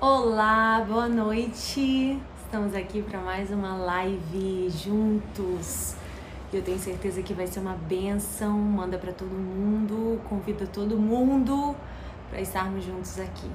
Olá, 0.00 0.84
boa 0.86 1.08
noite. 1.08 2.22
Estamos 2.44 2.72
aqui 2.72 3.02
para 3.02 3.18
mais 3.18 3.50
uma 3.50 3.74
live 3.74 4.70
juntos. 4.70 5.96
Eu 6.52 6.62
tenho 6.62 6.78
certeza 6.78 7.20
que 7.20 7.34
vai 7.34 7.48
ser 7.48 7.58
uma 7.58 7.74
benção. 7.74 8.56
Manda 8.56 8.96
para 8.96 9.12
todo 9.12 9.32
mundo, 9.32 10.20
convida 10.28 10.68
todo 10.68 10.96
mundo 10.96 11.74
para 12.30 12.40
estarmos 12.40 12.84
juntos 12.84 13.18
aqui. 13.18 13.50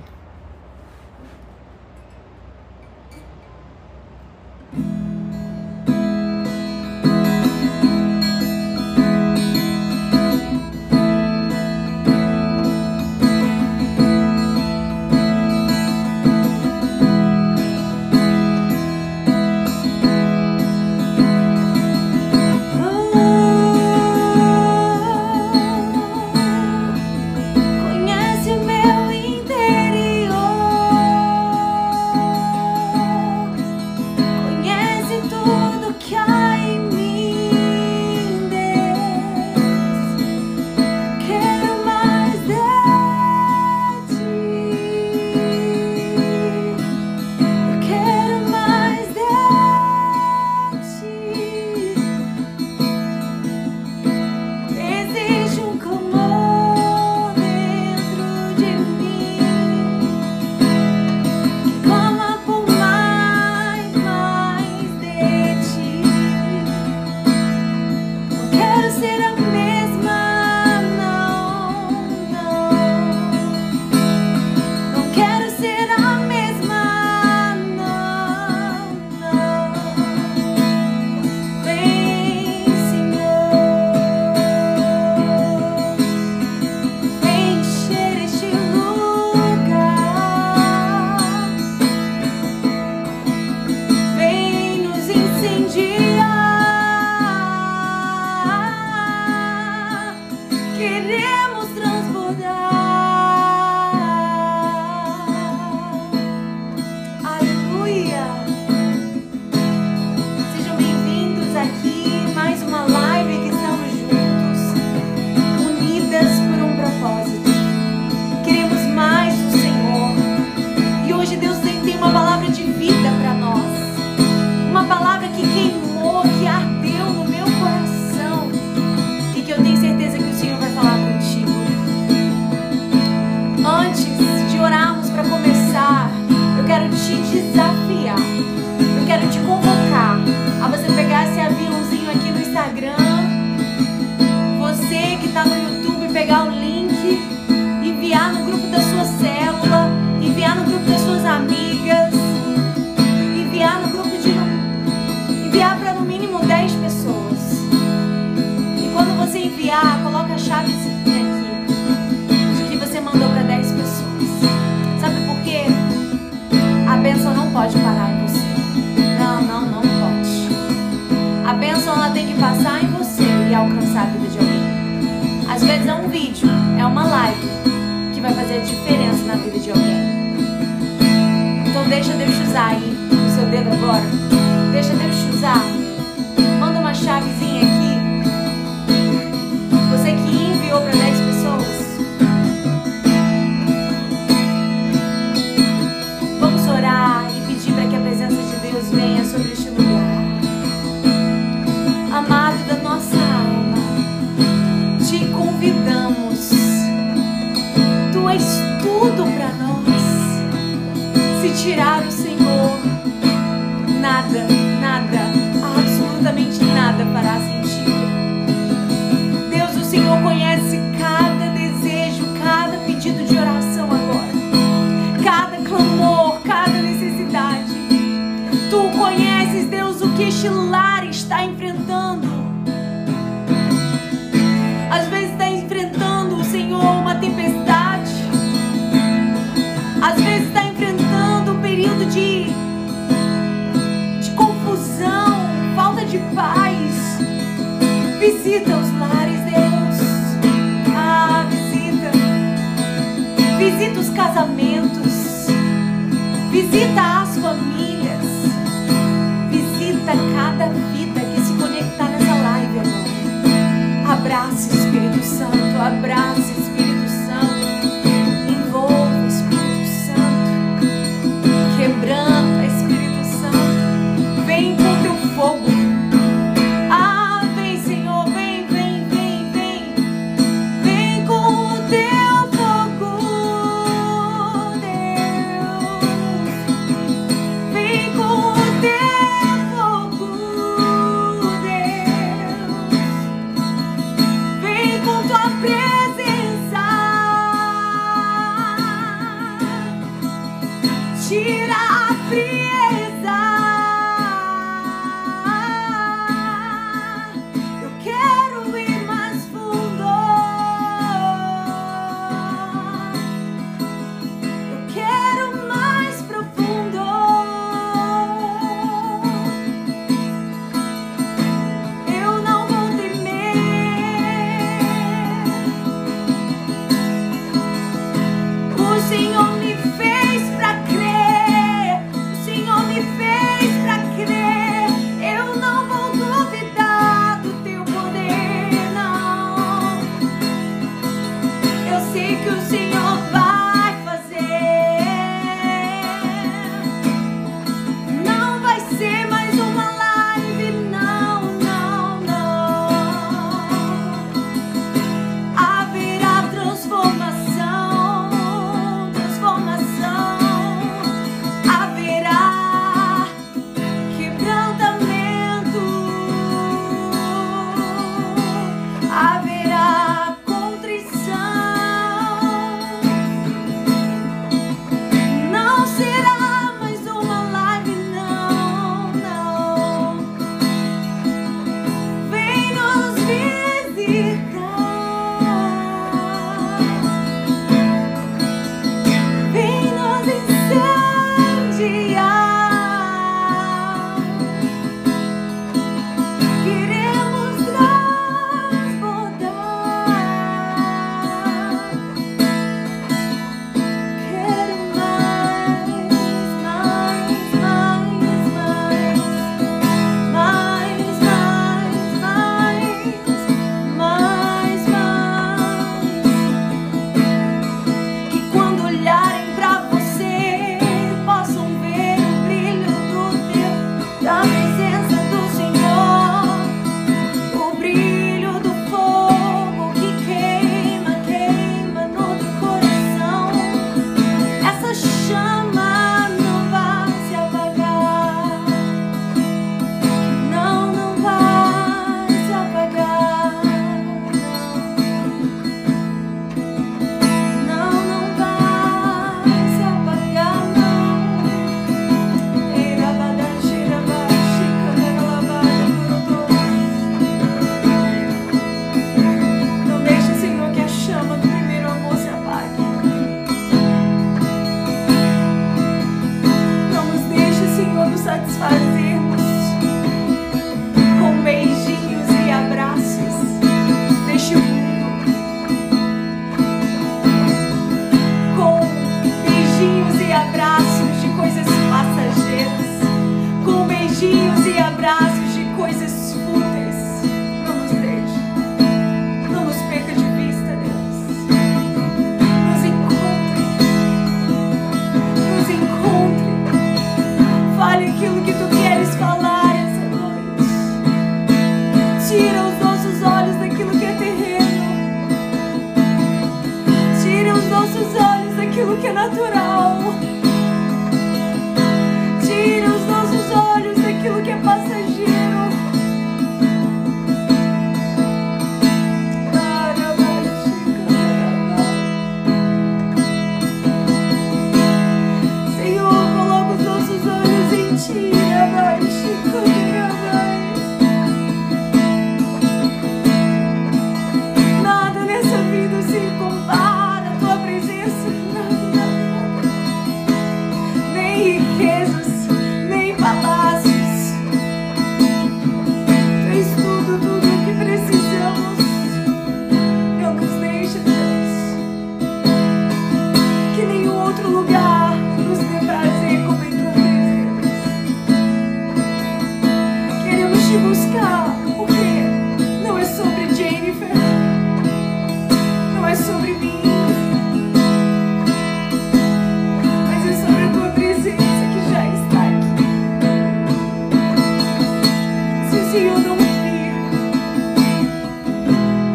se 575.93 575.99
eu 575.99 576.17
não 576.17 576.35
vir, 576.35 576.91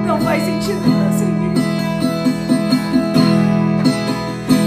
não 0.07 0.21
faz 0.21 0.45
sentido 0.45 0.79
eu 0.87 1.13
seguir. 1.19 1.57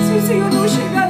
Se 0.05 0.17
o 0.17 0.27
Senhor 0.27 0.51
não 0.51 0.67
chegar. 0.67 1.00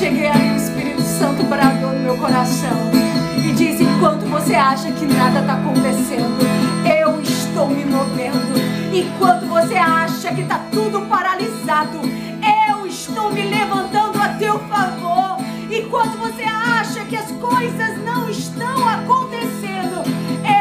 Santo 0.00 1.42
bradou 1.42 1.92
no 1.92 2.00
meu 2.00 2.16
coração 2.16 2.90
e 3.36 3.52
diz: 3.52 3.78
enquanto 3.82 4.24
você 4.30 4.54
acha 4.54 4.90
que 4.92 5.04
nada 5.04 5.40
está 5.40 5.52
acontecendo, 5.52 6.38
eu 6.86 7.20
estou 7.20 7.68
me 7.68 7.84
movendo. 7.84 8.58
Enquanto 8.94 9.44
você 9.46 9.74
acha 9.74 10.32
que 10.34 10.40
está 10.40 10.58
tudo 10.72 11.02
paralisado, 11.02 12.00
eu 12.70 12.86
estou 12.86 13.30
me 13.30 13.42
levantando 13.42 14.22
a 14.22 14.28
teu 14.38 14.58
favor. 14.60 15.36
Enquanto 15.70 16.16
você 16.16 16.44
acha 16.44 17.04
que 17.04 17.16
as 17.16 17.30
coisas 17.32 18.02
não 18.02 18.30
estão 18.30 18.88
acontecendo, 18.88 20.02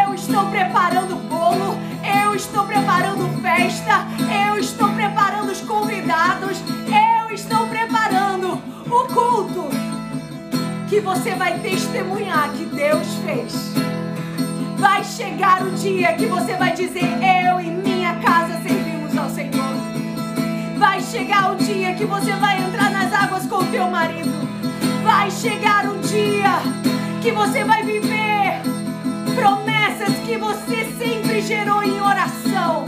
eu 0.03 0.13
estou 0.15 0.47
preparando 0.47 1.15
bolo, 1.29 1.79
eu 2.03 2.35
estou 2.35 2.65
preparando 2.65 3.41
festa, 3.41 4.05
eu 4.49 4.59
estou 4.59 4.89
preparando 4.89 5.49
os 5.49 5.61
convidados, 5.61 6.61
eu 6.85 7.18
estou 7.31 7.67
preparando 7.67 8.53
o 8.87 9.13
culto 9.13 9.69
que 10.89 10.99
você 10.99 11.35
vai 11.35 11.59
testemunhar 11.59 12.51
que 12.53 12.65
Deus 12.65 13.07
fez. 13.25 13.53
Vai 14.77 15.03
chegar 15.03 15.61
o 15.61 15.71
dia 15.71 16.13
que 16.13 16.25
você 16.25 16.55
vai 16.55 16.73
dizer: 16.73 17.05
Eu 17.45 17.59
e 17.59 17.69
minha 17.69 18.15
casa 18.15 18.59
servimos 18.61 19.15
ao 19.17 19.29
Senhor. 19.29 19.75
Vai 20.77 21.01
chegar 21.01 21.51
o 21.51 21.55
dia 21.57 21.93
que 21.93 22.05
você 22.05 22.33
vai 22.33 22.63
entrar 22.63 22.89
nas 22.89 23.13
águas 23.13 23.45
com 23.45 23.63
teu 23.65 23.87
marido. 23.89 24.31
Vai 25.03 25.29
chegar 25.29 25.85
o 25.85 25.99
dia 25.99 26.59
que 27.21 27.31
você 27.31 27.63
vai 27.63 27.83
viver 27.83 28.61
promessas 29.35 30.15
que 30.25 30.37
você 30.37 30.85
sempre 30.97 31.41
gerou 31.41 31.83
em 31.83 31.99
oração. 31.99 32.85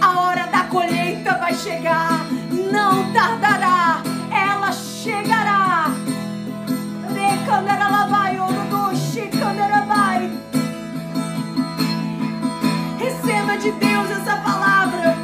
A 0.00 0.20
hora 0.20 0.46
da 0.46 0.64
colheita 0.64 1.36
vai 1.38 1.54
chegar, 1.54 2.24
não 2.72 3.12
tardará, 3.12 4.02
ela 4.30 4.72
chegará. 4.72 5.76
Receba 12.98 13.56
de 13.58 13.70
Deus 13.72 14.10
essa 14.10 14.36
palavra, 14.36 15.16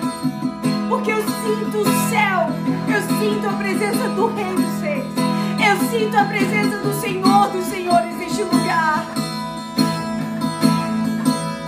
porque 0.89 1.11
eu 1.11 1.23
sinto 1.23 1.79
o 1.79 2.11
céu, 2.11 2.49
eu 2.89 3.01
sinto 3.19 3.49
a 3.49 3.53
presença 3.53 4.09
do 4.11 4.27
Rei 4.35 4.55
dos 4.55 4.81
Reis, 4.81 5.05
eu 5.59 5.89
sinto 5.89 6.17
a 6.17 6.25
presença 6.25 6.79
do 6.79 6.93
Senhor 7.01 7.49
dos 7.49 7.65
Senhores 7.65 8.15
neste 8.17 8.43
lugar. 8.43 9.05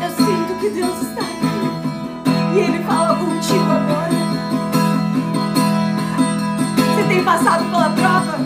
Eu 0.02 0.10
sinto 0.10 0.60
que 0.60 0.70
Deus 0.70 1.02
está 1.02 1.22
aqui 1.22 2.54
e 2.54 2.58
Ele 2.60 2.84
fala 2.84 3.16
contigo 3.16 3.70
agora. 3.70 4.23
Tem 7.14 7.22
passado 7.22 7.64
pela 7.70 7.90
prova, 7.90 8.38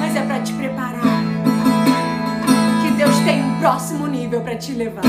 mas 0.00 0.16
é 0.16 0.22
para 0.22 0.40
te 0.40 0.54
preparar. 0.54 1.02
Que 2.80 2.90
Deus 2.96 3.14
tem 3.26 3.44
um 3.44 3.60
próximo 3.60 4.06
nível 4.06 4.40
para 4.40 4.56
te 4.56 4.72
levar. 4.72 5.02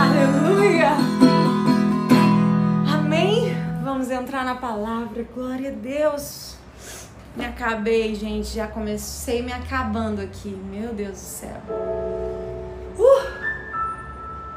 Aleluia! 0.00 0.92
Amém? 2.90 3.54
Vamos 3.84 4.10
entrar 4.10 4.46
na 4.46 4.54
palavra. 4.54 5.26
Glória 5.34 5.68
a 5.68 5.74
Deus. 5.74 6.56
Me 7.36 7.44
acabei, 7.44 8.14
gente. 8.14 8.54
Já 8.54 8.66
comecei 8.66 9.42
me 9.42 9.52
acabando 9.52 10.22
aqui. 10.22 10.58
Meu 10.70 10.94
Deus 10.94 11.12
do 11.12 11.16
céu. 11.18 11.60
Uh! 12.98 13.26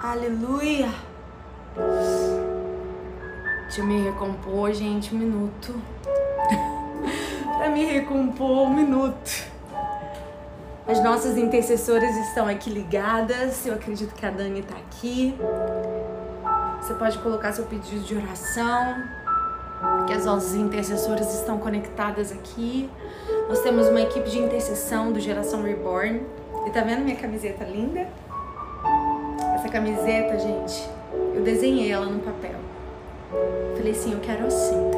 Aleluia! 0.02 0.88
Eu 3.76 3.86
me 3.86 4.02
recompor, 4.02 4.72
gente. 4.72 5.16
Um 5.16 5.18
minuto. 5.18 5.74
pra 7.58 7.70
me 7.70 7.86
recompor, 7.86 8.68
um 8.68 8.74
minuto. 8.74 9.52
As 10.88 11.04
nossas 11.04 11.38
intercessoras 11.38 12.16
estão 12.18 12.48
aqui 12.48 12.70
ligadas. 12.70 13.66
Eu 13.66 13.74
acredito 13.74 14.14
que 14.14 14.26
a 14.26 14.30
Dani 14.30 14.60
está 14.60 14.76
aqui. 14.76 15.36
Você 16.80 16.94
pode 16.94 17.18
colocar 17.20 17.52
seu 17.52 17.66
pedido 17.66 18.04
de 18.04 18.16
oração. 18.16 18.96
Que 20.06 20.14
as 20.14 20.26
nossas 20.26 20.54
intercessoras 20.54 21.34
estão 21.34 21.58
conectadas 21.58 22.32
aqui. 22.32 22.90
Nós 23.50 23.60
temos 23.62 23.88
uma 23.88 24.02
equipe 24.02 24.30
de 24.30 24.38
intercessão 24.38 25.12
do 25.12 25.20
Geração 25.20 25.64
Reborn. 25.64 26.22
E 26.68 26.70
tá 26.70 26.82
vendo 26.82 27.04
minha 27.04 27.18
camiseta 27.18 27.64
linda? 27.64 28.08
Essa 29.56 29.68
camiseta, 29.70 30.38
gente, 30.38 30.88
eu 31.34 31.42
desenhei 31.42 31.92
ela 31.92 32.06
no 32.06 32.20
papel. 32.20 32.63
Falei 33.84 34.00
assim, 34.00 34.14
eu 34.14 34.20
quero 34.22 34.48
assim. 34.48 34.92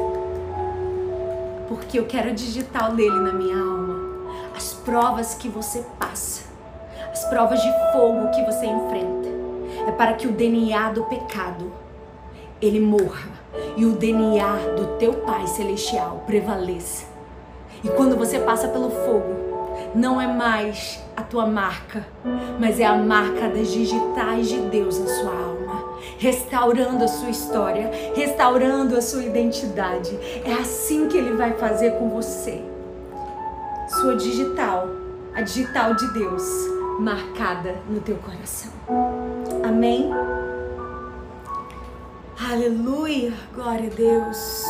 Porque 1.66 1.98
eu 1.98 2.06
quero 2.06 2.30
o 2.30 2.32
digital 2.32 2.92
dele 2.94 3.18
na 3.18 3.32
minha 3.32 3.58
alma. 3.58 3.98
As 4.56 4.74
provas 4.74 5.34
que 5.34 5.48
você 5.48 5.84
passa, 5.98 6.44
as 7.10 7.24
provas 7.24 7.60
de 7.60 7.72
fogo 7.92 8.30
que 8.30 8.44
você 8.44 8.64
enfrenta, 8.64 9.28
é 9.88 9.90
para 9.90 10.12
que 10.14 10.28
o 10.28 10.30
DNA 10.30 10.92
do 10.92 11.02
pecado 11.02 11.72
ele 12.62 12.78
morra 12.78 13.28
e 13.76 13.84
o 13.84 13.90
DNA 13.90 14.56
do 14.76 14.96
teu 14.98 15.14
Pai 15.14 15.48
celestial 15.48 16.22
prevaleça. 16.24 17.06
E 17.82 17.88
quando 17.88 18.16
você 18.16 18.38
passa 18.38 18.68
pelo 18.68 18.90
fogo, 18.90 19.34
não 19.96 20.20
é 20.20 20.28
mais 20.28 21.02
a 21.16 21.22
tua 21.22 21.44
marca, 21.44 22.06
mas 22.60 22.78
é 22.78 22.84
a 22.84 22.94
marca 22.94 23.48
das 23.48 23.66
digitais 23.66 24.48
de 24.48 24.60
Deus 24.60 25.00
na 25.00 25.06
sua 25.08 25.32
alma, 25.32 25.55
restaurando 26.18 27.04
a 27.04 27.08
sua 27.08 27.30
história, 27.30 27.90
restaurando 28.14 28.96
a 28.96 29.02
sua 29.02 29.24
identidade. 29.24 30.18
É 30.44 30.52
assim 30.52 31.08
que 31.08 31.16
ele 31.16 31.36
vai 31.36 31.52
fazer 31.54 31.92
com 31.92 32.08
você. 32.08 32.62
Sua 34.00 34.16
digital, 34.16 34.88
a 35.34 35.42
digital 35.42 35.94
de 35.94 36.12
Deus, 36.12 36.42
marcada 36.98 37.74
no 37.88 38.00
teu 38.00 38.16
coração. 38.16 38.72
Amém? 39.62 40.10
Aleluia, 42.38 43.32
glória 43.54 43.90
a 43.90 43.94
Deus. 43.94 44.64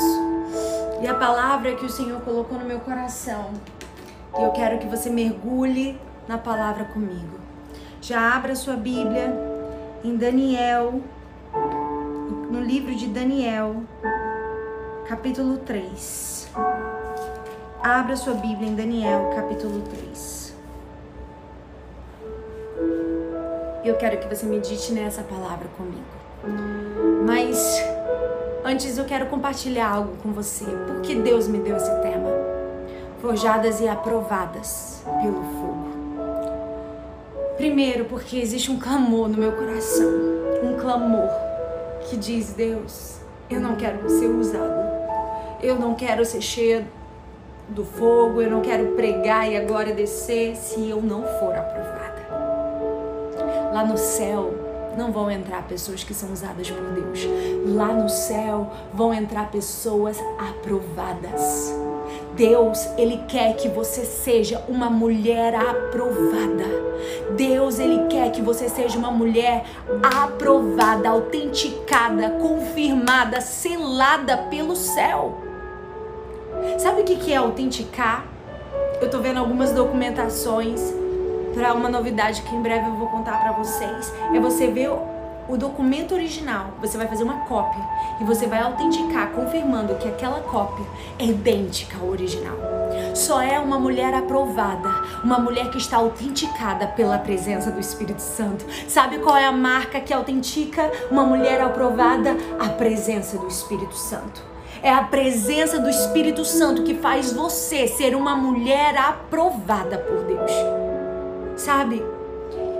E 1.03 1.07
a 1.07 1.15
palavra 1.15 1.75
que 1.75 1.85
o 1.85 1.91
Senhor 1.91 2.21
colocou 2.21 2.59
no 2.59 2.65
meu 2.65 2.81
coração, 2.81 3.51
eu 4.39 4.51
quero 4.51 4.79
que 4.79 4.87
você 4.87 5.11
mergulhe 5.11 5.99
na 6.29 6.39
palavra 6.39 6.85
comigo. 6.85 7.39
Já 8.01 8.35
abra 8.35 8.55
sua 8.55 8.75
Bíblia 8.75 9.33
em 10.05 10.17
Daniel, 10.17 11.01
no 12.51 12.61
livro 12.61 12.95
de 12.95 13.07
Daniel, 13.07 13.83
capítulo 15.09 15.59
3. 15.59 16.49
Abra 17.83 18.17
sua 18.17 18.35
Bíblia 18.35 18.69
em 18.69 18.75
Daniel, 18.75 19.31
capítulo 19.35 19.83
3. 19.83 20.55
Eu 23.85 23.95
quero 23.97 24.19
que 24.19 24.27
você 24.27 24.45
medite 24.47 24.93
nessa 24.93 25.23
palavra 25.23 25.69
comigo. 25.77 26.03
Mas 27.25 27.81
antes 28.65 28.99
eu 28.99 29.05
quero 29.05 29.27
compartilhar 29.27 29.89
algo 29.89 30.17
com 30.23 30.33
você. 30.33 30.65
Por 30.65 31.03
que 31.03 31.15
Deus 31.15 31.47
me 31.47 31.59
deu 31.59 31.77
esse 31.77 31.95
tema? 32.01 32.31
Forjadas 33.21 33.81
e 33.81 33.87
aprovadas 33.89 35.03
pelo 35.23 35.43
fogo. 35.43 35.97
Primeiro, 37.57 38.07
porque 38.07 38.39
existe 38.39 38.71
um 38.71 38.79
clamor 38.79 39.29
no 39.29 39.39
meu 39.39 39.53
coração. 39.53 40.11
Um 40.63 40.77
clamor 40.77 41.46
que 42.09 42.17
diz: 42.17 42.53
Deus, 42.53 43.19
eu 43.51 43.61
não 43.61 43.77
quero 43.77 44.09
ser 44.09 44.27
usado. 44.27 44.87
Eu 45.63 45.77
não 45.77 45.95
quero 45.95 46.25
ser 46.25 46.41
cheia 46.41 46.87
do 47.69 47.85
fogo. 47.85 48.41
Eu 48.41 48.51
não 48.51 48.61
quero 48.61 48.93
pregar 48.93 49.51
e 49.51 49.57
agora 49.57 49.93
descer 49.93 50.57
se 50.57 50.89
eu 50.89 51.01
não 51.03 51.23
for 51.39 51.55
aprovada. 51.55 52.07
Lá 53.73 53.85
no 53.85 53.99
céu, 53.99 54.55
não 54.97 55.13
vão 55.13 55.31
entrar 55.31 55.67
pessoas 55.69 56.03
que 56.03 56.15
são 56.15 56.33
usadas 56.33 56.71
por 56.71 56.91
Deus. 56.93 57.21
Lá 57.67 57.93
no 57.93 58.09
céu 58.09 58.73
vão 58.95 59.13
entrar 59.13 59.51
pessoas 59.51 60.19
aprovadas. 60.39 61.73
Deus, 62.37 62.87
ele 62.99 63.23
quer 63.27 63.57
que 63.57 63.67
você 63.67 64.05
seja 64.05 64.63
uma 64.69 64.91
mulher 64.91 65.55
aprovada. 65.55 66.65
Deus, 67.35 67.79
ele 67.79 68.07
quer 68.09 68.31
que 68.31 68.43
você 68.43 68.69
seja 68.69 68.99
uma 68.99 69.11
mulher 69.11 69.65
aprovada, 70.03 71.09
autenticada, 71.09 72.31
confirmada, 72.31 73.41
selada 73.41 74.37
pelo 74.51 74.77
céu. 74.77 75.39
Sabe 76.79 77.01
o 77.01 77.05
que 77.05 77.33
é 77.33 77.37
autenticar? 77.37 78.27
Eu 79.01 79.09
tô 79.11 79.19
vendo 79.19 79.39
algumas 79.39 79.73
documentações 79.73 80.81
para 81.55 81.73
uma 81.73 81.89
novidade 81.89 82.43
que 82.43 82.55
em 82.55 82.61
breve 82.61 82.87
eu 82.87 82.97
vou 82.97 83.09
contar 83.09 83.41
para 83.41 83.53
vocês. 83.53 84.13
É 84.35 84.39
você 84.39 84.67
ver 84.67 84.91
o 85.49 85.57
documento 85.57 86.15
original, 86.15 86.71
você 86.81 86.99
vai 86.99 87.07
fazer 87.07 87.23
uma 87.23 87.41
cópia 87.41 87.83
e 88.21 88.25
você 88.25 88.47
vai 88.47 88.61
autenticar, 88.61 89.31
confirmando 89.31 89.95
que 89.95 90.09
aquela 90.09 90.41
cópia 90.41 90.85
é 91.19 91.25
idêntica 91.25 91.99
ao 91.99 92.09
original. 92.09 92.57
Só 93.15 93.41
é 93.41 93.59
uma 93.59 93.79
mulher 93.79 94.13
aprovada, 94.15 94.89
uma 95.23 95.39
mulher 95.39 95.71
que 95.71 95.79
está 95.79 95.99
autenticada 95.99 96.87
pela 96.89 97.19
presença 97.19 97.71
do 97.71 97.81
Espírito 97.81 98.21
Santo. 98.21 98.65
Sabe 98.89 99.19
qual 99.19 99.37
é 99.37 99.47
a 99.47 99.53
marca 99.53 100.01
que 100.01 100.13
autentica 100.13 100.91
uma 101.11 101.25
mulher 101.25 101.61
aprovada? 101.61 102.37
A 102.59 102.69
presença 102.71 103.39
do 103.39 103.47
Espírito 103.47 103.95
Santo. 103.95 104.43
É 104.83 104.93
a 104.93 105.03
presença 105.03 105.79
do 105.79 105.89
Espírito 105.89 106.45
Santo 106.45 106.83
que 106.83 106.95
faz 106.95 107.33
você 107.33 107.89
ser 107.89 108.15
uma 108.15 108.37
mulher 108.37 108.97
aprovada 108.97 109.99
por 109.99 110.25
Deus. 110.25 110.51
Sabe? 111.57 112.05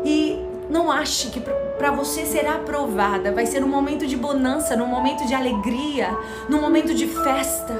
E 0.05 0.39
não 0.69 0.91
ache 0.91 1.31
que 1.31 1.41
para 1.79 1.91
você 1.91 2.25
ser 2.25 2.47
aprovada 2.47 3.33
vai 3.33 3.47
ser 3.47 3.63
um 3.63 3.69
momento 3.69 4.07
de 4.07 4.17
bonança, 4.17 4.77
num 4.77 4.87
momento 4.87 5.27
de 5.27 5.35
alegria, 5.35 6.17
num 6.49 6.61
momento 6.61 6.95
de 6.95 7.07
festa. 7.07 7.75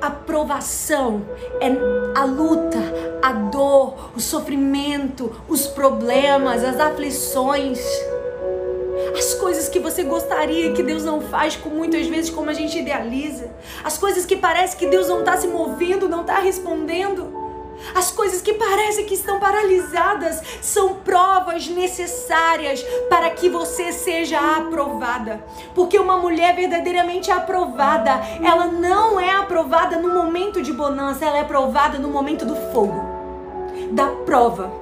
Aprovação 0.00 1.22
é 1.60 1.68
a 2.18 2.24
luta, 2.24 2.78
a 3.22 3.32
dor, 3.32 4.10
o 4.14 4.20
sofrimento, 4.20 5.32
os 5.48 5.66
problemas, 5.66 6.62
as 6.62 6.78
aflições 6.78 7.80
as 9.16 9.34
coisas 9.34 9.68
que 9.68 9.78
você 9.78 10.02
gostaria 10.02 10.72
que 10.72 10.82
Deus 10.82 11.04
não 11.04 11.20
faz, 11.20 11.56
com 11.56 11.68
muitas 11.68 12.06
vezes 12.06 12.30
como 12.30 12.50
a 12.50 12.52
gente 12.52 12.78
idealiza, 12.78 13.50
as 13.82 13.96
coisas 13.96 14.26
que 14.26 14.36
parece 14.36 14.76
que 14.76 14.86
Deus 14.86 15.08
não 15.08 15.20
está 15.20 15.36
se 15.36 15.46
movendo, 15.46 16.08
não 16.08 16.22
está 16.22 16.38
respondendo. 16.38 17.43
As 17.94 18.10
coisas 18.10 18.40
que 18.40 18.54
parecem 18.54 19.04
que 19.04 19.14
estão 19.14 19.38
paralisadas 19.38 20.42
são 20.60 20.94
provas 20.96 21.68
necessárias 21.68 22.82
para 23.08 23.30
que 23.30 23.48
você 23.48 23.92
seja 23.92 24.38
aprovada. 24.56 25.44
Porque 25.74 25.98
uma 25.98 26.16
mulher 26.16 26.54
verdadeiramente 26.54 27.30
aprovada, 27.30 28.20
ela 28.42 28.66
não 28.66 29.18
é 29.20 29.30
aprovada 29.30 29.96
no 29.96 30.12
momento 30.12 30.62
de 30.62 30.72
bonança, 30.72 31.24
ela 31.24 31.38
é 31.38 31.40
aprovada 31.40 31.98
no 31.98 32.08
momento 32.08 32.44
do 32.44 32.56
fogo, 32.72 33.04
da 33.90 34.06
prova, 34.06 34.72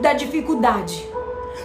da 0.00 0.12
dificuldade. 0.12 1.06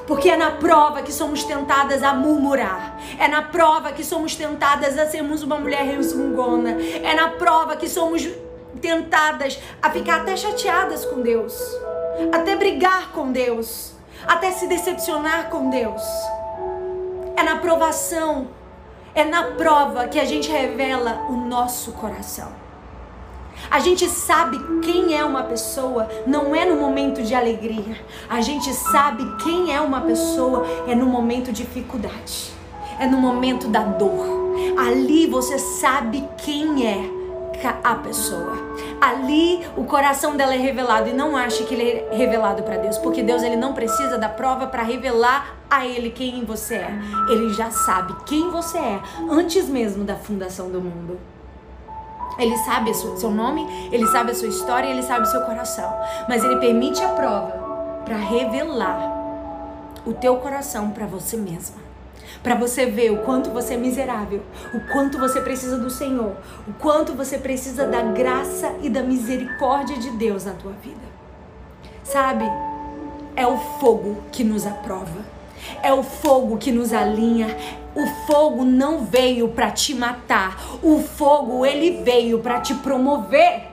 Porque 0.06 0.30
é 0.30 0.38
na 0.38 0.52
prova 0.52 1.02
que 1.02 1.12
somos 1.12 1.44
tentadas 1.44 2.04
a 2.04 2.14
murmurar. 2.14 3.00
É 3.20 3.28
na 3.28 3.42
prova 3.42 3.92
que 3.92 4.04
somos 4.04 4.36
tentadas 4.36 4.98
a 4.98 5.06
sermos 5.06 5.44
uma 5.44 5.58
mulher 5.58 5.84
resmungona. 5.84 6.78
É 7.04 7.14
na 7.14 7.30
prova 7.30 7.76
que 7.76 7.90
somos 7.90 8.28
tentadas 8.78 9.60
a 9.82 9.90
ficar 9.90 10.22
até 10.22 10.36
chateadas 10.36 11.06
com 11.06 11.22
Deus, 11.22 11.54
até 12.32 12.56
brigar 12.56 13.12
com 13.12 13.32
Deus, 13.32 13.94
até 14.26 14.52
se 14.52 14.68
decepcionar 14.68 15.50
com 15.50 15.70
Deus. 15.70 16.02
É 17.36 17.44
na 17.44 17.58
provação, 17.58 18.48
é 19.14 19.24
na 19.24 19.44
prova 19.44 20.08
que 20.08 20.20
a 20.20 20.26
gente 20.26 20.50
revela 20.50 21.26
o 21.30 21.34
nosso 21.34 21.92
coração. 21.94 22.52
A 23.70 23.80
gente 23.80 24.08
sabe 24.08 24.58
quem 24.82 25.18
é 25.18 25.26
uma 25.26 25.44
pessoa, 25.44 26.08
não 26.26 26.56
é 26.56 26.66
no 26.66 26.76
momento 26.76 27.22
de 27.24 27.34
alegria. 27.34 28.00
A 28.30 28.40
gente 28.40 28.74
sabe 28.74 29.26
quem 29.44 29.76
é 29.76 29.82
uma 29.82 30.02
pessoa, 30.02 30.66
é 30.88 30.96
no 30.96 31.06
momento 31.06 31.52
de 31.52 31.64
dificuldade, 31.64 32.52
é 33.00 33.08
no 33.08 33.18
momento 33.18 33.68
da 33.68 33.82
dor. 33.82 34.26
Ali 34.78 35.28
você 35.28 35.58
sabe 35.58 36.24
quem 36.38 36.86
é 36.86 37.17
a 37.84 37.96
pessoa. 37.96 38.54
Ali 39.02 39.66
o 39.76 39.84
coração 39.86 40.36
dela 40.36 40.54
é 40.54 40.58
revelado 40.58 41.10
e 41.10 41.14
não 41.14 41.36
ache 41.36 41.64
que 41.64 41.74
ele 41.74 42.06
é 42.12 42.16
revelado 42.16 42.64
para 42.64 42.78
Deus, 42.78 42.98
porque 42.98 43.24
Deus 43.24 43.44
ele 43.44 43.56
não 43.56 43.74
precisa 43.74 44.18
da 44.18 44.30
prova 44.30 44.68
para 44.68 44.84
revelar 44.84 45.56
a 45.70 45.86
ele 45.86 46.12
quem 46.12 46.44
você 46.46 46.76
é. 46.76 47.00
Ele 47.30 47.54
já 47.54 47.72
sabe 47.72 48.16
quem 48.26 48.50
você 48.50 48.78
é 48.78 49.02
antes 49.30 49.68
mesmo 49.68 50.04
da 50.04 50.16
fundação 50.16 50.70
do 50.70 50.82
mundo. 50.82 51.20
Ele 52.38 52.56
sabe 52.58 52.92
o 52.92 53.18
seu 53.18 53.32
nome, 53.32 53.66
ele 53.92 54.06
sabe 54.08 54.32
a 54.32 54.36
sua 54.36 54.48
história, 54.48 54.88
ele 54.88 55.02
sabe 55.02 55.24
o 55.24 55.32
seu 55.32 55.42
coração. 55.42 55.92
Mas 56.30 56.44
ele 56.44 56.58
permite 56.58 57.04
a 57.04 57.10
prova 57.10 58.02
para 58.06 58.18
revelar 58.18 59.16
o 60.06 60.14
teu 60.14 60.38
coração 60.38 60.92
para 60.92 61.06
você 61.06 61.36
mesma 61.36 61.87
para 62.48 62.56
você 62.56 62.86
ver 62.86 63.12
o 63.12 63.18
quanto 63.24 63.50
você 63.50 63.74
é 63.74 63.78
miserável, 63.78 64.42
o 64.74 64.80
quanto 64.94 65.18
você 65.18 65.42
precisa 65.42 65.78
do 65.78 65.90
Senhor, 65.90 66.32
o 66.66 66.72
quanto 66.80 67.14
você 67.14 67.38
precisa 67.38 67.86
da 67.86 68.02
graça 68.02 68.74
e 68.82 68.90
da 68.90 69.04
misericórdia 69.04 69.98
de 69.98 70.12
Deus 70.12 70.46
na 70.46 70.54
tua 70.54 70.72
vida. 70.82 71.02
Sabe? 72.06 72.46
É 73.36 73.46
o 73.46 73.58
fogo 73.58 74.24
que 74.32 74.46
nos 74.46 74.66
aprova. 74.66 75.26
É 75.84 75.92
o 75.92 76.02
fogo 76.02 76.58
que 76.58 76.72
nos 76.72 76.94
alinha. 76.94 77.54
O 77.94 78.08
fogo 78.26 78.64
não 78.64 79.04
veio 79.04 79.50
para 79.50 79.70
te 79.70 79.94
matar. 79.94 80.58
O 80.82 81.00
fogo 81.00 81.66
ele 81.66 82.02
veio 82.02 82.40
para 82.40 82.62
te 82.62 82.74
promover. 82.76 83.64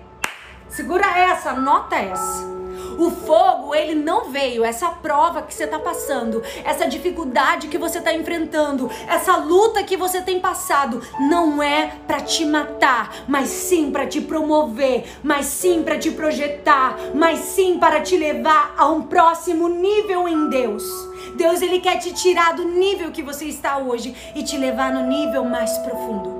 Segura 0.68 1.06
essa, 1.16 1.52
nota 1.52 1.94
essa. 1.94 2.63
O 2.98 3.10
fogo, 3.10 3.74
ele 3.74 3.94
não 3.94 4.30
veio. 4.30 4.64
Essa 4.64 4.88
prova 4.88 5.42
que 5.42 5.52
você 5.52 5.64
está 5.64 5.78
passando, 5.78 6.42
essa 6.64 6.86
dificuldade 6.86 7.68
que 7.68 7.78
você 7.78 7.98
está 7.98 8.12
enfrentando, 8.12 8.90
essa 9.08 9.36
luta 9.36 9.82
que 9.82 9.96
você 9.96 10.20
tem 10.22 10.40
passado, 10.40 11.02
não 11.20 11.62
é 11.62 11.92
para 12.06 12.20
te 12.20 12.44
matar, 12.44 13.14
mas 13.26 13.48
sim 13.48 13.90
para 13.90 14.06
te 14.06 14.20
promover, 14.20 15.04
mas 15.22 15.46
sim 15.46 15.82
para 15.82 15.98
te 15.98 16.10
projetar, 16.10 16.96
mas 17.14 17.40
sim 17.40 17.78
para 17.78 18.00
te 18.00 18.16
levar 18.16 18.74
a 18.76 18.86
um 18.88 19.02
próximo 19.02 19.68
nível 19.68 20.28
em 20.28 20.48
Deus. 20.48 20.84
Deus, 21.36 21.62
ele 21.62 21.80
quer 21.80 21.98
te 21.98 22.12
tirar 22.12 22.54
do 22.54 22.64
nível 22.64 23.10
que 23.10 23.22
você 23.22 23.46
está 23.46 23.78
hoje 23.78 24.14
e 24.34 24.42
te 24.42 24.56
levar 24.56 24.92
no 24.92 25.06
nível 25.06 25.44
mais 25.44 25.76
profundo, 25.78 26.30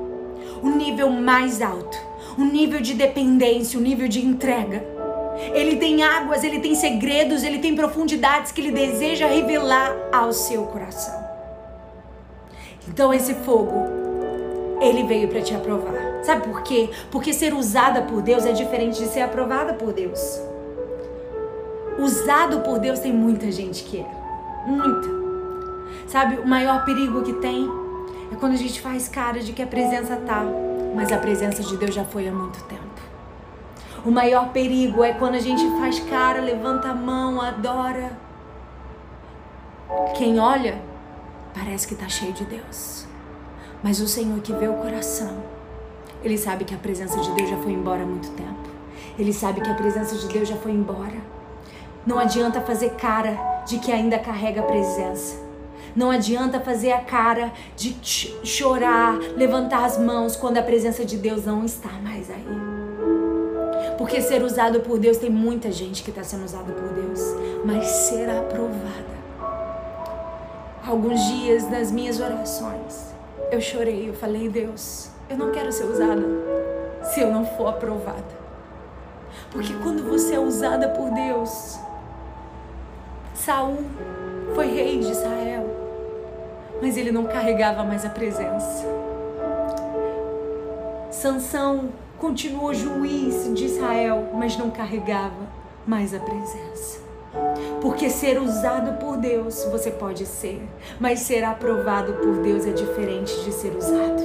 o 0.62 0.68
nível 0.68 1.10
mais 1.10 1.60
alto, 1.60 1.98
o 2.38 2.44
nível 2.44 2.80
de 2.80 2.94
dependência, 2.94 3.78
o 3.78 3.82
nível 3.82 4.06
de 4.06 4.24
entrega. 4.24 4.93
Ele 5.52 5.76
tem 5.76 6.02
águas, 6.02 6.44
ele 6.44 6.60
tem 6.60 6.74
segredos, 6.74 7.42
ele 7.42 7.58
tem 7.58 7.74
profundidades 7.74 8.52
que 8.52 8.60
ele 8.60 8.70
deseja 8.70 9.26
revelar 9.26 9.94
ao 10.12 10.32
seu 10.32 10.64
coração. 10.64 11.22
Então 12.88 13.12
esse 13.12 13.34
fogo, 13.34 13.72
ele 14.80 15.04
veio 15.04 15.28
para 15.28 15.40
te 15.40 15.54
aprovar. 15.54 15.94
Sabe 16.22 16.48
por 16.48 16.62
quê? 16.62 16.90
Porque 17.10 17.32
ser 17.32 17.52
usada 17.52 18.02
por 18.02 18.22
Deus 18.22 18.46
é 18.46 18.52
diferente 18.52 18.98
de 18.98 19.08
ser 19.08 19.20
aprovada 19.20 19.74
por 19.74 19.92
Deus. 19.92 20.40
Usado 21.98 22.60
por 22.60 22.78
Deus 22.78 22.98
tem 22.98 23.12
muita 23.12 23.50
gente 23.50 23.84
que 23.84 23.98
é. 24.00 24.06
Muita. 24.66 25.08
Sabe, 26.06 26.36
o 26.36 26.46
maior 26.46 26.84
perigo 26.84 27.22
que 27.22 27.32
tem 27.34 27.68
é 28.32 28.36
quando 28.36 28.52
a 28.52 28.56
gente 28.56 28.80
faz 28.80 29.08
cara 29.08 29.40
de 29.40 29.52
que 29.52 29.62
a 29.62 29.66
presença 29.66 30.16
tá, 30.16 30.44
mas 30.94 31.12
a 31.12 31.18
presença 31.18 31.62
de 31.62 31.76
Deus 31.76 31.94
já 31.94 32.04
foi 32.04 32.28
há 32.28 32.32
muito 32.32 32.62
tempo. 32.64 32.83
O 34.04 34.10
maior 34.10 34.50
perigo 34.50 35.02
é 35.02 35.14
quando 35.14 35.36
a 35.36 35.40
gente 35.40 35.66
faz 35.78 35.98
cara, 36.00 36.38
levanta 36.38 36.88
a 36.88 36.94
mão, 36.94 37.40
adora. 37.40 38.18
Quem 40.14 40.38
olha, 40.38 40.78
parece 41.54 41.88
que 41.88 41.94
está 41.94 42.06
cheio 42.06 42.34
de 42.34 42.44
Deus. 42.44 43.06
Mas 43.82 44.00
o 44.00 44.06
Senhor 44.06 44.38
que 44.42 44.52
vê 44.52 44.68
o 44.68 44.74
coração, 44.74 45.42
ele 46.22 46.36
sabe 46.36 46.66
que 46.66 46.74
a 46.74 46.78
presença 46.78 47.18
de 47.18 47.30
Deus 47.32 47.48
já 47.48 47.56
foi 47.56 47.72
embora 47.72 48.02
há 48.02 48.06
muito 48.06 48.30
tempo. 48.32 48.68
Ele 49.18 49.32
sabe 49.32 49.62
que 49.62 49.70
a 49.70 49.74
presença 49.74 50.14
de 50.16 50.28
Deus 50.28 50.48
já 50.48 50.56
foi 50.56 50.72
embora. 50.72 51.16
Não 52.06 52.18
adianta 52.18 52.60
fazer 52.60 52.90
cara 52.96 53.62
de 53.66 53.78
que 53.78 53.90
ainda 53.90 54.18
carrega 54.18 54.60
a 54.60 54.64
presença. 54.64 55.42
Não 55.96 56.10
adianta 56.10 56.60
fazer 56.60 56.92
a 56.92 57.00
cara 57.00 57.52
de 57.74 57.96
chorar, 58.44 59.16
levantar 59.34 59.86
as 59.86 59.96
mãos 59.96 60.36
quando 60.36 60.58
a 60.58 60.62
presença 60.62 61.06
de 61.06 61.16
Deus 61.16 61.46
não 61.46 61.64
está 61.64 61.90
mais 62.02 62.30
aí. 62.30 62.63
Porque 63.96 64.20
ser 64.20 64.42
usado 64.42 64.80
por 64.80 64.98
Deus 64.98 65.18
tem 65.18 65.30
muita 65.30 65.70
gente 65.70 66.02
que 66.02 66.10
está 66.10 66.24
sendo 66.24 66.44
usada 66.44 66.72
por 66.72 66.88
Deus, 66.88 67.20
mas 67.64 67.86
ser 67.86 68.28
aprovada. 68.28 69.14
Alguns 70.86 71.20
dias 71.26 71.70
nas 71.70 71.90
minhas 71.90 72.20
orações, 72.20 73.14
eu 73.50 73.60
chorei, 73.60 74.08
eu 74.08 74.14
falei, 74.14 74.48
Deus, 74.48 75.08
eu 75.30 75.36
não 75.36 75.50
quero 75.50 75.72
ser 75.72 75.84
usada 75.84 76.22
se 77.04 77.20
eu 77.20 77.30
não 77.30 77.46
for 77.46 77.68
aprovada. 77.68 78.44
Porque 79.50 79.72
quando 79.82 80.08
você 80.08 80.34
é 80.34 80.40
usada 80.40 80.88
por 80.88 81.10
Deus, 81.10 81.78
Saul 83.34 83.78
foi 84.54 84.66
rei 84.66 84.98
de 84.98 85.10
Israel, 85.10 85.66
mas 86.82 86.96
ele 86.96 87.12
não 87.12 87.24
carregava 87.24 87.84
mais 87.84 88.04
a 88.04 88.10
presença. 88.10 88.84
Sansão 91.10 91.88
continuou 92.24 92.72
juiz 92.72 93.52
de 93.52 93.66
Israel, 93.66 94.30
mas 94.32 94.56
não 94.56 94.70
carregava 94.70 95.46
mais 95.86 96.14
a 96.14 96.18
presença. 96.18 96.98
Porque 97.82 98.08
ser 98.08 98.40
usado 98.40 98.98
por 98.98 99.18
Deus 99.18 99.62
você 99.64 99.90
pode 99.90 100.24
ser, 100.24 100.66
mas 100.98 101.20
ser 101.20 101.44
aprovado 101.44 102.14
por 102.14 102.36
Deus 102.38 102.66
é 102.66 102.72
diferente 102.72 103.44
de 103.44 103.52
ser 103.52 103.76
usado. 103.76 104.22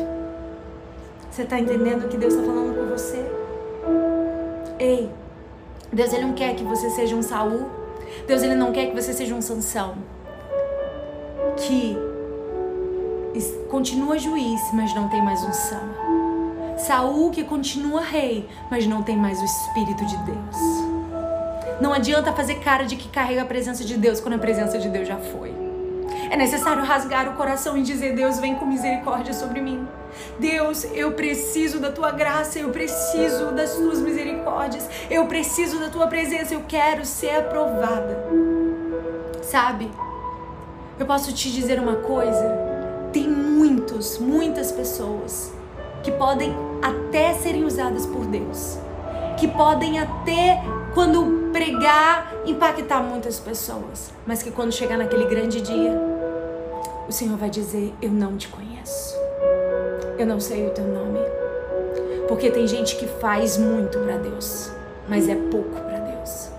Você 1.29 1.41
está 1.41 1.59
entendendo 1.59 2.05
o 2.05 2.07
que 2.07 2.15
Deus 2.15 2.35
está 2.35 2.45
falando 2.45 2.73
com 2.73 2.85
você? 2.85 3.25
Ei, 4.79 5.09
Deus 5.91 6.13
ele 6.13 6.23
não 6.23 6.33
quer 6.33 6.55
que 6.55 6.63
você 6.63 6.89
seja 6.91 7.17
um 7.17 7.21
Saul. 7.21 7.65
Deus 8.25 8.41
ele 8.41 8.55
não 8.55 8.71
quer 8.71 8.87
que 8.87 8.95
você 8.95 9.11
seja 9.11 9.35
um 9.35 9.41
Sansão. 9.41 9.95
Que 11.57 11.97
continua 13.69 14.17
juiz, 14.17 14.61
mas 14.73 14.95
não 14.95 15.09
tem 15.09 15.21
mais 15.21 15.43
unção. 15.43 15.98
Saul 16.79 17.29
que 17.31 17.43
continua 17.43 18.01
rei, 18.01 18.47
mas 18.71 18.87
não 18.87 19.03
tem 19.03 19.17
mais 19.17 19.39
o 19.39 19.45
espírito 19.45 20.05
de 20.05 20.17
Deus. 20.17 20.89
Não 21.81 21.93
adianta 21.93 22.33
fazer 22.33 22.55
cara 22.55 22.83
de 22.83 22.95
que 22.95 23.07
carrega 23.09 23.43
a 23.43 23.45
presença 23.45 23.85
de 23.85 23.97
Deus 23.97 24.19
quando 24.19 24.35
a 24.35 24.39
presença 24.39 24.77
de 24.77 24.89
Deus 24.89 25.07
já 25.07 25.17
foi. 25.17 25.53
É 26.29 26.37
necessário 26.37 26.83
rasgar 26.83 27.27
o 27.29 27.33
coração 27.35 27.77
e 27.77 27.81
dizer: 27.81 28.15
Deus, 28.15 28.39
vem 28.39 28.55
com 28.55 28.65
misericórdia 28.65 29.33
sobre 29.33 29.61
mim. 29.61 29.87
Deus, 30.39 30.83
eu 30.93 31.13
preciso 31.13 31.79
da 31.79 31.91
tua 31.91 32.11
graça, 32.11 32.59
eu 32.59 32.69
preciso 32.69 33.51
das 33.51 33.75
tuas 33.75 33.99
misericórdias, 33.99 34.87
eu 35.09 35.25
preciso 35.25 35.79
da 35.79 35.89
tua 35.89 36.07
presença, 36.07 36.53
eu 36.53 36.63
quero 36.67 37.05
ser 37.05 37.35
aprovada. 37.35 38.25
Sabe? 39.41 39.89
Eu 40.99 41.05
posso 41.05 41.33
te 41.33 41.51
dizer 41.51 41.79
uma 41.79 41.95
coisa: 41.97 42.45
tem 43.13 43.27
muitos, 43.27 44.17
muitas 44.17 44.71
pessoas 44.71 45.51
que 46.03 46.11
podem 46.11 46.68
até 46.81 47.33
serem 47.33 47.63
usadas 47.63 48.05
por 48.05 48.25
Deus, 48.25 48.77
que 49.37 49.47
podem 49.47 49.99
até, 49.99 50.61
quando 50.93 51.51
pregar, 51.51 52.33
impactar 52.45 53.01
muitas 53.01 53.39
pessoas, 53.39 54.11
mas 54.25 54.43
que 54.43 54.51
quando 54.51 54.71
chegar 54.71 54.97
naquele 54.97 55.25
grande 55.25 55.61
dia, 55.61 55.99
o 57.07 57.11
Senhor 57.11 57.37
vai 57.37 57.49
dizer: 57.49 57.93
Eu 58.01 58.11
não 58.11 58.37
te 58.37 58.47
conheço, 58.47 59.15
eu 60.17 60.25
não 60.25 60.39
sei 60.39 60.67
o 60.67 60.71
teu 60.71 60.85
nome. 60.85 61.19
Porque 62.27 62.51
tem 62.51 62.67
gente 62.67 62.95
que 62.95 63.07
faz 63.07 63.57
muito 63.57 63.97
para 63.99 64.17
Deus, 64.17 64.71
mas 65.07 65.27
é 65.27 65.35
pouco 65.35 65.81
para 65.81 65.97
Deus. 65.97 66.49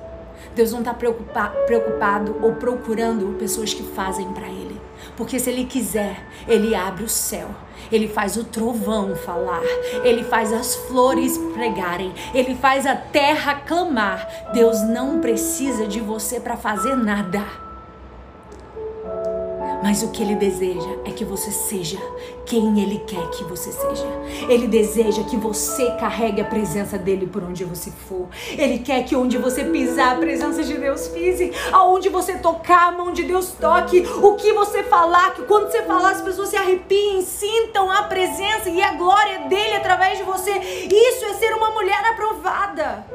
Deus 0.54 0.72
não 0.72 0.80
está 0.80 0.92
preocupado 0.92 2.36
ou 2.42 2.54
procurando 2.54 3.38
pessoas 3.38 3.72
que 3.72 3.84
fazem 3.84 4.32
para 4.32 4.48
Ele. 4.48 4.80
Porque 5.16 5.38
se 5.38 5.48
Ele 5.48 5.64
quiser, 5.64 6.26
Ele 6.48 6.74
abre 6.74 7.04
o 7.04 7.08
céu 7.08 7.48
ele 7.90 8.08
faz 8.08 8.36
o 8.36 8.44
trovão 8.44 9.14
falar, 9.14 9.62
ele 10.04 10.24
faz 10.24 10.52
as 10.52 10.74
flores 10.74 11.36
pregarem, 11.54 12.12
ele 12.34 12.54
faz 12.54 12.86
a 12.86 12.94
terra 12.94 13.54
clamar. 13.66 14.28
Deus 14.52 14.80
não 14.82 15.20
precisa 15.20 15.86
de 15.86 16.00
você 16.00 16.40
para 16.40 16.56
fazer 16.56 16.96
nada. 16.96 17.69
Mas 19.82 20.02
o 20.02 20.10
que 20.10 20.22
ele 20.22 20.34
deseja 20.34 20.90
é 21.04 21.10
que 21.10 21.24
você 21.24 21.50
seja 21.50 21.98
quem 22.44 22.80
ele 22.80 22.98
quer 23.06 23.30
que 23.30 23.44
você 23.44 23.70
seja. 23.70 24.06
Ele 24.48 24.66
deseja 24.66 25.22
que 25.22 25.36
você 25.36 25.88
carregue 25.92 26.40
a 26.40 26.44
presença 26.44 26.98
dele 26.98 27.26
por 27.26 27.44
onde 27.44 27.64
você 27.64 27.90
for. 27.90 28.28
Ele 28.50 28.80
quer 28.80 29.04
que 29.04 29.14
onde 29.14 29.38
você 29.38 29.64
pisar, 29.64 30.16
a 30.16 30.18
presença 30.18 30.64
de 30.64 30.74
Deus 30.74 31.08
pise. 31.08 31.52
Aonde 31.72 32.08
você 32.08 32.38
tocar, 32.38 32.88
a 32.88 32.92
mão 32.92 33.12
de 33.12 33.22
Deus 33.22 33.52
toque. 33.52 34.00
O 34.20 34.34
que 34.34 34.52
você 34.52 34.82
falar, 34.82 35.34
que 35.34 35.42
quando 35.42 35.70
você 35.70 35.82
falar, 35.82 36.10
as 36.10 36.22
pessoas 36.22 36.48
se 36.48 36.56
arrepiem, 36.56 37.22
sintam 37.22 37.90
a 37.90 38.02
presença 38.02 38.68
e 38.68 38.82
a 38.82 38.94
glória 38.94 39.48
dele 39.48 39.76
através 39.76 40.18
de 40.18 40.24
você. 40.24 40.50
Isso 40.50 41.24
é 41.26 41.34
ser 41.34 41.54
uma 41.54 41.70
mulher 41.70 42.04
aprovada. 42.04 43.06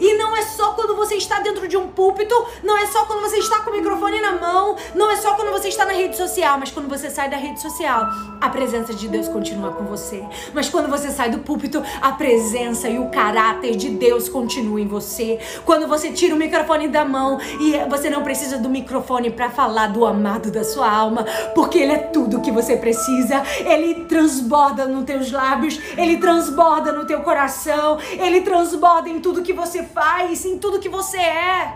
E 0.00 0.14
não 0.14 0.34
é 0.34 0.42
só 0.42 0.72
quando 0.72 0.96
você 0.96 1.14
está 1.16 1.40
dentro 1.40 1.68
de 1.68 1.76
um 1.76 1.88
púlpito, 1.88 2.34
não 2.64 2.76
é 2.76 2.86
só 2.86 3.04
quando 3.04 3.20
você 3.20 3.36
está 3.36 3.60
com 3.60 3.70
o 3.70 3.74
microfone 3.74 4.20
na 4.20 4.32
mão, 4.32 4.76
não 4.94 5.10
é 5.10 5.16
só 5.16 5.34
quando 5.34 5.52
você 5.52 5.68
está 5.68 5.84
na 5.84 5.92
rede 5.92 6.16
social, 6.16 6.58
mas 6.58 6.70
quando 6.70 6.88
você 6.88 7.10
sai 7.10 7.28
da 7.28 7.36
rede 7.36 7.60
social, 7.60 8.08
a 8.40 8.48
presença 8.48 8.94
de 8.94 9.06
Deus 9.06 9.28
continua 9.28 9.72
com 9.72 9.84
você. 9.84 10.24
Mas 10.54 10.68
quando 10.68 10.88
você 10.88 11.10
sai 11.10 11.30
do 11.30 11.40
púlpito, 11.40 11.82
a 12.00 12.12
presença 12.12 12.88
e 12.88 12.98
o 12.98 13.10
caráter 13.10 13.76
de 13.76 13.90
Deus 13.90 14.28
continua 14.28 14.80
em 14.80 14.86
você. 14.86 15.38
Quando 15.64 15.86
você 15.86 16.10
tira 16.10 16.34
o 16.34 16.38
microfone 16.38 16.88
da 16.88 17.04
mão 17.04 17.38
e 17.60 17.76
você 17.88 18.08
não 18.08 18.22
precisa 18.22 18.58
do 18.58 18.70
microfone 18.70 19.30
para 19.30 19.50
falar 19.50 19.88
do 19.88 20.06
amado 20.06 20.50
da 20.50 20.64
sua 20.64 20.90
alma, 20.90 21.26
porque 21.54 21.78
ele 21.78 21.92
é 21.92 21.98
tudo 21.98 22.40
que 22.40 22.50
você 22.50 22.76
precisa. 22.76 23.42
Ele 23.58 24.06
transborda 24.06 24.86
nos 24.86 25.04
teus 25.04 25.30
lábios, 25.30 25.78
ele 25.96 26.16
transborda 26.16 26.92
no 26.92 27.04
teu 27.04 27.20
coração, 27.20 27.98
ele 28.12 28.40
transborda 28.40 29.08
em 29.08 29.20
tudo 29.20 29.42
que 29.42 29.52
você 29.52 29.82
faz, 29.92 30.44
em 30.44 30.58
tudo 30.58 30.80
que 30.80 30.88
você 30.88 31.18
é. 31.18 31.74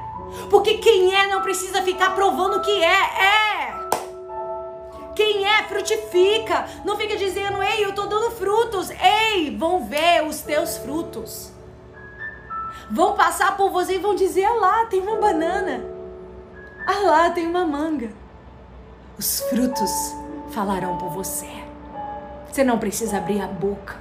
Porque 0.50 0.78
quem 0.78 1.14
é 1.14 1.26
não 1.28 1.42
precisa 1.42 1.82
ficar 1.82 2.14
provando 2.14 2.60
que 2.60 2.82
é, 2.82 2.86
é. 2.86 3.74
Quem 5.14 5.46
é, 5.46 5.62
frutifica. 5.64 6.66
Não 6.84 6.96
fica 6.96 7.16
dizendo, 7.16 7.62
ei, 7.62 7.84
eu 7.84 7.94
tô 7.94 8.06
dando 8.06 8.30
frutos. 8.32 8.90
Ei, 8.90 9.56
vão 9.56 9.84
ver 9.84 10.24
os 10.26 10.40
teus 10.40 10.76
frutos. 10.78 11.52
Vão 12.90 13.14
passar 13.14 13.56
por 13.56 13.70
você 13.70 13.94
e 13.94 13.98
vão 13.98 14.14
dizer, 14.14 14.44
ah 14.44 14.54
lá, 14.54 14.86
tem 14.86 15.00
uma 15.00 15.16
banana. 15.16 15.84
Ah 16.86 17.00
lá, 17.06 17.30
tem 17.30 17.46
uma 17.46 17.64
manga. 17.64 18.10
Os 19.18 19.40
frutos 19.48 19.90
falarão 20.50 20.98
por 20.98 21.10
você. 21.10 21.48
Você 22.50 22.62
não 22.62 22.78
precisa 22.78 23.18
abrir 23.18 23.40
a 23.40 23.46
boca. 23.46 23.96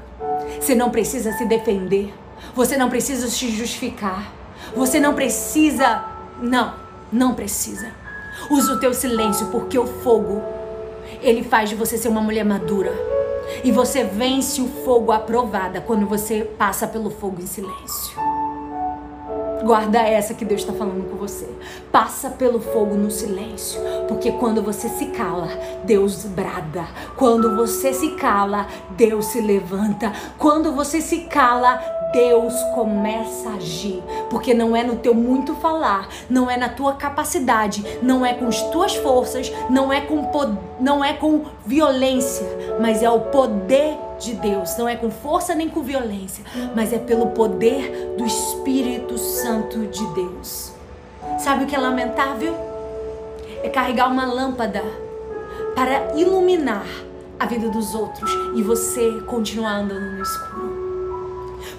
Você 0.59 0.75
não 0.75 0.89
precisa 0.89 1.31
se 1.33 1.45
defender. 1.45 2.13
Você 2.55 2.77
não 2.77 2.89
precisa 2.89 3.27
se 3.29 3.49
justificar. 3.49 4.31
Você 4.75 4.99
não 4.99 5.13
precisa. 5.13 6.03
Não, 6.41 6.73
não 7.11 7.33
precisa. 7.33 7.91
Usa 8.49 8.73
o 8.73 8.79
teu 8.79 8.93
silêncio, 8.93 9.47
porque 9.47 9.77
o 9.77 9.85
fogo, 9.85 10.41
ele 11.21 11.43
faz 11.43 11.69
de 11.69 11.75
você 11.75 11.97
ser 11.97 12.07
uma 12.07 12.21
mulher 12.21 12.43
madura. 12.43 12.91
E 13.63 13.71
você 13.71 14.03
vence 14.03 14.61
o 14.61 14.67
fogo 14.67 15.11
aprovada 15.11 15.81
quando 15.81 16.05
você 16.05 16.43
passa 16.57 16.87
pelo 16.87 17.09
fogo 17.09 17.41
em 17.41 17.47
silêncio. 17.47 18.17
Guarda 19.63 19.99
essa 19.99 20.33
que 20.33 20.43
Deus 20.43 20.61
está 20.61 20.73
falando 20.73 21.09
com 21.09 21.15
você. 21.15 21.47
Passa 21.91 22.29
pelo 22.29 22.59
fogo 22.59 22.95
no 22.95 23.09
silêncio. 23.09 23.79
Porque 24.07 24.31
quando 24.33 24.61
você 24.61 24.89
se 24.89 25.07
cala, 25.07 25.47
Deus 25.85 26.25
brada. 26.25 26.85
Quando 27.15 27.55
você 27.55 27.93
se 27.93 28.11
cala, 28.11 28.67
Deus 28.91 29.27
se 29.27 29.39
levanta. 29.39 30.11
Quando 30.37 30.73
você 30.73 30.99
se 30.99 31.21
cala, 31.21 31.81
Deus 32.13 32.53
começa 32.75 33.49
a 33.49 33.55
agir, 33.55 34.03
porque 34.29 34.53
não 34.53 34.75
é 34.75 34.83
no 34.83 34.97
teu 34.97 35.15
muito 35.15 35.55
falar, 35.55 36.07
não 36.29 36.47
é 36.47 36.55
na 36.55 36.69
tua 36.69 36.93
capacidade, 36.93 37.83
não 38.03 38.23
é 38.23 38.35
com 38.35 38.47
as 38.47 38.61
tuas 38.69 38.95
forças, 38.95 39.51
não 39.67 39.91
é 39.91 40.01
com 40.01 40.29
não 40.79 41.03
é 41.03 41.13
com 41.13 41.45
violência, 41.65 42.45
mas 42.79 43.01
é 43.01 43.09
o 43.09 43.19
poder 43.19 43.97
de 44.23 44.33
Deus, 44.35 44.77
não 44.77 44.87
é 44.87 44.95
com 44.95 45.11
força 45.11 45.53
nem 45.53 45.69
com 45.69 45.81
violência, 45.81 46.43
mas 46.75 46.93
é 46.93 46.97
pelo 46.97 47.27
poder 47.27 48.15
do 48.17 48.25
Espírito 48.25 49.17
Santo 49.17 49.85
de 49.87 50.05
Deus. 50.13 50.71
Sabe 51.39 51.63
o 51.63 51.67
que 51.67 51.75
é 51.75 51.79
lamentável? 51.79 52.55
É 53.63 53.69
carregar 53.69 54.07
uma 54.07 54.25
lâmpada 54.25 54.83
para 55.75 56.15
iluminar 56.15 56.85
a 57.39 57.45
vida 57.45 57.69
dos 57.69 57.93
outros 57.95 58.31
e 58.55 58.61
você 58.61 59.21
continuar 59.27 59.77
andando 59.77 60.17
no 60.17 60.23
escuro. 60.23 60.83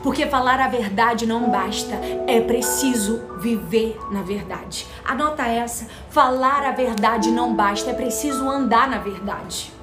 Porque 0.02 0.26
falar 0.26 0.60
a 0.60 0.68
verdade 0.68 1.26
não 1.26 1.50
basta, 1.50 1.94
é 2.26 2.40
preciso 2.40 3.22
viver 3.38 3.98
na 4.10 4.22
verdade. 4.22 4.86
Anota 5.04 5.44
essa: 5.46 5.86
falar 6.10 6.64
a 6.64 6.72
verdade 6.72 7.30
não 7.30 7.54
basta, 7.54 7.90
é 7.90 7.94
preciso 7.94 8.48
andar 8.48 8.88
na 8.88 8.98
verdade. 8.98 9.73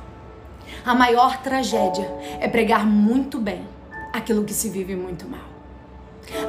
A 0.86 0.96
maior 0.96 1.42
tragédia 1.42 2.10
é 2.40 2.48
pregar 2.48 2.86
muito 2.86 3.40
bem 3.40 3.68
aquilo 4.12 4.44
que 4.44 4.54
se 4.54 4.70
vive 4.70 4.96
muito 4.96 5.28
mal. 5.28 5.42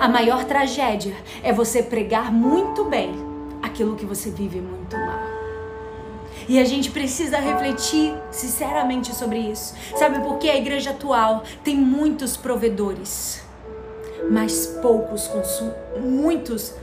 A 0.00 0.08
maior 0.08 0.44
tragédia 0.44 1.14
é 1.42 1.52
você 1.52 1.82
pregar 1.82 2.32
muito 2.32 2.84
bem 2.84 3.14
aquilo 3.62 3.96
que 3.96 4.06
você 4.06 4.30
vive 4.30 4.60
muito 4.60 4.96
mal. 4.96 5.20
E 6.48 6.58
a 6.58 6.64
gente 6.64 6.90
precisa 6.90 7.38
refletir 7.38 8.14
sinceramente 8.30 9.14
sobre 9.14 9.38
isso. 9.38 9.74
Sabe 9.96 10.20
por 10.20 10.38
que 10.38 10.48
a 10.48 10.56
igreja 10.56 10.90
atual 10.90 11.44
tem 11.62 11.76
muitos 11.76 12.36
provedores? 12.36 13.42
mas 14.30 14.66
poucos 14.80 15.30
muitos 16.00 16.74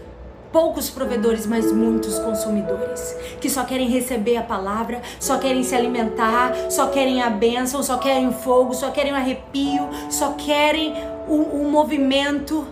poucos 0.52 0.90
provedores, 0.90 1.46
mas 1.46 1.72
muitos 1.72 2.18
consumidores 2.20 3.16
que 3.40 3.50
só 3.50 3.64
querem 3.64 3.88
receber 3.88 4.38
a 4.38 4.44
palavra, 4.44 5.02
só 5.20 5.38
querem 5.38 5.64
se 5.64 5.76
alimentar, 5.76 6.54
só 6.70 6.88
querem 6.88 7.22
a 7.22 7.30
bênção, 7.30 7.84
só 7.84 7.98
querem 7.98 8.28
o 8.28 8.34
fogo, 8.34 8.74
só 8.74 8.92
querem 8.92 9.12
o 9.12 9.16
arrepio, 9.16 9.88
só 10.10 10.34
querem 10.34 10.94
o, 11.28 11.36
o 11.36 11.70
movimento 11.70 12.68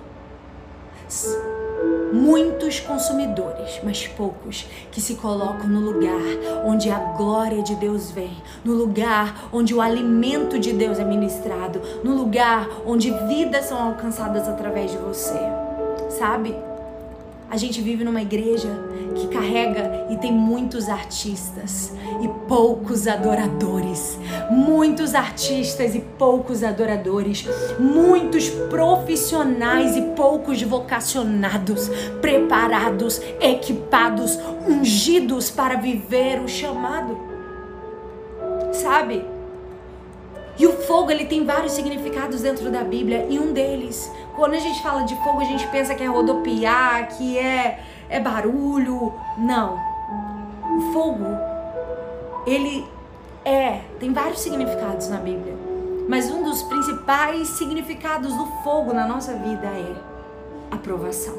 muitos 2.12 2.80
consumidores, 2.80 3.80
mas 3.84 4.08
poucos 4.08 4.66
que 4.92 5.00
se 5.00 5.16
colocam 5.16 5.68
no 5.68 5.80
lugar 5.80 6.22
onde 6.66 6.90
a 6.90 6.98
glória 6.98 7.62
de 7.62 7.76
Deus 7.76 8.12
vem, 8.12 8.36
no 8.64 8.74
lugar 8.74 9.50
onde 9.52 9.74
o 9.74 9.82
alimento 9.82 10.58
de 10.58 10.74
Deus 10.74 11.00
é 11.00 11.04
ministrado, 11.04 11.82
no 12.04 12.16
lugar 12.16 12.68
onde 12.86 13.12
vidas 13.28 13.66
são 13.66 13.82
alcançadas 13.90 14.48
através 14.48 14.92
de 14.92 14.98
você. 14.98 15.40
Sabe? 16.10 16.56
A 17.50 17.56
gente 17.56 17.82
vive 17.82 18.04
numa 18.04 18.22
igreja 18.22 18.70
que 19.16 19.28
carrega 19.28 20.08
e 20.10 20.18
tem 20.18 20.34
muitos 20.34 20.90
artistas 20.90 21.94
e 22.22 22.28
poucos 22.48 23.08
adoradores. 23.08 24.20
Muitos 24.52 25.16
artistas 25.16 25.96
e 25.96 26.00
poucos 26.00 26.62
adoradores. 26.62 27.48
Muitos 27.80 28.50
profissionais 28.50 29.96
e 29.96 30.02
poucos 30.16 30.62
vocacionados, 30.62 31.90
preparados, 32.22 33.22
equipados, 33.40 34.38
ungidos 34.68 35.50
para 35.50 35.76
viver 35.76 36.42
o 36.42 36.50
chamado. 36.50 37.18
Sabe? 38.74 39.37
E 40.58 40.66
o 40.66 40.74
fogo, 40.84 41.12
ele 41.12 41.26
tem 41.26 41.46
vários 41.46 41.74
significados 41.74 42.42
dentro 42.42 42.72
da 42.72 42.84
Bíblia, 42.84 43.28
e 43.30 43.40
um 43.40 43.54
deles, 43.54 44.12
quando 44.36 44.54
a 44.54 44.60
gente 44.60 44.82
fala 44.82 45.04
de 45.04 45.16
fogo, 45.24 45.42
a 45.42 45.46
gente 45.46 45.68
pensa 45.68 45.94
que 45.94 46.04
é 46.04 46.08
rodopiar, 46.08 47.10
que 47.10 47.38
é, 47.38 47.80
é 48.10 48.20
barulho. 48.20 49.14
Não. 49.38 49.80
O 50.78 50.94
fogo 50.94 51.26
ele 52.48 52.88
é, 53.44 53.82
tem 54.00 54.14
vários 54.14 54.40
significados 54.40 55.10
na 55.10 55.18
Bíblia, 55.18 55.54
mas 56.08 56.32
um 56.32 56.44
dos 56.44 56.64
principais 56.64 57.50
significados 57.50 58.34
do 58.34 58.46
fogo 58.64 58.94
na 58.94 59.06
nossa 59.06 59.34
vida 59.34 59.68
é 59.68 59.96
aprovação. 60.72 61.36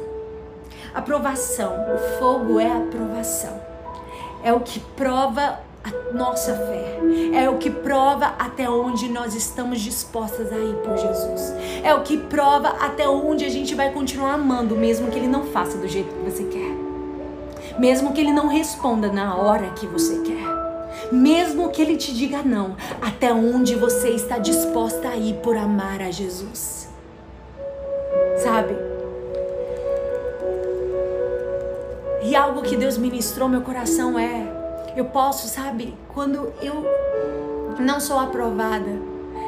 Aprovação, 0.95 1.73
o 1.95 2.19
fogo 2.19 2.61
é 2.61 2.71
aprovação. 2.71 3.59
É 4.43 4.53
o 4.53 4.61
que 4.61 4.81
prova 4.81 5.61
a 5.89 6.15
nossa 6.15 6.55
fé. 6.55 6.99
É 7.35 7.49
o 7.49 7.59
que 7.59 7.71
prova 7.71 8.35
até 8.39 8.69
onde 8.69 9.09
nós 9.09 9.35
estamos 9.35 9.81
dispostas 9.81 10.53
a 10.53 10.57
ir 10.57 10.75
por 10.77 10.97
Jesus. 10.97 11.55
É 11.83 11.95
o 11.95 12.03
que 12.03 12.17
prova 12.17 12.69
até 12.81 13.09
onde 13.09 13.45
a 13.45 13.49
gente 13.49 13.75
vai 13.75 13.91
continuar 13.93 14.35
amando, 14.35 14.77
mesmo 14.77 15.11
que 15.11 15.19
Ele 15.19 15.29
não 15.29 15.45
faça 15.45 15.79
do 15.79 15.89
jeito 15.89 16.15
que 16.15 16.31
você 16.31 16.45
quer. 16.45 17.79
Mesmo 17.79 18.13
que 18.13 18.21
Ele 18.21 18.33
não 18.33 18.49
responda 18.49 19.11
na 19.11 19.37
hora 19.37 19.71
que 19.71 19.87
você 19.87 20.19
quer. 20.21 21.13
Mesmo 21.13 21.71
que 21.71 21.81
Ele 21.81 21.97
te 21.97 22.13
diga 22.13 22.43
não, 22.43 22.77
até 23.01 23.33
onde 23.33 23.75
você 23.75 24.11
está 24.11 24.39
disposta 24.39 25.09
a 25.09 25.17
ir 25.17 25.35
por 25.37 25.57
amar 25.57 26.03
a 26.03 26.11
Jesus. 26.11 26.89
Sabe? 28.43 28.75
E 32.23 32.35
algo 32.37 32.63
que 32.63 32.77
Deus 32.77 32.99
ministrou 32.99 33.49
meu 33.49 33.63
coração 33.63 34.19
é 34.19 34.58
eu 34.99 35.05
posso, 35.05 35.47
sabe, 35.47 35.95
quando 36.13 36.53
eu 36.61 36.85
não 37.79 38.01
sou 38.01 38.19
aprovada, 38.19 39.01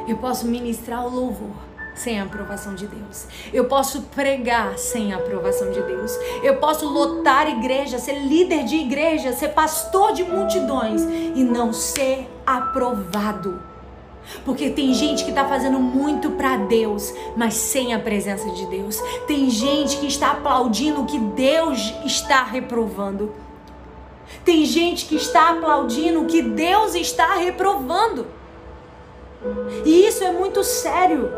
eu 0.07 0.15
posso 0.15 0.47
ministrar 0.47 1.05
o 1.05 1.13
louvor 1.13 1.51
sem 1.93 2.21
a 2.21 2.23
aprovação 2.23 2.73
de 2.73 2.87
Deus. 2.87 3.27
Eu 3.51 3.65
posso 3.65 4.03
pregar 4.03 4.77
sem 4.77 5.11
a 5.11 5.17
aprovação 5.17 5.69
de 5.69 5.81
Deus. 5.81 6.17
Eu 6.41 6.55
posso 6.55 6.87
lotar 6.87 7.49
igreja, 7.49 7.99
ser 7.99 8.19
líder 8.19 8.63
de 8.63 8.77
igreja, 8.77 9.33
ser 9.33 9.49
pastor 9.49 10.13
de 10.13 10.23
multidões 10.23 11.01
e 11.01 11.43
não 11.43 11.73
ser 11.73 12.29
aprovado. 12.45 13.61
Porque 14.45 14.69
tem 14.69 14.93
gente 14.93 15.25
que 15.25 15.31
está 15.31 15.43
fazendo 15.43 15.79
muito 15.79 16.31
para 16.31 16.55
Deus, 16.55 17.13
mas 17.35 17.55
sem 17.55 17.93
a 17.93 17.99
presença 17.99 18.49
de 18.51 18.65
Deus. 18.67 19.01
Tem 19.27 19.49
gente 19.49 19.97
que 19.97 20.07
está 20.07 20.31
aplaudindo 20.31 21.01
o 21.01 21.05
que 21.05 21.19
Deus 21.19 21.93
está 22.05 22.41
reprovando. 22.41 23.50
Tem 24.43 24.65
gente 24.65 25.05
que 25.05 25.15
está 25.15 25.51
aplaudindo 25.51 26.21
o 26.21 26.25
que 26.25 26.41
Deus 26.41 26.95
está 26.95 27.35
reprovando. 27.35 28.25
E 29.85 30.05
isso 30.05 30.23
é 30.23 30.31
muito 30.31 30.63
sério. 30.63 31.31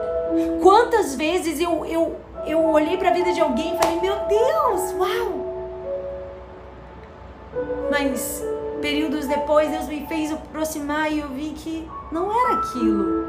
Quantas 0.62 1.16
vezes 1.16 1.60
eu, 1.60 1.86
eu, 1.86 2.16
eu 2.46 2.64
olhei 2.66 2.98
para 2.98 3.10
a 3.10 3.14
vida 3.14 3.32
de 3.34 3.42
alguém 3.42 3.76
e 3.76 3.78
falei, 3.78 4.00
meu 4.00 4.16
Deus, 4.28 4.94
uau! 4.98 5.44
Mas 7.92 8.44
períodos 8.82 9.28
depois 9.28 9.70
Deus 9.70 9.88
me 9.88 10.06
fez 10.08 10.32
aproximar 10.32 11.12
e 11.12 11.20
eu 11.20 11.30
vi 11.30 11.52
que 11.52 11.88
não 12.12 12.32
era 12.32 12.56
aquilo. 12.56 13.24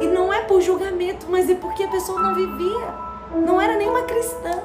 E 0.00 0.06
não 0.06 0.32
é 0.32 0.42
por 0.42 0.60
julgamento, 0.60 1.26
mas 1.28 1.48
é 1.48 1.54
porque 1.54 1.84
a 1.84 1.88
pessoa 1.88 2.20
não 2.20 2.34
vivia. 2.34 3.12
Não 3.46 3.60
era 3.60 3.76
nenhuma 3.76 4.02
cristã. 4.02 4.60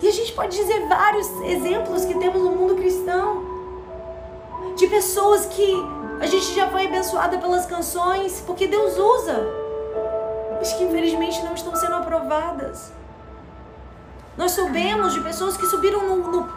E 0.00 0.08
a 0.08 0.12
gente 0.12 0.32
pode 0.32 0.56
dizer 0.56 0.86
vários 0.88 1.28
exemplos 1.42 2.04
que 2.04 2.14
temos 2.18 2.42
no 2.42 2.50
mundo 2.50 2.74
cristão 2.76 3.44
de 4.76 4.86
pessoas 4.88 5.46
que 5.46 5.74
a 6.20 6.26
gente 6.26 6.54
já 6.54 6.68
foi 6.68 6.86
abençoada 6.86 7.38
pelas 7.38 7.66
canções, 7.66 8.42
porque 8.46 8.66
Deus 8.66 8.98
usa, 8.98 9.46
mas 10.58 10.72
que 10.74 10.84
infelizmente 10.84 11.42
não 11.42 11.54
estão 11.54 11.74
sendo 11.74 11.94
aprovadas. 11.94 12.92
Nós 14.36 14.52
soubemos 14.52 15.14
de 15.14 15.20
pessoas 15.20 15.56
que 15.56 15.66
subiram 15.66 16.02
no, 16.02 16.16
no, 16.16 16.48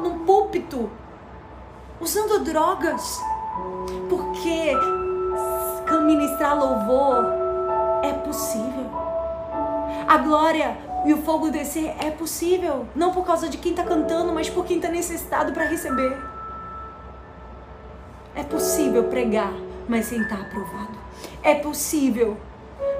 no 0.00 0.24
púlpito 0.24 0.90
usando 2.00 2.40
drogas, 2.40 3.20
porque 4.08 4.72
ministrar 6.00 6.58
louvor 6.58 7.24
é 8.02 8.12
possível. 8.12 8.90
A 10.08 10.18
glória 10.18 10.76
e 11.04 11.12
o 11.12 11.22
fogo 11.22 11.50
descer 11.50 11.94
é 11.98 12.10
possível, 12.10 12.86
não 12.94 13.12
por 13.12 13.24
causa 13.24 13.48
de 13.48 13.58
quem 13.58 13.72
está 13.72 13.82
cantando, 13.82 14.32
mas 14.32 14.48
por 14.48 14.64
quem 14.64 14.76
está 14.76 14.88
necessitado 14.88 15.52
para 15.52 15.64
receber. 15.64 16.16
É 18.34 18.42
possível 18.42 19.04
pregar, 19.04 19.52
mas 19.88 20.06
sem 20.06 20.22
estar 20.22 20.36
tá 20.36 20.42
aprovado. 20.42 20.98
É 21.42 21.54
possível 21.56 22.36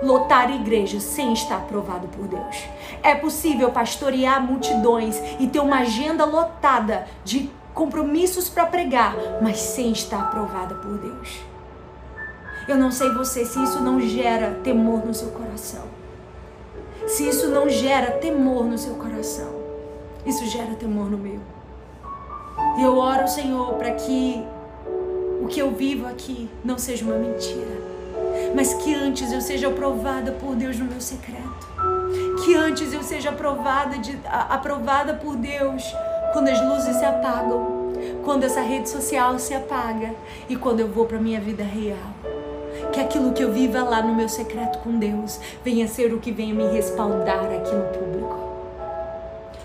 lotar 0.02 0.50
igrejas 0.50 1.02
sem 1.04 1.32
estar 1.32 1.58
aprovado 1.58 2.08
por 2.08 2.26
Deus. 2.26 2.64
É 3.02 3.14
possível 3.14 3.70
pastorear 3.70 4.42
multidões 4.42 5.20
e 5.38 5.46
ter 5.46 5.60
uma 5.60 5.78
agenda 5.78 6.24
lotada 6.24 7.06
de 7.24 7.50
compromissos 7.72 8.48
para 8.48 8.66
pregar, 8.66 9.14
mas 9.40 9.58
sem 9.58 9.92
estar 9.92 10.20
aprovada 10.20 10.74
por 10.74 10.98
Deus. 10.98 11.40
Eu 12.68 12.76
não 12.76 12.90
sei 12.90 13.10
você 13.10 13.44
se 13.44 13.62
isso 13.62 13.80
não 13.80 14.00
gera 14.00 14.60
temor 14.62 15.06
no 15.06 15.14
seu 15.14 15.28
coração 15.30 16.01
se 17.06 17.28
isso 17.28 17.48
não 17.48 17.68
gera 17.68 18.12
temor 18.12 18.64
no 18.64 18.78
seu 18.78 18.94
coração, 18.94 19.52
isso 20.24 20.46
gera 20.46 20.74
temor 20.74 21.10
no 21.10 21.18
meu. 21.18 21.40
E 22.78 22.82
eu 22.82 22.96
oro, 22.96 23.28
Senhor, 23.28 23.74
para 23.74 23.92
que 23.92 24.42
o 25.42 25.46
que 25.46 25.60
eu 25.60 25.72
vivo 25.72 26.06
aqui 26.06 26.48
não 26.64 26.78
seja 26.78 27.04
uma 27.04 27.16
mentira, 27.16 27.80
mas 28.54 28.72
que 28.74 28.94
antes 28.94 29.32
eu 29.32 29.40
seja 29.40 29.68
aprovada 29.68 30.32
por 30.32 30.54
Deus 30.54 30.78
no 30.78 30.84
meu 30.84 31.00
secreto. 31.00 31.42
Que 32.44 32.54
antes 32.54 32.92
eu 32.92 33.02
seja 33.02 33.30
aprovada, 33.30 33.98
de, 33.98 34.18
aprovada 34.26 35.14
por 35.14 35.36
Deus 35.36 35.82
quando 36.32 36.48
as 36.48 36.60
luzes 36.60 36.96
se 36.96 37.04
apagam, 37.04 37.92
quando 38.24 38.44
essa 38.44 38.60
rede 38.60 38.88
social 38.88 39.38
se 39.38 39.54
apaga 39.54 40.14
e 40.48 40.56
quando 40.56 40.80
eu 40.80 40.88
vou 40.88 41.06
para 41.06 41.18
minha 41.18 41.40
vida 41.40 41.62
real 41.62 42.41
que 42.92 43.00
aquilo 43.00 43.32
que 43.32 43.42
eu 43.42 43.52
viva 43.52 43.82
lá 43.82 44.02
no 44.02 44.14
meu 44.14 44.28
secreto 44.28 44.78
com 44.80 44.98
Deus 44.98 45.40
venha 45.64 45.88
ser 45.88 46.12
o 46.12 46.20
que 46.20 46.30
venha 46.30 46.54
me 46.54 46.66
respaldar 46.68 47.46
aqui 47.46 47.74
no 47.74 47.84
público. 47.86 48.38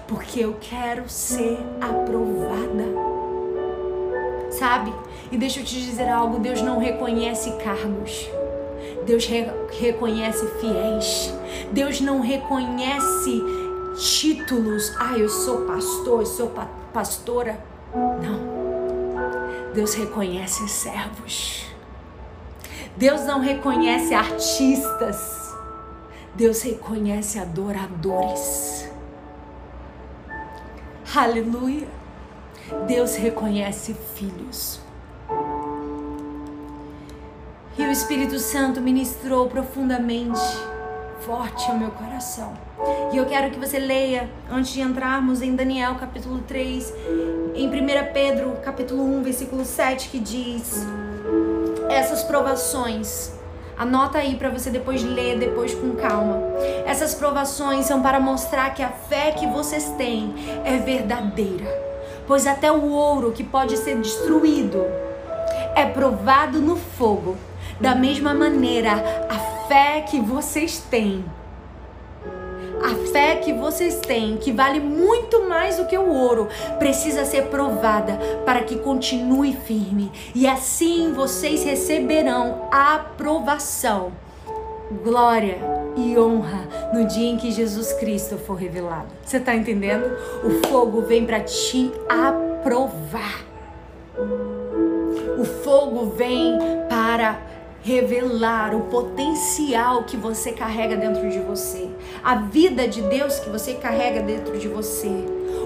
Porque 0.08 0.40
eu 0.40 0.56
quero 0.60 1.10
ser 1.10 1.60
aprovada. 1.82 2.86
Sabe? 4.50 4.94
E 5.30 5.38
deixa 5.38 5.60
eu 5.60 5.66
te 5.66 5.76
dizer 5.76 6.08
algo: 6.08 6.40
Deus 6.40 6.62
não 6.62 6.80
reconhece 6.80 7.52
cargos. 7.58 8.30
Deus 9.06 9.26
re 9.26 9.46
reconhece 9.78 10.48
fiéis. 10.60 11.34
Deus 11.72 12.00
não 12.00 12.22
reconhece 12.22 13.44
títulos. 14.20 14.96
Ah, 14.98 15.18
eu 15.18 15.28
sou 15.28 15.66
pastor, 15.66 16.22
eu 16.22 16.26
sou 16.26 16.48
pa 16.48 16.70
pastora. 16.94 17.60
Não. 17.94 18.58
Deus 19.74 19.94
reconhece 19.94 20.68
servos. 20.70 21.67
Deus 22.98 23.26
não 23.26 23.40
reconhece 23.40 24.16
artistas, 24.16 25.56
Deus 26.34 26.64
reconhece 26.64 27.38
adoradores. 27.38 28.90
Aleluia. 31.16 31.88
Deus 32.88 33.16
reconhece 33.16 33.96
filhos. 34.16 34.82
E 37.78 37.84
o 37.84 37.92
Espírito 37.92 38.40
Santo 38.40 38.82
ministrou 38.82 39.48
profundamente, 39.48 40.42
forte 41.20 41.70
ao 41.70 41.78
meu 41.78 41.92
coração. 41.92 42.54
E 43.14 43.18
eu 43.18 43.28
quero 43.28 43.52
que 43.52 43.60
você 43.60 43.78
leia, 43.78 44.28
antes 44.50 44.74
de 44.74 44.82
entrarmos 44.82 45.44
em 45.44 45.56
Daniel 45.56 45.96
capítulo 45.96 46.40
3, 46.48 46.94
em 47.54 47.68
1 47.68 47.72
Pedro 48.12 48.58
capítulo 48.64 49.04
1, 49.20 49.24
versículo 49.24 49.64
7, 49.64 50.10
que 50.10 50.20
diz: 50.20 50.86
essas 51.90 52.24
provações. 52.24 53.32
Anota 53.78 54.18
aí 54.18 54.36
para 54.36 54.50
você 54.50 54.70
depois 54.70 55.04
ler 55.04 55.38
depois 55.38 55.74
com 55.74 55.92
calma. 55.92 56.42
Essas 56.86 57.14
provações 57.14 57.86
são 57.86 58.02
para 58.02 58.20
mostrar 58.20 58.74
que 58.74 58.82
a 58.82 58.90
fé 58.90 59.32
que 59.32 59.46
vocês 59.46 59.90
têm 59.98 60.34
é 60.66 60.78
verdadeira. 60.78 61.66
Pois 62.26 62.48
até 62.48 62.72
o 62.72 62.90
ouro 62.90 63.32
que 63.32 63.44
pode 63.44 63.78
ser 63.78 63.96
destruído 63.98 64.84
é 65.76 65.86
provado 65.86 66.60
no 66.60 66.76
fogo. 66.76 67.38
Da 67.80 67.94
mesma 67.94 68.34
maneira, 68.34 68.94
a 69.30 69.68
fé 69.68 70.02
que 70.02 70.20
vocês 70.20 70.80
têm 70.80 71.24
a 72.84 73.12
fé 73.12 73.36
que 73.38 73.54
vocês 73.54 74.00
têm, 74.00 74.38
que 74.38 74.52
vale 74.52 74.80
muito 74.80 75.48
mais 75.48 75.78
do 75.78 75.86
que 75.86 75.98
o 75.98 76.10
ouro, 76.10 76.48
precisa 76.80 77.26
ser 77.26 77.44
provada 77.48 78.18
para 78.46 78.64
que 78.64 78.78
continue 78.80 79.54
firme. 79.54 80.12
E 80.34 80.48
assim 80.48 81.14
vocês 81.14 81.64
receberão 81.64 82.68
a 82.72 82.96
aprovação, 82.96 84.12
glória 85.04 85.58
e 85.96 86.18
honra 86.18 86.68
no 86.94 87.06
dia 87.06 87.28
em 87.28 87.38
que 87.38 87.52
Jesus 87.52 87.92
Cristo 87.94 88.38
for 88.38 88.56
revelado. 88.56 89.08
Você 89.26 89.38
está 89.38 89.56
entendendo? 89.56 90.06
O 90.44 90.68
fogo 90.68 91.02
vem 91.02 91.26
para 91.26 91.42
te 91.42 91.92
aprovar. 92.08 93.46
O 95.38 95.44
fogo 95.44 96.12
vem 96.16 96.58
para 96.90 97.40
revelar 97.88 98.76
o 98.76 98.82
potencial 98.82 100.04
que 100.04 100.18
você 100.18 100.52
carrega 100.52 100.98
dentro 100.98 101.30
de 101.30 101.40
você, 101.40 101.90
a 102.22 102.36
vida 102.36 102.86
de 102.86 103.02
Deus 103.02 103.40
que 103.40 103.50
você 103.50 103.76
carrega 103.76 104.20
dentro 104.20 104.58
de 104.58 104.68
você. 104.68 105.08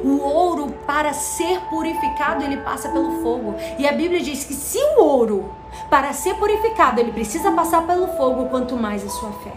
O 0.04 0.20
ouro, 0.20 0.72
para 0.86 1.14
ser 1.14 1.60
purificado, 1.62 2.44
ele 2.44 2.58
passa 2.58 2.90
pelo 2.90 3.24
fogo. 3.24 3.56
E 3.80 3.88
a 3.88 3.92
Bíblia 3.92 4.22
diz 4.22 4.44
que 4.44 4.54
se 4.54 4.78
o 4.78 5.04
ouro, 5.04 5.52
para 5.90 6.14
ser 6.14 6.36
purificado, 6.36 7.00
ele 7.00 7.12
precisa 7.12 7.52
passar 7.52 7.88
pelo 7.88 8.08
fogo, 8.10 8.50
quanto 8.50 8.78
mais 8.78 9.04
a 9.04 9.10
sua 9.10 9.32
fé. 9.32 9.54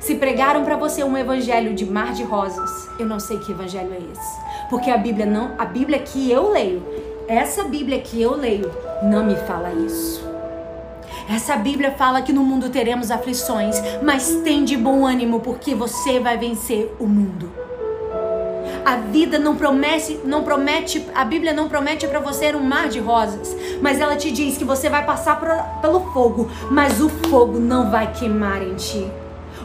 Se 0.00 0.16
pregaram 0.16 0.64
para 0.64 0.76
você 0.76 1.02
um 1.02 1.16
evangelho 1.16 1.74
de 1.74 1.86
mar 1.86 2.12
de 2.12 2.24
rosas, 2.24 2.70
eu 2.98 3.06
não 3.06 3.18
sei 3.18 3.38
que 3.38 3.52
evangelho 3.52 3.92
é 3.94 4.12
esse. 4.12 4.68
Porque 4.68 4.90
a 4.90 4.98
Bíblia 4.98 5.24
não, 5.24 5.54
a 5.58 5.64
Bíblia 5.64 5.98
que 5.98 6.30
eu 6.30 6.50
leio, 6.50 6.82
essa 7.26 7.64
Bíblia 7.64 8.00
que 8.00 8.20
eu 8.20 8.36
leio, 8.36 8.70
não 9.02 9.24
me 9.24 9.36
fala 9.36 9.72
isso. 9.72 10.31
Essa 11.28 11.56
Bíblia 11.56 11.92
fala 11.92 12.22
que 12.22 12.32
no 12.32 12.42
mundo 12.42 12.68
teremos 12.70 13.10
aflições, 13.10 13.76
mas 14.02 14.36
tem 14.44 14.64
de 14.64 14.76
bom 14.76 15.06
ânimo 15.06 15.40
porque 15.40 15.74
você 15.74 16.18
vai 16.18 16.36
vencer 16.36 16.94
o 16.98 17.06
mundo. 17.06 17.50
A 18.84 18.96
vida 18.96 19.38
não 19.38 19.56
promete, 19.56 20.20
não 20.24 20.42
promete, 20.42 21.06
a 21.14 21.24
Bíblia 21.24 21.52
não 21.52 21.68
promete 21.68 22.06
para 22.08 22.18
você 22.18 22.54
um 22.54 22.64
mar 22.64 22.88
de 22.88 22.98
rosas, 22.98 23.56
mas 23.80 24.00
ela 24.00 24.16
te 24.16 24.30
diz 24.32 24.58
que 24.58 24.64
você 24.64 24.88
vai 24.88 25.04
passar 25.04 25.40
pelo 25.80 26.00
fogo, 26.12 26.50
mas 26.70 27.00
o 27.00 27.08
fogo 27.08 27.60
não 27.60 27.90
vai 27.90 28.12
queimar 28.12 28.60
em 28.60 28.74
ti. 28.74 29.08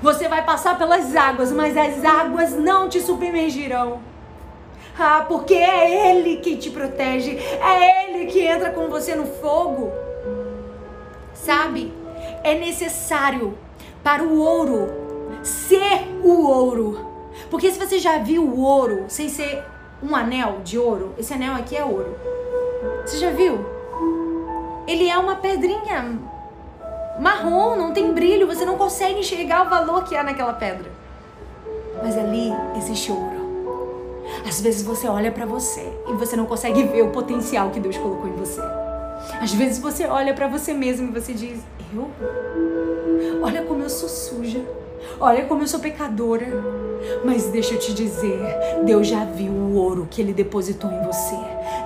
Você 0.02 0.28
vai 0.28 0.46
passar 0.46 0.78
pelas 0.78 1.16
águas, 1.16 1.52
mas 1.52 1.76
as 1.76 2.06
águas 2.06 2.52
não 2.52 2.88
te 2.88 3.02
submergirão. 3.02 4.00
Ah, 5.00 5.26
porque 5.28 5.56
é 5.56 6.12
Ele 6.12 6.38
que 6.38 6.56
te 6.56 6.70
protege, 6.70 7.38
é 7.38 8.06
Ele 8.06 8.28
que 8.28 8.42
entra 8.42 8.70
com 8.70 8.88
você 8.88 9.16
no 9.16 9.26
fogo. 9.26 9.92
Sabe? 11.48 11.94
É 12.44 12.56
necessário 12.56 13.58
para 14.04 14.22
o 14.22 14.38
ouro 14.38 14.90
ser 15.42 16.06
o 16.22 16.46
ouro. 16.46 17.08
Porque 17.50 17.72
se 17.72 17.80
você 17.80 18.00
já 18.00 18.18
viu 18.18 18.44
o 18.44 18.60
ouro 18.60 19.06
sem 19.08 19.30
ser 19.30 19.64
um 20.04 20.14
anel 20.14 20.60
de 20.66 20.78
ouro, 20.78 21.14
esse 21.18 21.34
anel 21.34 21.54
aqui 21.54 21.78
é 21.78 21.86
ouro. 21.86 22.18
Você 23.06 23.20
já 23.20 23.30
viu? 23.30 23.66
Ele 24.86 25.10
é 25.10 25.18
uma 25.18 25.38
pedrinha 25.38 26.20
marrom, 27.18 27.78
não 27.78 27.94
tem 27.94 28.14
brilho, 28.14 28.46
você 28.46 28.66
não 28.66 28.78
consegue 28.78 29.22
enxergar 29.22 29.68
o 29.68 29.70
valor 29.70 30.04
que 30.04 30.18
há 30.18 30.24
naquela 30.24 30.52
pedra. 30.52 30.92
Mas 32.04 32.18
ali 32.18 32.52
existe 32.76 33.10
ouro. 33.10 33.38
Às 34.46 34.60
vezes 34.60 34.84
você 34.84 35.08
olha 35.08 35.32
para 35.32 35.46
você 35.46 35.98
e 36.10 36.12
você 36.12 36.36
não 36.36 36.46
consegue 36.46 36.84
ver 36.84 37.04
o 37.04 37.12
potencial 37.12 37.70
que 37.70 37.80
Deus 37.80 37.98
colocou 37.98 38.28
em 38.28 38.36
você. 38.36 38.62
Às 39.42 39.54
vezes 39.54 39.80
você 39.80 40.06
olha 40.06 40.34
para 40.34 40.48
você 40.48 40.74
mesmo 40.74 41.10
e 41.10 41.20
você 41.20 41.34
diz: 41.34 41.60
Eu? 41.94 42.10
Olha 43.42 43.64
como 43.64 43.84
eu 43.84 43.90
sou 43.90 44.10
suja. 44.10 44.62
Olha 45.20 45.46
como 45.46 45.64
eu 45.64 45.68
sou 45.68 45.80
pecadora. 45.80 46.46
Mas 47.24 47.46
deixa 47.46 47.76
eu 47.76 47.80
te 47.80 47.94
dizer, 47.94 48.40
Deus 48.84 49.08
já 49.08 49.24
viu 49.24 49.52
o 49.52 49.76
ouro 49.76 50.08
que 50.10 50.22
ele 50.22 50.34
depositou 50.34 50.92
em 50.92 51.06
você. 51.06 51.38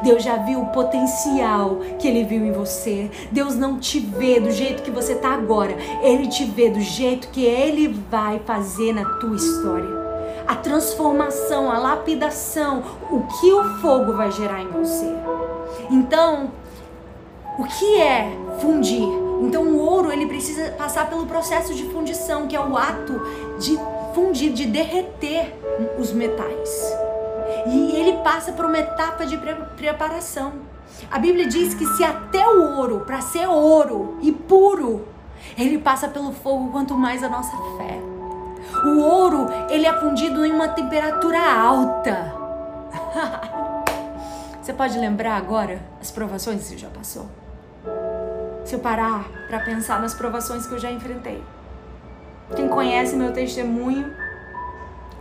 Deus 0.03 0.23
já 0.23 0.37
viu 0.37 0.61
o 0.61 0.67
potencial 0.67 1.79
que 1.99 2.07
ele 2.07 2.23
viu 2.23 2.45
em 2.45 2.51
você. 2.51 3.09
Deus 3.31 3.55
não 3.55 3.77
te 3.77 3.99
vê 3.99 4.39
do 4.39 4.51
jeito 4.51 4.81
que 4.81 4.91
você 4.91 5.15
tá 5.15 5.33
agora. 5.33 5.75
Ele 6.01 6.27
te 6.27 6.45
vê 6.45 6.69
do 6.69 6.79
jeito 6.79 7.29
que 7.29 7.45
ele 7.45 7.87
vai 8.09 8.39
fazer 8.39 8.93
na 8.93 9.05
tua 9.19 9.35
história. 9.35 10.01
A 10.47 10.55
transformação, 10.55 11.69
a 11.71 11.77
lapidação, 11.77 12.83
o 13.11 13.21
que 13.39 13.51
o 13.51 13.63
fogo 13.79 14.13
vai 14.13 14.31
gerar 14.31 14.61
em 14.61 14.67
você. 14.67 15.13
Então, 15.89 16.51
o 17.57 17.63
que 17.65 17.99
é 17.99 18.31
fundir? 18.59 19.07
Então 19.41 19.63
o 19.63 19.79
ouro 19.79 20.11
ele 20.11 20.27
precisa 20.27 20.71
passar 20.71 21.09
pelo 21.09 21.25
processo 21.25 21.73
de 21.73 21.85
fundição, 21.85 22.47
que 22.47 22.55
é 22.55 22.59
o 22.59 22.77
ato 22.77 23.19
de 23.59 23.77
fundir, 24.13 24.53
de 24.53 24.65
derreter 24.65 25.53
os 25.99 26.11
metais. 26.13 26.93
E 27.67 27.95
ele 27.95 28.17
passa 28.23 28.51
por 28.51 28.65
uma 28.65 28.77
etapa 28.77 29.25
de 29.25 29.37
preparação. 29.75 30.53
A 31.09 31.17
Bíblia 31.17 31.47
diz 31.47 31.73
que 31.73 31.85
se 31.85 32.03
até 32.03 32.47
o 32.47 32.77
ouro, 32.77 33.01
para 33.01 33.21
ser 33.21 33.47
ouro 33.47 34.17
e 34.21 34.31
puro, 34.31 35.07
ele 35.57 35.77
passa 35.77 36.07
pelo 36.07 36.31
fogo, 36.31 36.71
quanto 36.71 36.95
mais 36.95 37.23
a 37.23 37.29
nossa 37.29 37.55
fé. 37.77 37.99
O 38.85 38.99
ouro, 38.99 39.47
ele 39.69 39.85
é 39.85 39.93
fundido 39.99 40.45
em 40.45 40.51
uma 40.51 40.69
temperatura 40.69 41.39
alta. 41.39 42.33
Você 44.61 44.73
pode 44.73 44.97
lembrar 44.97 45.35
agora 45.35 45.81
as 45.99 46.11
provações 46.11 46.61
que 46.61 46.67
você 46.69 46.77
já 46.77 46.87
passou? 46.87 47.40
Se 48.71 48.75
eu 48.77 48.79
parar 48.79 49.29
para 49.49 49.59
pensar 49.59 50.01
nas 50.01 50.13
provações 50.13 50.65
que 50.65 50.71
eu 50.71 50.79
já 50.79 50.89
enfrentei. 50.89 51.43
Quem 52.55 52.69
conhece 52.69 53.17
meu 53.17 53.33
testemunho, 53.33 54.09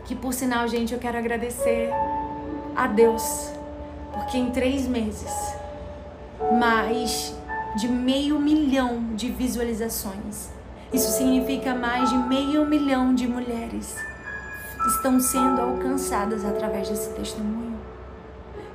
que 0.05 0.15
por 0.15 0.33
sinal, 0.33 0.69
gente, 0.69 0.95
eu 0.95 1.01
quero 1.01 1.19
agradecer 1.19 1.91
a 2.77 2.87
Deus, 2.87 3.51
porque 4.13 4.39
em 4.39 4.53
três 4.53 4.87
meses, 4.87 5.33
mais 6.61 7.35
de 7.75 7.89
meio 7.89 8.39
milhão 8.39 9.17
de 9.17 9.29
visualizações. 9.31 10.51
Isso 10.93 11.11
significa 11.11 11.75
mais 11.75 12.09
de 12.09 12.19
meio 12.19 12.65
milhão 12.65 13.13
de 13.13 13.27
mulheres 13.27 13.97
estão 14.87 15.19
sendo 15.19 15.61
alcançadas 15.61 16.45
através 16.45 16.89
desse 16.89 17.11
testemunho. 17.15 17.77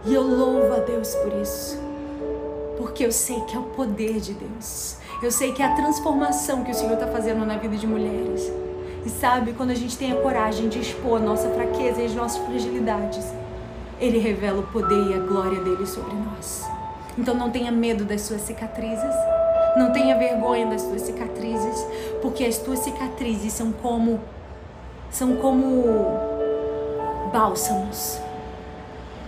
E 0.03 0.13
eu 0.13 0.21
louvo 0.21 0.73
a 0.73 0.79
Deus 0.79 1.15
por 1.15 1.31
isso 1.41 1.84
porque 2.85 3.03
eu 3.03 3.11
sei 3.11 3.41
que 3.41 3.55
é 3.55 3.59
o 3.59 3.63
poder 3.63 4.19
de 4.19 4.31
Deus. 4.35 4.97
Eu 5.19 5.31
sei 5.31 5.51
que 5.51 5.63
é 5.63 5.65
a 5.65 5.73
transformação 5.73 6.63
que 6.63 6.69
o 6.69 6.73
Senhor 6.75 6.93
está 6.93 7.07
fazendo 7.07 7.43
na 7.43 7.57
vida 7.57 7.75
de 7.75 7.87
mulheres. 7.87 8.47
E 9.03 9.09
sabe, 9.09 9.53
quando 9.53 9.71
a 9.71 9.75
gente 9.75 9.97
tem 9.97 10.11
a 10.11 10.15
coragem 10.17 10.69
de 10.69 10.81
expor 10.81 11.19
a 11.19 11.19
nossa 11.19 11.49
fraqueza 11.49 11.99
e 11.99 12.05
as 12.05 12.13
nossas 12.13 12.45
fragilidades, 12.45 13.25
Ele 13.99 14.19
revela 14.19 14.59
o 14.59 14.67
poder 14.67 15.09
e 15.09 15.15
a 15.15 15.17
glória 15.17 15.59
dele 15.61 15.83
sobre 15.87 16.13
nós. 16.13 16.63
Então 17.17 17.33
não 17.33 17.49
tenha 17.49 17.71
medo 17.71 18.05
das 18.05 18.21
suas 18.21 18.41
cicatrizes. 18.41 19.15
Não 19.75 19.91
tenha 19.91 20.15
vergonha 20.15 20.67
das 20.67 20.83
suas 20.83 21.01
cicatrizes, 21.01 21.83
porque 22.21 22.45
as 22.45 22.59
tuas 22.59 22.79
cicatrizes 22.79 23.51
são 23.51 23.71
como 23.71 24.21
são 25.09 25.37
como 25.37 26.19
bálsamos. 27.33 28.19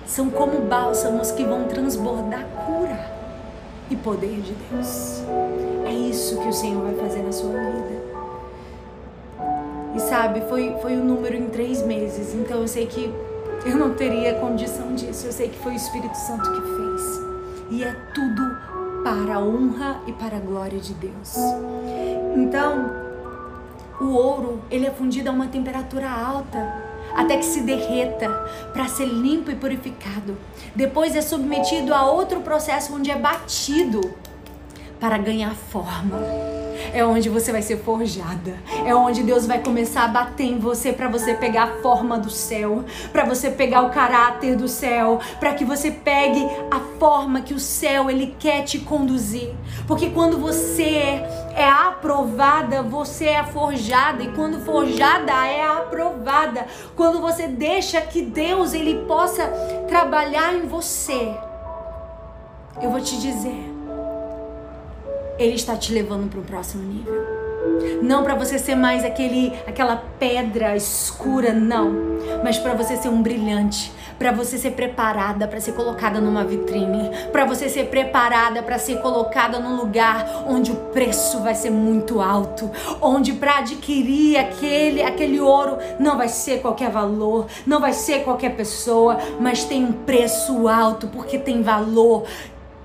São 0.05 0.29
como 0.29 0.61
bálsamos 0.61 1.31
que 1.31 1.43
vão 1.43 1.63
transbordar 1.67 2.45
cura 2.67 3.16
e 3.89 3.95
poder 3.95 4.41
de 4.41 4.53
Deus. 4.53 5.21
É 5.85 5.91
isso 5.91 6.39
que 6.39 6.47
o 6.47 6.53
Senhor 6.53 6.83
vai 6.83 6.95
fazer 6.95 7.23
na 7.23 7.31
sua 7.31 7.51
vida. 7.51 7.97
E 9.95 9.99
sabe, 9.99 10.41
foi, 10.41 10.75
foi 10.81 10.97
um 10.97 11.03
número 11.03 11.35
em 11.35 11.47
três 11.49 11.81
meses, 11.81 12.33
então 12.33 12.61
eu 12.61 12.67
sei 12.67 12.85
que 12.85 13.11
eu 13.65 13.75
não 13.75 13.93
teria 13.93 14.35
condição 14.35 14.93
disso. 14.93 15.27
Eu 15.27 15.31
sei 15.31 15.49
que 15.49 15.57
foi 15.59 15.73
o 15.73 15.75
Espírito 15.75 16.15
Santo 16.15 16.51
que 16.51 16.61
fez. 16.61 17.21
E 17.71 17.83
é 17.83 17.93
tudo 18.13 18.43
para 19.03 19.35
a 19.35 19.39
honra 19.39 20.01
e 20.05 20.13
para 20.13 20.37
a 20.37 20.39
glória 20.39 20.79
de 20.79 20.93
Deus. 20.93 21.35
Então, 22.35 22.91
o 23.99 24.13
ouro, 24.13 24.61
ele 24.69 24.85
é 24.85 24.91
fundido 24.91 25.29
a 25.29 25.33
uma 25.33 25.47
temperatura 25.47 26.09
alta 26.09 26.86
até 27.17 27.35
que 27.35 27.45
se 27.45 27.61
derreta 27.61 28.29
para 28.71 28.87
ser 28.87 29.05
limpo 29.05 29.49
e 29.49 29.55
purificado. 29.55 30.37
Depois 30.75 31.15
é 31.15 31.21
submetido 31.21 31.93
a 31.93 32.05
outro 32.05 32.41
processo 32.41 32.93
onde 32.93 33.09
é 33.09 33.17
batido 33.17 34.13
para 34.99 35.17
ganhar 35.17 35.55
forma. 35.55 36.21
É 36.93 37.03
onde 37.03 37.27
você 37.27 37.51
vai 37.51 37.61
ser 37.61 37.77
forjada. 37.77 38.55
É 38.85 38.93
onde 38.93 39.23
Deus 39.23 39.47
vai 39.47 39.59
começar 39.59 40.03
a 40.03 40.07
bater 40.07 40.45
em 40.45 40.59
você 40.59 40.93
para 40.93 41.07
você 41.07 41.33
pegar 41.33 41.63
a 41.63 41.81
forma 41.81 42.19
do 42.19 42.29
céu, 42.29 42.85
para 43.11 43.25
você 43.25 43.49
pegar 43.49 43.81
o 43.81 43.89
caráter 43.89 44.55
do 44.55 44.67
céu, 44.67 45.19
para 45.39 45.53
que 45.53 45.65
você 45.65 45.89
pegue 45.89 46.45
a 46.69 46.79
forma 46.99 47.41
que 47.41 47.53
o 47.53 47.59
céu 47.59 48.09
ele 48.09 48.35
quer 48.39 48.63
te 48.63 48.79
conduzir. 48.79 49.53
Porque 49.87 50.11
quando 50.11 50.37
você 50.37 50.83
é 50.83 51.46
aprovada, 52.17 52.81
você 52.81 53.25
é 53.25 53.43
forjada 53.43 54.23
e 54.23 54.31
quando 54.31 54.59
forjada 54.59 55.31
é 55.45 55.63
aprovada. 55.63 56.65
Quando 56.95 57.21
você 57.21 57.47
deixa 57.47 58.01
que 58.01 58.23
Deus 58.23 58.73
ele 58.73 59.05
possa 59.05 59.47
trabalhar 59.87 60.53
em 60.55 60.65
você. 60.65 61.35
Eu 62.81 62.89
vou 62.91 63.01
te 63.01 63.19
dizer, 63.19 63.71
ele 65.37 65.55
está 65.55 65.75
te 65.75 65.93
levando 65.93 66.29
para 66.29 66.39
o 66.39 66.43
próximo 66.43 66.83
nível. 66.83 67.36
Não 68.01 68.23
para 68.23 68.35
você 68.35 68.57
ser 68.57 68.75
mais 68.75 69.03
aquele, 69.03 69.53
aquela 69.67 69.97
pedra 70.19 70.75
escura, 70.75 71.53
não. 71.53 71.91
Mas 72.43 72.57
para 72.57 72.73
você 72.73 72.95
ser 72.95 73.09
um 73.09 73.21
brilhante, 73.21 73.91
para 74.17 74.31
você 74.31 74.57
ser 74.57 74.71
preparada 74.71 75.47
para 75.47 75.59
ser 75.59 75.73
colocada 75.73 76.19
numa 76.19 76.43
vitrine, 76.43 77.11
para 77.31 77.45
você 77.45 77.69
ser 77.69 77.85
preparada 77.85 78.63
para 78.63 78.79
ser 78.79 78.99
colocada 79.01 79.59
num 79.59 79.75
lugar 79.75 80.45
onde 80.47 80.71
o 80.71 80.75
preço 80.75 81.39
vai 81.41 81.55
ser 81.55 81.69
muito 81.69 82.19
alto, 82.19 82.69
onde 83.01 83.33
para 83.33 83.59
adquirir 83.59 84.37
aquele 84.37 85.03
aquele 85.03 85.39
ouro 85.39 85.77
não 85.99 86.17
vai 86.17 86.29
ser 86.29 86.61
qualquer 86.61 86.89
valor, 86.89 87.47
não 87.65 87.79
vai 87.79 87.93
ser 87.93 88.23
qualquer 88.23 88.55
pessoa, 88.55 89.17
mas 89.39 89.63
tem 89.63 89.83
um 89.83 89.91
preço 89.91 90.67
alto 90.67 91.07
porque 91.07 91.37
tem 91.37 91.61
valor 91.61 92.25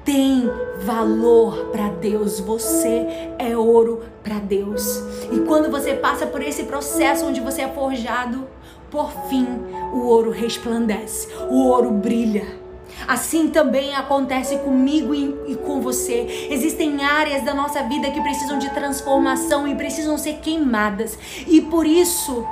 tem 0.04 0.50
valor 0.84 1.66
para 1.66 1.88
Deus. 1.88 2.40
Você 2.40 3.06
é 3.38 3.56
ouro 3.56 4.02
para 4.22 4.38
Deus. 4.38 5.02
E 5.32 5.40
quando 5.40 5.70
você 5.70 5.94
passa 5.94 6.26
por 6.26 6.42
esse 6.42 6.64
processo 6.64 7.26
onde 7.26 7.40
você 7.40 7.62
é 7.62 7.68
forjado, 7.68 8.46
por 8.90 9.10
fim, 9.28 9.46
o 9.92 10.06
ouro 10.06 10.30
resplandece, 10.30 11.28
o 11.48 11.64
ouro 11.66 11.90
brilha. 11.90 12.60
Assim 13.08 13.48
também 13.48 13.94
acontece 13.94 14.58
comigo 14.58 15.14
e, 15.14 15.56
com 15.56 15.80
você. 15.80 16.48
Existem 16.50 17.02
áreas 17.02 17.42
da 17.42 17.54
nossa 17.54 17.82
vida 17.84 18.10
que 18.10 18.20
precisam 18.20 18.58
de 18.58 18.70
transformação 18.70 19.66
e 19.66 19.74
precisam 19.74 20.16
ser 20.18 20.34
queimadas. 20.34 21.18
E 21.46 21.60
por 21.62 21.86
isso, 21.86 22.46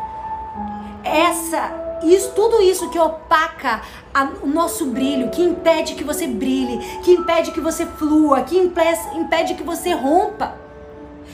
essa 1.04 1.79
isso, 2.02 2.32
tudo 2.32 2.62
isso 2.62 2.88
que 2.90 2.98
opaca 2.98 3.82
a, 4.12 4.30
o 4.42 4.46
nosso 4.46 4.86
brilho, 4.86 5.30
que 5.30 5.42
impede 5.42 5.94
que 5.94 6.04
você 6.04 6.26
brilhe, 6.26 6.78
que 7.02 7.12
impede 7.12 7.52
que 7.52 7.60
você 7.60 7.86
flua, 7.86 8.42
que 8.42 8.58
impede, 8.58 9.00
impede 9.16 9.54
que 9.54 9.62
você 9.62 9.92
rompa. 9.92 10.54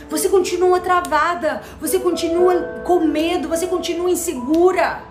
Você 0.08 0.28
continua 0.28 0.80
travada, 0.80 1.62
você 1.80 1.98
continua 1.98 2.82
com 2.84 3.00
medo, 3.00 3.48
você 3.48 3.66
continua 3.66 4.10
insegura, 4.10 5.02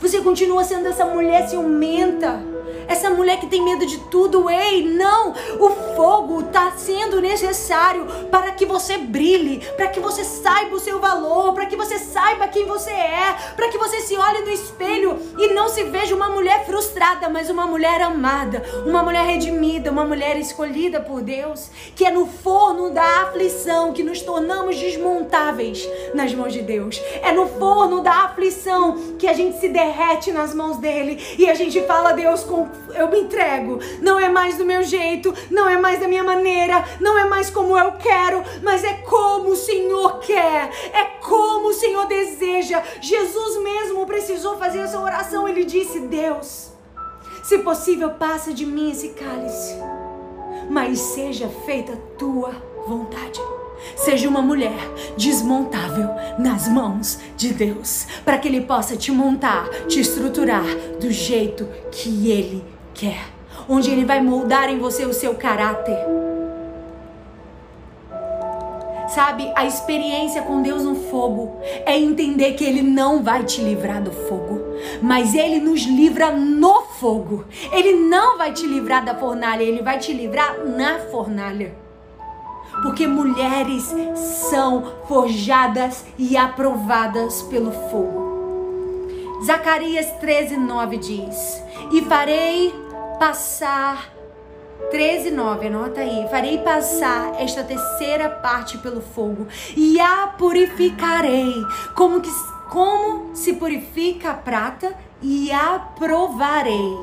você 0.00 0.20
continua 0.20 0.62
sendo 0.62 0.86
essa 0.88 1.04
mulher 1.04 1.48
ciumenta 1.48 2.55
essa 2.88 3.10
mulher 3.10 3.38
que 3.38 3.46
tem 3.46 3.62
medo 3.62 3.84
de 3.86 3.98
tudo, 4.10 4.48
ei, 4.48 4.82
não! 4.82 5.32
O 5.58 5.70
fogo 5.96 6.40
está 6.40 6.72
sendo 6.72 7.20
necessário 7.20 8.06
para 8.30 8.52
que 8.52 8.64
você 8.64 8.98
brilhe, 8.98 9.60
para 9.76 9.88
que 9.88 10.00
você 10.00 10.24
saiba 10.24 10.76
o 10.76 10.80
seu 10.80 11.00
valor, 11.00 11.52
para 11.52 11.66
que 11.66 11.76
você 11.76 11.98
saiba 11.98 12.48
quem 12.48 12.66
você 12.66 12.90
é, 12.90 13.36
para 13.54 13.68
que 13.68 13.78
você 13.78 14.00
se 14.00 14.16
olhe 14.16 14.40
no 14.42 14.50
espelho 14.50 15.18
e 15.38 15.48
não 15.48 15.68
se 15.68 15.84
veja 15.84 16.14
uma 16.14 16.28
mulher 16.28 16.64
frustrada, 16.64 17.28
mas 17.28 17.50
uma 17.50 17.66
mulher 17.66 18.00
amada, 18.02 18.62
uma 18.84 19.02
mulher 19.02 19.24
redimida, 19.24 19.90
uma 19.90 20.04
mulher 20.04 20.36
escolhida 20.38 21.00
por 21.00 21.22
Deus, 21.22 21.70
que 21.94 22.04
é 22.04 22.10
no 22.10 22.26
forno 22.26 22.90
da 22.90 23.22
aflição 23.22 23.92
que 23.92 24.02
nos 24.02 24.20
tornamos 24.20 24.76
desmontáveis 24.76 25.88
nas 26.14 26.34
mãos 26.34 26.52
de 26.52 26.62
Deus. 26.62 27.00
É 27.22 27.32
no 27.32 27.46
forno 27.46 28.00
da 28.00 28.24
aflição 28.24 29.16
que 29.18 29.26
a 29.26 29.32
gente 29.32 29.58
se 29.58 29.68
derrete 29.68 30.30
nas 30.32 30.54
mãos 30.54 30.78
dele 30.78 31.18
e 31.38 31.48
a 31.48 31.54
gente 31.54 31.80
fala, 31.82 32.12
Deus, 32.12 32.42
com 32.44 32.55
eu 32.94 33.08
me 33.08 33.20
entrego. 33.20 33.78
Não 34.00 34.18
é 34.18 34.28
mais 34.28 34.56
do 34.56 34.64
meu 34.64 34.82
jeito, 34.82 35.34
não 35.50 35.68
é 35.68 35.76
mais 35.76 36.00
da 36.00 36.08
minha 36.08 36.24
maneira, 36.24 36.84
não 37.00 37.18
é 37.18 37.24
mais 37.24 37.50
como 37.50 37.76
eu 37.76 37.92
quero, 37.92 38.42
mas 38.62 38.84
é 38.84 38.94
como 38.94 39.50
o 39.50 39.56
Senhor 39.56 40.18
quer, 40.20 40.70
é 40.92 41.04
como 41.20 41.68
o 41.68 41.74
Senhor 41.74 42.06
deseja. 42.06 42.82
Jesus 43.00 43.62
mesmo 43.62 44.06
precisou 44.06 44.56
fazer 44.56 44.78
essa 44.80 45.00
oração. 45.00 45.48
Ele 45.48 45.64
disse: 45.64 46.00
Deus, 46.00 46.72
se 47.42 47.58
possível, 47.58 48.10
passa 48.10 48.52
de 48.52 48.64
mim 48.64 48.90
esse 48.90 49.10
cálice, 49.10 49.76
mas 50.70 50.98
seja 50.98 51.48
feita 51.64 51.92
a 51.92 52.18
tua 52.18 52.52
vontade. 52.86 53.40
Seja 53.96 54.28
uma 54.28 54.42
mulher 54.42 54.78
desmontável 55.16 56.10
nas 56.38 56.68
mãos 56.68 57.18
de 57.36 57.52
Deus, 57.52 58.06
para 58.24 58.38
que 58.38 58.48
Ele 58.48 58.60
possa 58.60 58.96
te 58.96 59.10
montar, 59.10 59.68
te 59.88 60.00
estruturar 60.00 60.64
do 61.00 61.10
jeito 61.10 61.68
que 61.90 62.30
Ele 62.30 62.64
quer, 62.94 63.28
onde 63.68 63.90
Ele 63.90 64.04
vai 64.04 64.20
moldar 64.20 64.68
em 64.68 64.78
você 64.78 65.04
o 65.04 65.12
seu 65.12 65.34
caráter. 65.34 65.96
Sabe, 69.08 69.50
a 69.54 69.64
experiência 69.64 70.42
com 70.42 70.60
Deus 70.60 70.82
no 70.82 70.94
fogo 70.94 71.58
é 71.86 71.96
entender 71.96 72.52
que 72.52 72.64
Ele 72.64 72.82
não 72.82 73.22
vai 73.22 73.44
te 73.44 73.62
livrar 73.62 74.02
do 74.02 74.10
fogo, 74.10 74.60
mas 75.00 75.34
Ele 75.34 75.58
nos 75.58 75.84
livra 75.84 76.32
no 76.32 76.82
fogo. 76.82 77.44
Ele 77.72 77.94
não 77.94 78.36
vai 78.36 78.52
te 78.52 78.66
livrar 78.66 79.04
da 79.04 79.14
fornalha, 79.14 79.62
Ele 79.62 79.80
vai 79.80 79.98
te 79.98 80.12
livrar 80.12 80.58
na 80.66 80.98
fornalha 80.98 81.85
porque 82.82 83.06
mulheres 83.06 83.94
são 84.50 84.92
forjadas 85.08 86.04
e 86.18 86.36
aprovadas 86.36 87.42
pelo 87.42 87.72
fogo. 87.90 88.26
Zacarias 89.44 90.10
13, 90.20 90.56
9 90.56 90.96
diz: 90.96 91.62
E 91.92 92.02
farei 92.02 92.74
passar 93.18 94.10
13, 94.90 95.30
9, 95.30 95.66
anota 95.66 96.00
aí. 96.00 96.26
Farei 96.30 96.58
passar 96.58 97.34
esta 97.40 97.62
terceira 97.62 98.28
parte 98.28 98.78
pelo 98.78 99.00
fogo 99.00 99.46
e 99.76 100.00
a 100.00 100.28
purificarei, 100.38 101.54
como, 101.94 102.20
que, 102.20 102.30
como 102.70 103.34
se 103.34 103.54
purifica 103.54 104.30
a 104.30 104.34
prata, 104.34 104.94
e 105.22 105.50
a 105.50 105.78
provarei, 105.98 106.96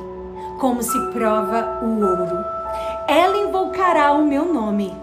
como 0.60 0.82
se 0.82 0.98
prova 1.12 1.80
o 1.82 2.00
ouro. 2.00 2.44
Ela 3.08 3.36
invocará 3.36 4.12
o 4.12 4.24
meu 4.24 4.52
nome 4.52 4.94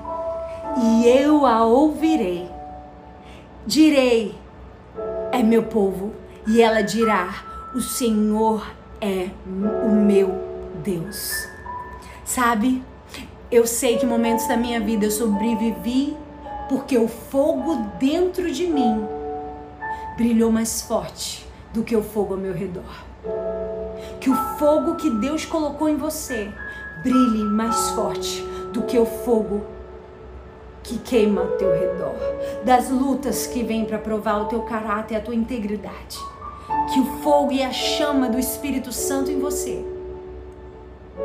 e 0.78 1.08
eu 1.08 1.46
a 1.46 1.66
ouvirei. 1.66 2.50
Direi: 3.66 4.36
É 5.32 5.44
meu 5.44 5.64
povo, 5.64 6.14
e 6.48 6.62
ela 6.62 6.82
dirá: 6.82 7.70
O 7.76 7.82
Senhor 7.82 8.66
é 9.00 9.30
o 9.86 9.90
meu 9.90 10.34
Deus. 10.84 11.48
Sabe, 12.24 12.84
eu 13.52 13.68
sei 13.68 13.98
que 13.98 14.06
momentos 14.06 14.48
da 14.48 14.56
minha 14.56 14.80
vida 14.80 15.06
eu 15.06 15.12
sobrevivi 15.12 16.16
porque 16.70 16.98
o 16.98 17.08
fogo 17.08 17.76
dentro 18.00 18.50
de 18.50 18.66
mim 18.66 19.06
brilhou 20.16 20.52
mais 20.52 20.82
forte 20.82 21.46
do 21.74 21.84
que 21.84 21.96
o 21.96 22.02
fogo 22.02 22.36
ao 22.36 22.40
meu 22.40 22.54
redor. 22.54 23.04
Que 24.20 24.30
o 24.30 24.36
fogo 24.58 24.96
que 24.96 25.10
Deus 25.10 25.46
colocou 25.46 25.90
em 25.90 25.98
você 25.98 26.50
brilhe 27.04 27.44
mais 27.44 27.90
forte 27.90 28.42
do 28.72 28.84
que 28.84 28.98
o 28.98 29.06
fogo 29.06 29.66
que 30.84 30.98
queima 30.98 31.42
ao 31.42 31.48
teu 31.58 31.72
redor, 31.72 32.16
das 32.64 32.90
lutas 32.90 33.48
que 33.48 33.64
vêm 33.64 33.86
para 33.86 33.98
provar 33.98 34.42
o 34.42 34.46
teu 34.46 34.62
caráter 34.62 35.14
e 35.14 35.18
a 35.18 35.22
tua 35.22 35.36
integridade. 35.36 36.18
Que 36.94 37.00
o 37.00 37.06
fogo 37.22 37.52
e 37.52 37.62
a 37.64 37.72
chama 37.72 38.30
do 38.30 38.40
Espírito 38.40 38.92
Santo 38.92 39.30
em 39.32 39.40
você 39.40 39.86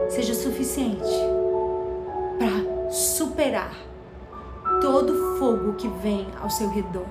seja 0.08 0.34
suficiente 0.34 1.08
para 2.38 2.90
superar 2.90 3.74
todo 4.80 5.38
fogo 5.38 5.74
que 5.74 5.88
vem 5.88 6.26
ao 6.42 6.50
seu 6.50 6.68
redor 6.68 7.06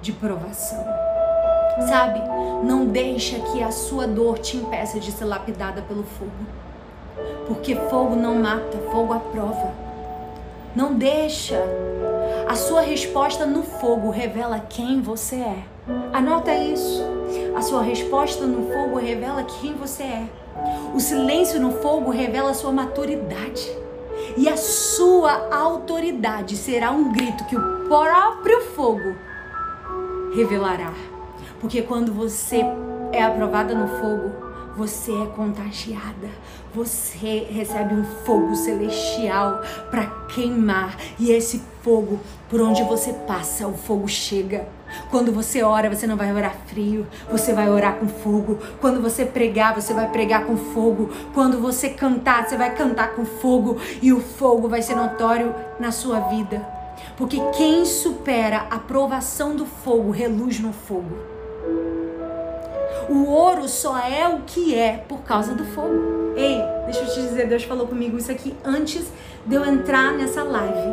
de 0.00 0.12
provação. 0.12 0.84
Sabe? 1.88 2.20
Não 2.64 2.86
deixa 2.86 3.38
que 3.38 3.62
a 3.62 3.70
sua 3.70 4.06
dor 4.06 4.38
te 4.38 4.56
impeça 4.56 5.00
de 5.00 5.10
ser 5.10 5.24
lapidada 5.24 5.82
pelo 5.82 6.02
fogo. 6.02 6.30
Porque 7.46 7.74
fogo 7.74 8.14
não 8.14 8.34
mata, 8.36 8.78
fogo 8.90 9.12
aprova. 9.12 9.91
Não 10.74 10.94
deixa. 10.94 11.62
A 12.48 12.54
sua 12.54 12.80
resposta 12.80 13.44
no 13.44 13.62
fogo 13.62 14.10
revela 14.10 14.58
quem 14.60 15.02
você 15.02 15.36
é. 15.36 15.64
Anota 16.12 16.54
isso. 16.54 17.02
A 17.54 17.60
sua 17.60 17.82
resposta 17.82 18.46
no 18.46 18.72
fogo 18.72 18.98
revela 18.98 19.42
quem 19.42 19.74
você 19.74 20.02
é. 20.02 20.26
O 20.94 21.00
silêncio 21.00 21.60
no 21.60 21.72
fogo 21.72 22.10
revela 22.10 22.50
a 22.50 22.54
sua 22.54 22.72
maturidade. 22.72 23.70
E 24.36 24.48
a 24.48 24.56
sua 24.56 25.54
autoridade 25.54 26.56
será 26.56 26.90
um 26.90 27.12
grito 27.12 27.44
que 27.44 27.56
o 27.56 27.86
próprio 27.86 28.62
fogo 28.74 29.14
revelará. 30.34 30.92
Porque 31.60 31.82
quando 31.82 32.12
você 32.12 32.62
é 33.12 33.22
aprovada 33.22 33.74
no 33.74 33.88
fogo, 34.00 34.51
você 34.76 35.12
é 35.12 35.26
contagiada, 35.26 36.28
você 36.74 37.46
recebe 37.50 37.94
um 37.94 38.04
fogo 38.24 38.54
celestial 38.56 39.60
para 39.90 40.06
queimar 40.28 40.96
e 41.18 41.30
esse 41.30 41.62
fogo, 41.82 42.18
por 42.48 42.60
onde 42.60 42.82
você 42.84 43.12
passa, 43.12 43.66
o 43.66 43.74
fogo 43.74 44.08
chega. 44.08 44.66
Quando 45.10 45.32
você 45.32 45.62
ora, 45.62 45.88
você 45.88 46.06
não 46.06 46.16
vai 46.16 46.32
orar 46.32 46.54
frio, 46.66 47.06
você 47.30 47.52
vai 47.52 47.68
orar 47.68 47.96
com 47.96 48.06
fogo. 48.08 48.58
Quando 48.80 49.00
você 49.00 49.24
pregar, 49.24 49.74
você 49.74 49.94
vai 49.94 50.10
pregar 50.10 50.44
com 50.44 50.56
fogo. 50.56 51.10
Quando 51.32 51.58
você 51.60 51.88
cantar, 51.88 52.46
você 52.46 52.56
vai 52.56 52.74
cantar 52.74 53.14
com 53.14 53.24
fogo 53.24 53.78
e 54.00 54.12
o 54.12 54.20
fogo 54.20 54.68
vai 54.68 54.82
ser 54.82 54.94
notório 54.94 55.54
na 55.80 55.90
sua 55.90 56.20
vida. 56.20 56.66
Porque 57.16 57.38
quem 57.56 57.84
supera 57.84 58.66
a 58.70 58.78
provação 58.78 59.56
do 59.56 59.66
fogo 59.66 60.10
reluz 60.10 60.60
no 60.60 60.72
fogo. 60.72 61.32
O 63.08 63.26
ouro 63.26 63.68
só 63.68 63.98
é 63.98 64.28
o 64.28 64.40
que 64.40 64.74
é 64.74 65.04
por 65.08 65.20
causa 65.20 65.54
do 65.54 65.64
fogo. 65.64 66.34
Ei, 66.36 66.62
deixa 66.84 67.00
eu 67.00 67.06
te 67.06 67.22
dizer, 67.22 67.48
Deus 67.48 67.64
falou 67.64 67.86
comigo 67.86 68.16
isso 68.16 68.30
aqui 68.30 68.54
antes 68.64 69.06
de 69.44 69.54
eu 69.54 69.64
entrar 69.64 70.12
nessa 70.12 70.42
live. 70.42 70.92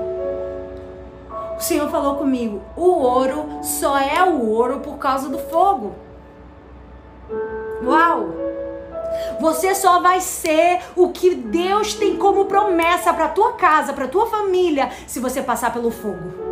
O 1.57 1.61
Senhor 1.61 1.89
falou 1.89 2.15
comigo: 2.15 2.61
o 2.75 2.89
ouro 2.89 3.59
só 3.61 3.97
é 3.99 4.23
o 4.23 4.49
ouro 4.49 4.79
por 4.79 4.97
causa 4.97 5.29
do 5.29 5.37
fogo. 5.37 5.95
Uau! 7.83 8.29
Você 9.39 9.75
só 9.75 9.99
vai 9.99 10.21
ser 10.21 10.81
o 10.95 11.09
que 11.09 11.35
Deus 11.35 11.93
tem 11.93 12.17
como 12.17 12.45
promessa 12.45 13.13
para 13.13 13.27
tua 13.27 13.53
casa, 13.53 13.93
para 13.93 14.07
tua 14.07 14.27
família, 14.27 14.89
se 15.07 15.19
você 15.19 15.41
passar 15.41 15.73
pelo 15.73 15.91
fogo. 15.91 16.48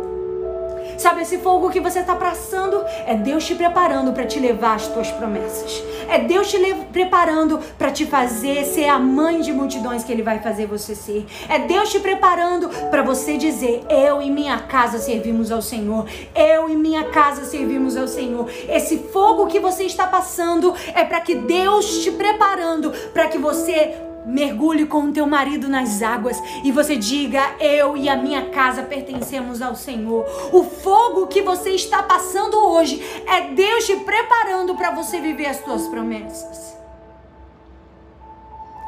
Sabe, 0.98 1.22
esse 1.22 1.38
fogo 1.38 1.70
que 1.70 1.78
você 1.78 2.00
está 2.00 2.16
passando 2.16 2.84
é 3.06 3.14
Deus 3.14 3.46
te 3.46 3.54
preparando 3.54 4.12
para 4.12 4.26
te 4.26 4.40
levar 4.40 4.74
às 4.74 4.88
tuas 4.88 5.08
promessas. 5.12 5.80
É 6.08 6.18
Deus 6.18 6.50
te 6.50 6.58
preparando 6.92 7.60
para 7.78 7.92
te 7.92 8.04
fazer 8.04 8.64
ser 8.64 8.88
a 8.88 8.98
mãe 8.98 9.40
de 9.40 9.52
multidões 9.52 10.02
que 10.02 10.10
Ele 10.10 10.24
vai 10.24 10.40
fazer 10.40 10.66
você 10.66 10.96
ser. 10.96 11.24
É 11.48 11.60
Deus 11.60 11.90
te 11.90 12.00
preparando 12.00 12.68
para 12.90 13.02
você 13.02 13.36
dizer: 13.36 13.84
Eu 13.88 14.20
e 14.20 14.28
minha 14.28 14.58
casa 14.58 14.98
servimos 14.98 15.52
ao 15.52 15.62
Senhor. 15.62 16.04
Eu 16.34 16.68
e 16.68 16.74
minha 16.74 17.04
casa 17.04 17.44
servimos 17.44 17.96
ao 17.96 18.08
Senhor. 18.08 18.50
Esse 18.68 18.98
fogo 18.98 19.46
que 19.46 19.60
você 19.60 19.84
está 19.84 20.06
passando 20.06 20.74
é 20.94 21.04
para 21.04 21.20
que 21.20 21.36
Deus 21.36 22.02
te 22.02 22.10
preparando 22.10 22.90
para 23.12 23.28
que 23.28 23.38
você 23.38 24.07
mergulhe 24.28 24.84
com 24.84 25.04
o 25.04 25.12
teu 25.12 25.26
marido 25.26 25.68
nas 25.68 26.02
águas 26.02 26.40
e 26.62 26.70
você 26.70 26.96
diga: 26.96 27.56
Eu 27.58 27.96
e 27.96 28.08
a 28.08 28.16
minha 28.16 28.50
casa 28.50 28.82
pertencemos 28.82 29.62
ao 29.62 29.74
Senhor. 29.74 30.26
O 30.52 30.62
fogo 30.62 31.26
que 31.26 31.40
você 31.40 31.70
está 31.70 32.02
passando 32.02 32.56
hoje 32.58 33.02
é 33.26 33.52
Deus 33.52 33.86
te 33.86 33.96
preparando 33.96 34.74
para 34.74 34.90
você 34.90 35.20
viver 35.20 35.46
as 35.46 35.64
suas 35.64 35.88
promessas. 35.88 36.76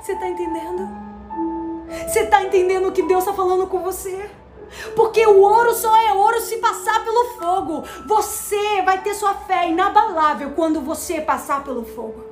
Você 0.02 0.12
está 0.12 0.28
entendendo? 0.28 0.88
Você 2.06 2.20
está 2.20 2.42
entendendo 2.42 2.88
o 2.88 2.92
que 2.92 3.02
Deus 3.02 3.20
está 3.20 3.32
falando 3.32 3.66
com 3.66 3.80
você? 3.80 4.30
Porque 4.94 5.26
o 5.26 5.40
ouro 5.40 5.74
só 5.74 5.96
é 5.96 6.12
ouro 6.12 6.40
se 6.40 6.58
passar 6.58 7.04
pelo 7.04 7.24
fogo. 7.38 7.84
Você 8.06 8.82
vai 8.82 9.02
ter 9.02 9.14
sua 9.14 9.34
fé 9.34 9.68
inabalável 9.68 10.50
quando 10.50 10.80
você 10.80 11.20
passar 11.20 11.64
pelo 11.64 11.84
fogo. 11.84 12.29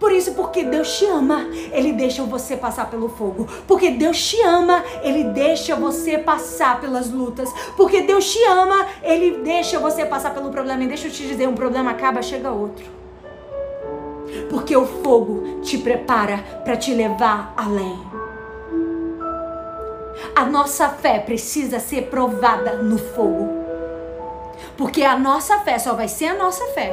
Por 0.00 0.12
isso, 0.12 0.32
porque 0.32 0.64
Deus 0.64 0.98
te 0.98 1.04
ama, 1.04 1.46
Ele 1.70 1.92
deixa 1.92 2.24
você 2.24 2.56
passar 2.56 2.88
pelo 2.88 3.10
fogo. 3.10 3.46
Porque 3.68 3.90
Deus 3.90 4.18
te 4.30 4.40
ama, 4.40 4.82
Ele 5.02 5.24
deixa 5.24 5.76
você 5.76 6.16
passar 6.16 6.80
pelas 6.80 7.10
lutas. 7.10 7.52
Porque 7.76 8.00
Deus 8.00 8.32
te 8.32 8.42
ama, 8.46 8.86
Ele 9.02 9.42
deixa 9.42 9.78
você 9.78 10.06
passar 10.06 10.32
pelo 10.32 10.50
problema. 10.50 10.82
E 10.82 10.86
deixa 10.86 11.08
eu 11.08 11.12
te 11.12 11.26
dizer, 11.26 11.46
um 11.46 11.54
problema 11.54 11.90
acaba, 11.90 12.22
chega 12.22 12.50
outro. 12.50 12.86
Porque 14.48 14.74
o 14.74 14.86
fogo 14.86 15.60
te 15.60 15.76
prepara 15.76 16.38
para 16.64 16.78
te 16.78 16.94
levar 16.94 17.52
além. 17.54 17.98
A 20.34 20.46
nossa 20.46 20.88
fé 20.88 21.18
precisa 21.18 21.78
ser 21.78 22.04
provada 22.06 22.76
no 22.76 22.96
fogo. 22.96 23.48
Porque 24.78 25.02
a 25.02 25.18
nossa 25.18 25.58
fé 25.58 25.78
só 25.78 25.92
vai 25.92 26.08
ser 26.08 26.28
a 26.28 26.34
nossa 26.34 26.64
fé 26.68 26.90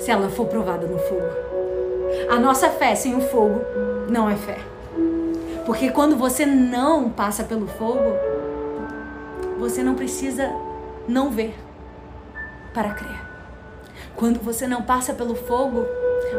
se 0.00 0.10
ela 0.10 0.28
for 0.28 0.46
provada 0.46 0.84
no 0.86 0.98
fogo. 0.98 1.53
A 2.30 2.38
nossa 2.38 2.70
fé 2.70 2.94
sem 2.94 3.14
o 3.14 3.20
fogo 3.20 3.60
não 4.08 4.28
é 4.28 4.36
fé. 4.36 4.58
Porque 5.66 5.90
quando 5.90 6.16
você 6.16 6.44
não 6.44 7.08
passa 7.08 7.44
pelo 7.44 7.66
fogo, 7.66 8.12
você 9.58 9.82
não 9.82 9.94
precisa 9.94 10.52
não 11.08 11.30
ver 11.30 11.54
para 12.72 12.90
crer. 12.94 13.22
Quando 14.16 14.40
você 14.40 14.66
não 14.66 14.82
passa 14.82 15.14
pelo 15.14 15.34
fogo, 15.34 15.86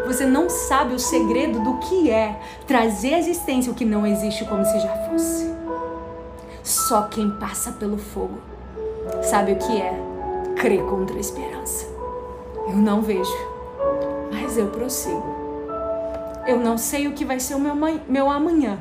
você 0.06 0.26
não 0.26 0.50
sabe 0.50 0.94
o 0.94 1.00
segredo 1.00 1.60
do 1.60 1.78
que 1.80 2.10
é 2.10 2.40
trazer 2.68 3.16
à 3.16 3.20
existência 3.20 3.72
o 3.72 3.76
que 3.76 3.86
não 3.86 4.06
existe 4.06 4.46
como 4.46 4.64
se 4.64 4.80
já 4.80 4.96
fosse. 5.10 5.54
Só 6.64 7.04
quem 7.04 7.32
passa 7.32 7.72
pelo 7.74 7.98
fogo 7.98 8.40
sabe 9.22 9.54
o 9.54 9.58
que 9.58 9.82
é 9.82 9.94
crer 10.56 10.84
contra 10.84 11.16
a 11.16 11.20
esperança. 11.20 11.86
Eu 12.68 12.78
não 12.78 13.02
vejo, 13.02 13.36
mas 14.32 14.58
eu 14.58 14.68
prossigo. 14.68 15.45
Eu 16.48 16.60
não 16.60 16.78
sei 16.78 17.08
o 17.08 17.14
que 17.14 17.26
vai 17.26 17.40
ser 17.40 17.56
o 17.56 17.60
meu, 17.60 17.76
meu 18.08 18.30
amanhã, 18.30 18.78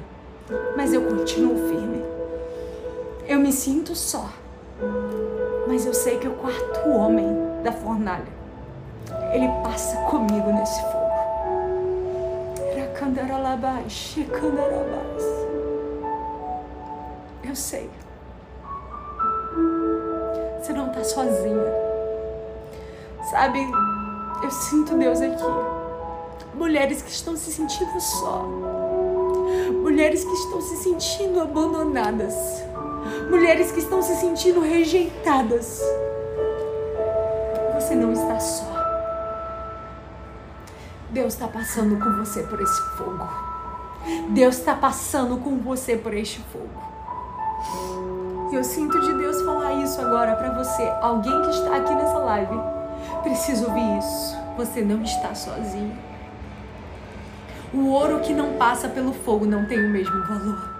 mas 0.77 0.93
eu 0.93 1.03
continuo 1.03 1.57
firme. 1.69 2.05
Eu 3.27 3.39
me 3.39 3.51
sinto 3.51 3.95
só, 3.95 4.29
mas 5.67 5.87
eu 5.87 5.95
sei 5.95 6.19
que 6.19 6.29
o 6.29 6.33
quarto 6.33 6.91
homem 6.91 7.27
da 7.63 7.73
fornalha, 7.73 8.27
ele 9.33 9.49
passa 9.63 9.97
comigo 10.11 10.53
nesse 10.53 10.81
fogo. 10.83 11.05
Eu 17.43 17.57
sei. 17.57 17.89
Você 20.61 20.73
não 20.73 20.89
está 20.89 21.03
sozinha. 21.03 21.73
Sabe, 23.31 23.61
eu 24.43 24.51
sinto 24.51 24.99
Deus 24.99 25.21
aqui 25.23 25.74
mulheres 26.57 27.03
que 27.03 27.11
estão 27.11 27.37
se 27.37 27.53
sentindo 27.53 28.01
só, 28.01 28.43
mulheres 29.83 30.25
que 30.25 30.33
estão 30.33 30.61
se 30.61 30.77
sentindo 30.77 31.41
abandonadas, 31.41 32.35
mulheres 33.31 33.73
que 33.73 33.81
estão 33.81 34.03
se 34.03 34.15
sentindo 34.17 34.61
rejeitadas. 34.61 35.81
Você 37.75 37.95
não 37.95 38.13
está 38.13 38.39
só. 38.39 38.75
Deus 41.11 41.35
está 41.35 41.49
passando 41.49 41.97
com 42.03 42.25
você 42.25 42.43
por 42.43 42.61
esse 42.61 42.83
fogo. 42.97 43.29
Deus 44.31 44.59
está 44.59 44.75
passando 44.75 45.37
com 45.39 45.59
você 45.59 45.97
por 45.97 46.15
este 46.15 46.41
fogo. 46.53 46.83
E 48.51 48.55
eu 48.55 48.65
sinto 48.65 49.01
de 49.01 49.13
Deus 49.15 49.43
falar 49.43 49.75
isso 49.75 50.01
agora 50.01 50.37
para 50.37 50.51
você. 50.53 50.83
Alguém 51.01 51.43
que 51.43 51.51
está 51.51 51.77
aqui 51.77 51.95
nessa 51.95 52.19
live 52.19 52.57
precisa 53.23 53.67
ouvir 53.67 53.99
isso. 53.99 54.37
Você 54.57 54.83
não 54.83 55.03
está 55.03 55.35
sozinho. 55.35 56.14
O 57.75 57.89
ouro 57.89 58.21
que 58.21 58.33
não 58.33 58.53
passa 58.53 58.89
pelo 58.89 59.13
fogo 59.13 59.45
não 59.45 59.67
tem 59.67 59.85
o 59.85 59.91
mesmo 59.91 60.25
valor. 60.29 60.71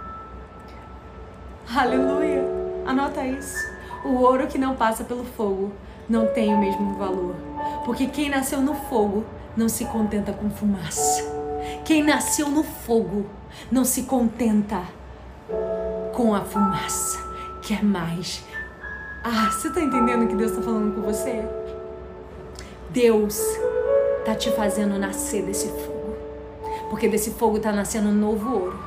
Aleluia! 1.77 2.45
Anota 2.87 3.27
isso. 3.27 3.69
O 4.05 4.21
ouro 4.21 4.47
que 4.47 4.57
não 4.57 4.77
passa 4.77 5.03
pelo 5.03 5.25
fogo 5.25 5.73
não 6.09 6.29
tem 6.29 6.55
o 6.55 6.59
mesmo 6.59 6.97
valor. 6.97 7.35
Porque 7.85 8.07
quem 8.07 8.31
nasceu 8.31 8.61
no 8.61 8.75
fogo 8.75 9.25
não 9.57 9.69
se 9.69 9.87
contenta 9.87 10.33
com 10.33 10.49
fumaça. 10.49 11.25
Quem 11.85 12.01
nasceu 12.05 12.49
no 12.49 12.63
fogo 12.63 13.27
não 13.73 13.85
se 13.85 14.05
contenta 14.05 14.81
com 16.13 16.33
a 16.33 16.43
fumaça. 16.43 17.19
Quer 17.61 17.83
mais. 17.83 18.45
Ah, 19.25 19.51
você 19.51 19.69
tá 19.69 19.81
entendendo 19.81 20.27
o 20.27 20.29
que 20.29 20.37
Deus 20.37 20.53
está 20.53 20.63
falando 20.63 20.95
com 20.95 21.01
você? 21.01 21.45
Deus 22.91 23.43
tá 24.25 24.37
te 24.37 24.53
fazendo 24.53 24.97
nascer 24.97 25.43
desse 25.43 25.67
fogo. 25.67 25.94
Porque 26.91 27.09
desse 27.09 27.31
fogo 27.33 27.57
está 27.57 27.73
nascendo 27.73 28.09
um 28.09 28.15
novo 28.15 28.51
ouro. 28.53 28.79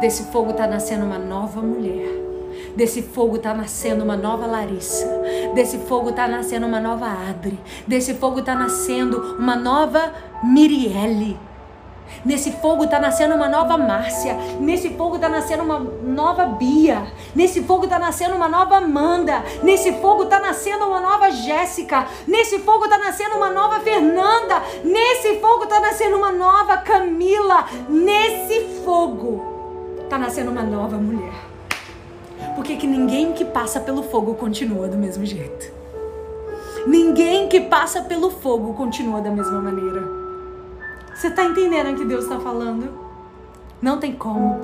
Desse 0.00 0.24
fogo 0.24 0.50
está 0.50 0.66
nascendo 0.66 1.04
uma 1.04 1.18
nova 1.18 1.60
mulher. 1.60 2.24
Desse 2.76 3.02
fogo 3.02 3.36
está 3.36 3.54
nascendo 3.54 4.04
uma 4.04 4.16
nova 4.16 4.46
Larissa. 4.46 5.06
Desse 5.54 5.78
fogo 5.78 6.10
está 6.10 6.26
nascendo 6.26 6.66
uma 6.66 6.80
nova 6.80 7.06
Adri. 7.06 7.58
Desse 7.86 8.14
fogo 8.14 8.40
está 8.40 8.54
nascendo 8.54 9.36
uma 9.38 9.56
nova 9.56 10.12
Mirielle. 10.42 11.38
Nesse 12.24 12.52
fogo 12.52 12.84
está 12.84 12.98
nascendo 12.98 13.34
uma 13.34 13.48
nova 13.48 13.76
Márcia. 13.76 14.34
Nesse 14.60 14.90
fogo 14.90 15.16
está 15.16 15.28
nascendo 15.28 15.62
uma 15.62 15.78
nova 15.78 16.46
Bia. 16.46 17.06
Nesse 17.34 17.62
fogo 17.62 17.84
está 17.84 17.98
nascendo 17.98 18.34
uma 18.34 18.48
nova 18.48 18.76
Amanda. 18.76 19.42
Nesse 19.62 19.92
fogo 19.94 20.24
está 20.24 20.40
nascendo 20.40 20.84
uma 20.86 21.00
nova 21.00 21.30
Jéssica. 21.30 22.06
Nesse 22.26 22.58
fogo 22.60 22.84
está 22.84 22.98
nascendo 22.98 23.36
uma 23.36 23.50
nova 23.50 23.80
Fernanda. 23.80 24.62
Nesse 24.84 25.40
fogo 25.40 25.64
está 25.64 25.80
nascendo 25.80 26.16
uma 26.16 26.32
nova 26.32 26.78
Camila. 26.78 27.66
Nesse 27.88 28.82
fogo 28.84 29.42
está 30.02 30.18
nascendo 30.18 30.50
uma 30.50 30.62
nova 30.62 30.96
mulher. 30.96 31.32
Porque 32.54 32.76
que 32.76 32.86
ninguém 32.86 33.32
que 33.32 33.44
passa 33.44 33.80
pelo 33.80 34.02
fogo 34.02 34.34
continua 34.34 34.88
do 34.88 34.96
mesmo 34.96 35.24
jeito. 35.24 35.72
Ninguém 36.86 37.48
que 37.48 37.60
passa 37.60 38.02
pelo 38.02 38.30
fogo 38.30 38.74
continua 38.74 39.20
da 39.20 39.30
mesma 39.30 39.60
maneira. 39.60 40.23
Você 41.14 41.28
está 41.28 41.44
entendendo 41.44 41.92
o 41.92 41.96
que 41.96 42.04
Deus 42.04 42.24
está 42.24 42.40
falando? 42.40 42.92
Não 43.80 43.98
tem 43.98 44.12
como. 44.12 44.58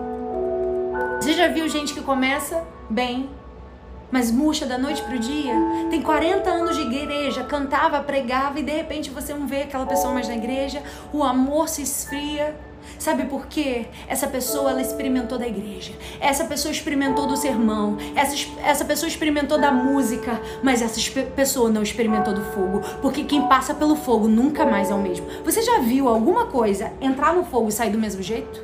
Você 1.20 1.32
já 1.32 1.46
viu 1.46 1.68
gente 1.68 1.94
que 1.94 2.00
começa 2.00 2.66
bem, 2.88 3.30
mas 4.10 4.32
murcha 4.32 4.66
da 4.66 4.76
noite 4.76 5.00
pro 5.02 5.16
dia? 5.18 5.54
Tem 5.90 6.02
40 6.02 6.50
anos 6.50 6.76
de 6.76 6.82
igreja, 6.82 7.44
cantava, 7.44 8.02
pregava 8.02 8.58
e 8.58 8.64
de 8.64 8.72
repente 8.72 9.10
você 9.10 9.32
não 9.32 9.46
vê 9.46 9.62
aquela 9.62 9.86
pessoa 9.86 10.12
mais 10.12 10.26
na 10.26 10.34
igreja, 10.34 10.82
o 11.12 11.22
amor 11.22 11.68
se 11.68 11.82
esfria. 11.82 12.56
Sabe 12.98 13.24
por 13.24 13.46
quê? 13.46 13.86
Essa 14.08 14.26
pessoa 14.26 14.70
ela 14.70 14.82
experimentou 14.82 15.38
da 15.38 15.46
igreja. 15.46 15.92
Essa 16.20 16.44
pessoa 16.44 16.72
experimentou 16.72 17.26
do 17.26 17.36
sermão. 17.36 17.96
Essa, 18.14 18.36
essa 18.64 18.84
pessoa 18.84 19.08
experimentou 19.08 19.58
da 19.58 19.72
música. 19.72 20.40
Mas 20.62 20.82
essa 20.82 21.00
pessoa 21.34 21.70
não 21.70 21.82
experimentou 21.82 22.34
do 22.34 22.44
fogo. 22.52 22.80
Porque 23.00 23.24
quem 23.24 23.48
passa 23.48 23.74
pelo 23.74 23.96
fogo 23.96 24.28
nunca 24.28 24.64
mais 24.64 24.90
é 24.90 24.94
o 24.94 24.98
mesmo. 24.98 25.26
Você 25.44 25.62
já 25.62 25.78
viu 25.80 26.08
alguma 26.08 26.46
coisa 26.46 26.92
entrar 27.00 27.34
no 27.34 27.44
fogo 27.44 27.68
e 27.68 27.72
sair 27.72 27.90
do 27.90 27.98
mesmo 27.98 28.22
jeito? 28.22 28.60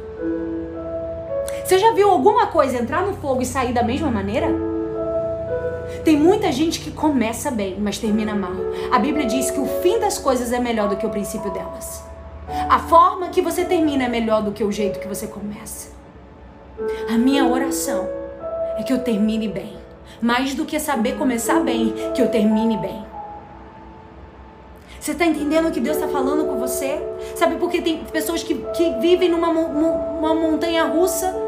Você 1.65 1.79
já 1.79 1.93
viu 1.93 2.11
alguma 2.11 2.47
coisa 2.47 2.77
entrar 2.77 3.05
no 3.05 3.15
fogo 3.15 3.43
e 3.43 3.47
sair 3.47 3.73
da 3.73 3.83
mesma 3.83 4.11
maneira? 4.11 4.47
Tem 6.05 6.17
muita 6.17 6.53
gente 6.53 6.81
que 6.81 6.91
começa 6.91 7.51
bem, 7.51 7.77
mas 7.81 7.99
termina 7.99 8.35
mal. 8.35 8.53
A 8.93 8.99
Bíblia 8.99 9.27
diz 9.27 9.51
que 9.51 9.59
o 9.59 9.67
fim 9.83 9.99
das 9.99 10.19
coisas 10.19 10.53
é 10.53 10.61
melhor 10.61 10.89
do 10.89 10.97
que 10.97 11.07
o 11.07 11.11
princípio 11.11 11.51
delas. 11.51 12.05
A 12.69 12.79
forma 12.79 13.29
que 13.29 13.43
você 13.43 13.65
termina 13.65 14.05
é 14.05 14.09
melhor 14.09 14.43
do 14.43 14.53
que 14.53 14.63
o 14.63 14.71
jeito 14.71 15.01
que 15.01 15.09
você 15.09 15.27
começa. 15.27 15.91
A 17.09 17.19
minha 17.19 17.47
oração 17.47 18.09
é 18.79 18.83
que 18.83 18.93
eu 18.93 18.99
termine 18.99 19.49
bem. 19.49 19.77
Mais 20.21 20.55
do 20.55 20.65
que 20.65 20.79
saber 20.79 21.17
começar 21.17 21.61
bem, 21.61 21.95
que 22.15 22.23
eu 22.23 22.29
termine 22.29 22.77
bem. 22.77 23.05
Você 25.01 25.13
está 25.13 25.25
entendendo 25.25 25.69
o 25.69 25.71
que 25.71 25.81
Deus 25.81 25.97
está 25.97 26.09
falando 26.09 26.47
com 26.47 26.59
você? 26.59 27.01
Sabe 27.37 27.57
porque 27.57 27.81
tem 27.81 28.05
pessoas 28.05 28.43
que, 28.43 28.55
que 28.55 28.91
vivem 28.99 29.29
numa 29.29 29.49
uma 29.49 30.35
montanha 30.35 30.85
russa 30.85 31.46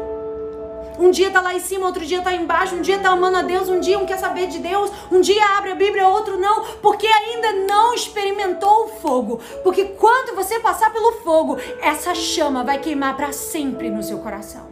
um 0.99 1.09
dia 1.09 1.31
tá 1.31 1.39
lá 1.39 1.55
em 1.55 1.59
cima, 1.59 1.85
outro 1.85 2.05
dia 2.05 2.21
tá 2.21 2.33
embaixo, 2.33 2.75
um 2.75 2.81
dia 2.81 2.99
tá 2.99 3.09
amando 3.09 3.37
a 3.37 3.41
Deus, 3.41 3.69
um 3.69 3.79
dia 3.79 3.97
um 3.97 4.05
quer 4.05 4.19
saber 4.19 4.47
de 4.47 4.59
Deus, 4.59 4.91
um 5.09 5.21
dia 5.21 5.41
abre 5.57 5.71
a 5.71 5.75
Bíblia, 5.75 6.07
outro 6.07 6.37
não, 6.37 6.63
porque 6.81 7.07
ainda 7.07 7.53
não 7.53 7.93
experimentou 7.93 8.85
o 8.85 8.87
fogo. 8.99 9.39
Porque 9.63 9.85
quando 9.85 10.35
você 10.35 10.59
passar 10.59 10.91
pelo 10.91 11.13
fogo, 11.23 11.57
essa 11.81 12.13
chama 12.13 12.63
vai 12.63 12.79
queimar 12.79 13.15
para 13.15 13.31
sempre 13.31 13.89
no 13.89 14.03
seu 14.03 14.19
coração. 14.19 14.67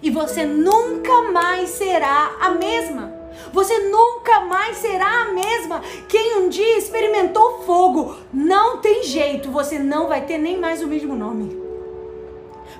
E 0.00 0.10
você 0.10 0.44
nunca 0.44 1.22
mais 1.30 1.70
será 1.70 2.36
a 2.40 2.50
mesma. 2.50 3.12
Você 3.52 3.78
nunca 3.78 4.40
mais 4.40 4.76
será 4.76 5.22
a 5.22 5.32
mesma. 5.32 5.80
Quem 6.08 6.38
um 6.38 6.48
dia 6.48 6.78
experimentou 6.78 7.62
fogo, 7.64 8.16
não 8.32 8.78
tem 8.78 9.02
jeito, 9.02 9.50
você 9.50 9.78
não 9.78 10.08
vai 10.08 10.24
ter 10.24 10.38
nem 10.38 10.58
mais 10.58 10.82
o 10.82 10.86
mesmo 10.86 11.14
nome. 11.14 11.61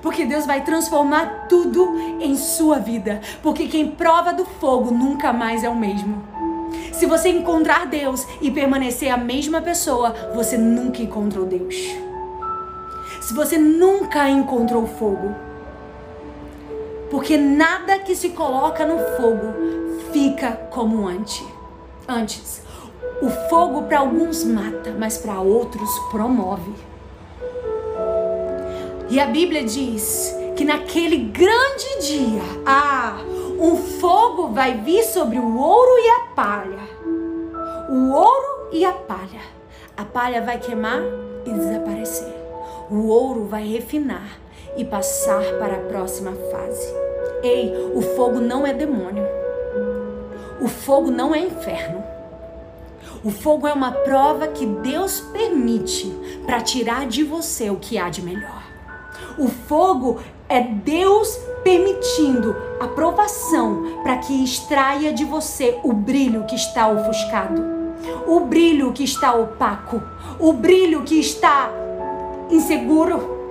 Porque 0.02 0.26
Deus 0.26 0.44
vai 0.44 0.64
transformar 0.64 1.46
tudo 1.48 1.96
em 2.20 2.36
sua 2.36 2.78
vida. 2.78 3.20
Porque 3.42 3.68
quem 3.68 3.92
prova 3.92 4.32
do 4.32 4.44
fogo 4.44 4.90
nunca 4.90 5.32
mais 5.32 5.62
é 5.62 5.68
o 5.68 5.76
mesmo. 5.76 6.22
Se 6.92 7.06
você 7.06 7.28
encontrar 7.28 7.86
Deus 7.86 8.26
e 8.40 8.50
permanecer 8.50 9.10
a 9.10 9.16
mesma 9.16 9.62
pessoa, 9.62 10.14
você 10.34 10.58
nunca 10.58 11.00
encontrou 11.00 11.46
Deus. 11.46 11.74
Se 13.20 13.32
você 13.32 13.56
nunca 13.56 14.28
encontrou 14.28 14.86
fogo, 14.86 15.34
porque 17.10 17.36
nada 17.36 17.98
que 17.98 18.16
se 18.16 18.30
coloca 18.30 18.84
no 18.84 18.98
fogo 19.16 19.54
fica 20.12 20.52
como 20.70 21.06
antes. 21.06 21.44
Antes, 22.08 22.62
o 23.20 23.30
fogo 23.48 23.82
para 23.82 24.00
alguns 24.00 24.44
mata, 24.44 24.94
mas 24.98 25.18
para 25.18 25.40
outros 25.40 25.90
promove. 26.10 26.72
E 29.12 29.20
a 29.20 29.26
Bíblia 29.26 29.62
diz 29.62 30.34
que 30.56 30.64
naquele 30.64 31.18
grande 31.18 32.00
dia, 32.00 32.40
ah, 32.64 33.18
um 33.60 33.76
fogo 33.76 34.48
vai 34.54 34.78
vir 34.78 35.04
sobre 35.04 35.38
o 35.38 35.58
ouro 35.58 35.98
e 35.98 36.08
a 36.08 36.20
palha. 36.34 36.88
O 37.90 38.10
ouro 38.10 38.70
e 38.72 38.86
a 38.86 38.92
palha. 38.94 39.42
A 39.94 40.02
palha 40.02 40.40
vai 40.40 40.58
queimar 40.58 41.02
e 41.44 41.52
desaparecer. 41.52 42.34
O 42.90 43.08
ouro 43.08 43.44
vai 43.44 43.66
refinar 43.66 44.40
e 44.78 44.82
passar 44.82 45.44
para 45.58 45.74
a 45.74 45.88
próxima 45.90 46.32
fase. 46.50 46.94
Ei, 47.42 47.70
o 47.94 48.00
fogo 48.00 48.40
não 48.40 48.66
é 48.66 48.72
demônio. 48.72 49.26
O 50.58 50.68
fogo 50.68 51.10
não 51.10 51.34
é 51.34 51.38
inferno. 51.40 52.02
O 53.22 53.30
fogo 53.30 53.66
é 53.66 53.74
uma 53.74 53.92
prova 53.92 54.48
que 54.48 54.64
Deus 54.64 55.20
permite 55.20 56.10
para 56.46 56.62
tirar 56.62 57.06
de 57.06 57.22
você 57.22 57.68
o 57.68 57.76
que 57.76 57.98
há 57.98 58.08
de 58.08 58.22
melhor. 58.22 58.61
O 59.42 59.48
fogo 59.48 60.20
é 60.48 60.60
Deus 60.60 61.36
permitindo 61.64 62.54
a 62.78 62.86
provação 62.86 63.98
para 64.04 64.18
que 64.18 64.44
extraia 64.44 65.12
de 65.12 65.24
você 65.24 65.80
o 65.82 65.92
brilho 65.92 66.44
que 66.44 66.54
está 66.54 66.86
ofuscado, 66.86 67.60
o 68.24 68.38
brilho 68.38 68.92
que 68.92 69.02
está 69.02 69.34
opaco, 69.34 70.00
o 70.38 70.52
brilho 70.52 71.02
que 71.02 71.18
está 71.18 71.72
inseguro. 72.48 73.42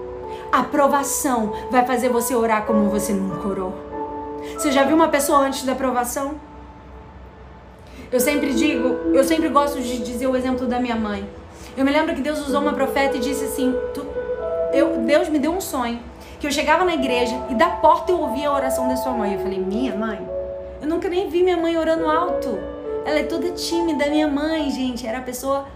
A 0.50 0.64
provação 0.64 1.52
vai 1.70 1.86
fazer 1.86 2.08
você 2.08 2.34
orar 2.34 2.66
como 2.66 2.90
você 2.90 3.12
nunca 3.12 3.46
orou. 3.46 3.74
Você 4.54 4.72
já 4.72 4.86
viu 4.86 4.96
uma 4.96 5.10
pessoa 5.10 5.40
antes 5.40 5.64
da 5.64 5.76
provação? 5.76 6.36
Eu 8.10 8.20
sempre 8.22 8.54
digo, 8.54 8.88
eu 9.14 9.26
sempre 9.26 9.50
gosto 9.50 9.82
de 9.82 9.98
dizer 9.98 10.28
o 10.28 10.38
exemplo 10.38 10.68
da 10.68 10.80
minha 10.80 10.96
mãe. 10.96 11.28
Eu 11.76 11.84
me 11.84 11.92
lembro 11.92 12.16
que 12.16 12.22
Deus 12.22 12.40
usou 12.48 12.62
uma 12.62 12.72
profeta 12.72 13.18
e 13.18 13.20
disse 13.20 13.44
assim: 13.44 13.76
eu, 14.74 14.98
Deus 15.00 15.30
me 15.30 15.40
deu 15.40 15.52
um 15.52 15.62
sonho. 15.62 16.00
Que 16.40 16.48
eu 16.48 16.52
chegava 16.52 16.84
na 16.84 16.96
igreja 16.96 17.36
e 17.50 17.56
da 17.56 17.70
porta 17.70 18.12
eu 18.12 18.20
ouvia 18.20 18.50
a 18.50 18.54
oração 18.54 18.88
da 18.88 18.96
sua 18.96 19.12
mãe. 19.12 19.34
Eu 19.34 19.40
falei, 19.40 19.60
minha 19.60 19.96
mãe? 19.96 20.20
Eu 20.82 20.88
nunca 20.88 21.08
nem 21.08 21.30
vi 21.30 21.44
minha 21.44 21.58
mãe 21.58 21.78
orando 21.78 22.10
alto. 22.10 22.58
Ela 23.06 23.20
é 23.20 23.24
toda 23.24 23.52
tímida. 23.52 24.08
Minha 24.08 24.28
mãe, 24.28 24.70
gente, 24.72 25.06
era 25.06 25.20
a 25.20 25.22
pessoa. 25.22 25.68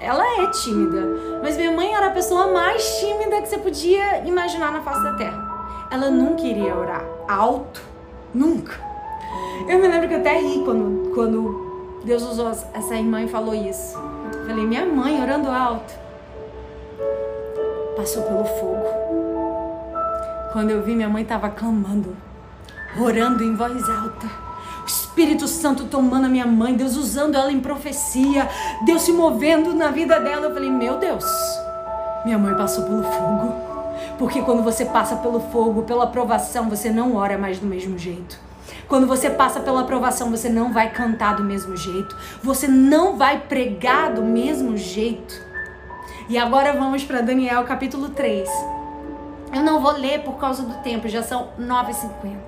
Ela 0.00 0.24
é 0.42 0.46
tímida. 0.50 1.40
Mas 1.42 1.56
minha 1.56 1.70
mãe 1.70 1.92
era 1.92 2.06
a 2.06 2.10
pessoa 2.10 2.50
mais 2.52 3.00
tímida 3.00 3.42
que 3.42 3.48
você 3.48 3.58
podia 3.58 4.26
imaginar 4.26 4.72
na 4.72 4.80
face 4.80 5.02
da 5.02 5.12
terra. 5.14 5.88
Ela 5.90 6.10
nunca 6.10 6.42
iria 6.42 6.74
orar 6.74 7.04
alto. 7.28 7.82
Nunca. 8.32 8.80
Eu 9.68 9.78
me 9.78 9.88
lembro 9.88 10.08
que 10.08 10.14
eu 10.14 10.20
até 10.20 10.38
ri 10.38 10.62
quando, 10.64 11.12
quando 11.14 12.00
Deus 12.02 12.22
usou 12.22 12.48
essa 12.48 12.94
irmã 12.94 13.22
e 13.22 13.28
falou 13.28 13.54
isso. 13.54 13.98
Eu 14.32 14.46
falei, 14.46 14.64
minha 14.64 14.86
mãe 14.86 15.20
orando 15.22 15.50
alto 15.50 16.02
passou 17.96 18.22
pelo 18.22 18.44
fogo. 18.44 18.86
Quando 20.52 20.70
eu 20.70 20.82
vi, 20.82 20.94
minha 20.94 21.08
mãe 21.08 21.22
estava 21.22 21.48
clamando, 21.48 22.16
orando 23.00 23.42
em 23.42 23.54
voz 23.54 23.88
alta. 23.88 24.26
O 24.82 24.86
Espírito 24.86 25.46
Santo 25.46 25.84
tomando 25.84 26.26
a 26.26 26.28
minha 26.28 26.46
mãe, 26.46 26.74
Deus 26.74 26.96
usando 26.96 27.36
ela 27.36 27.52
em 27.52 27.60
profecia, 27.60 28.48
Deus 28.84 29.02
se 29.02 29.12
movendo 29.12 29.74
na 29.74 29.88
vida 29.88 30.18
dela. 30.20 30.46
Eu 30.46 30.54
falei: 30.54 30.70
Meu 30.70 30.98
Deus, 30.98 31.24
minha 32.24 32.38
mãe 32.38 32.54
passou 32.54 32.84
pelo 32.84 33.02
fogo. 33.02 33.72
Porque 34.18 34.42
quando 34.42 34.62
você 34.62 34.84
passa 34.84 35.16
pelo 35.16 35.40
fogo, 35.40 35.82
pela 35.82 36.04
aprovação, 36.04 36.68
você 36.68 36.90
não 36.90 37.16
ora 37.16 37.38
mais 37.38 37.58
do 37.58 37.66
mesmo 37.66 37.96
jeito. 37.98 38.38
Quando 38.88 39.06
você 39.06 39.30
passa 39.30 39.60
pela 39.60 39.82
aprovação, 39.82 40.30
você 40.30 40.48
não 40.48 40.72
vai 40.72 40.90
cantar 40.90 41.36
do 41.36 41.44
mesmo 41.44 41.76
jeito. 41.76 42.14
Você 42.42 42.68
não 42.68 43.16
vai 43.16 43.40
pregar 43.40 44.12
do 44.12 44.22
mesmo 44.22 44.76
jeito. 44.76 45.51
E 46.32 46.38
agora 46.38 46.72
vamos 46.72 47.04
para 47.04 47.20
Daniel 47.20 47.62
capítulo 47.64 48.08
3. 48.08 48.48
Eu 49.54 49.62
não 49.62 49.82
vou 49.82 49.92
ler 49.92 50.20
por 50.20 50.38
causa 50.38 50.62
do 50.62 50.82
tempo, 50.82 51.06
já 51.06 51.22
são 51.22 51.50
9h50. 51.60 52.38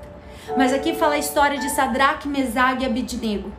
Mas 0.56 0.72
aqui 0.72 0.94
fala 0.94 1.16
a 1.16 1.18
história 1.18 1.58
de 1.58 1.68
Sadraque, 1.68 2.26
Mesag 2.26 2.82
e 2.82 2.86
Abidnego. 2.86 3.52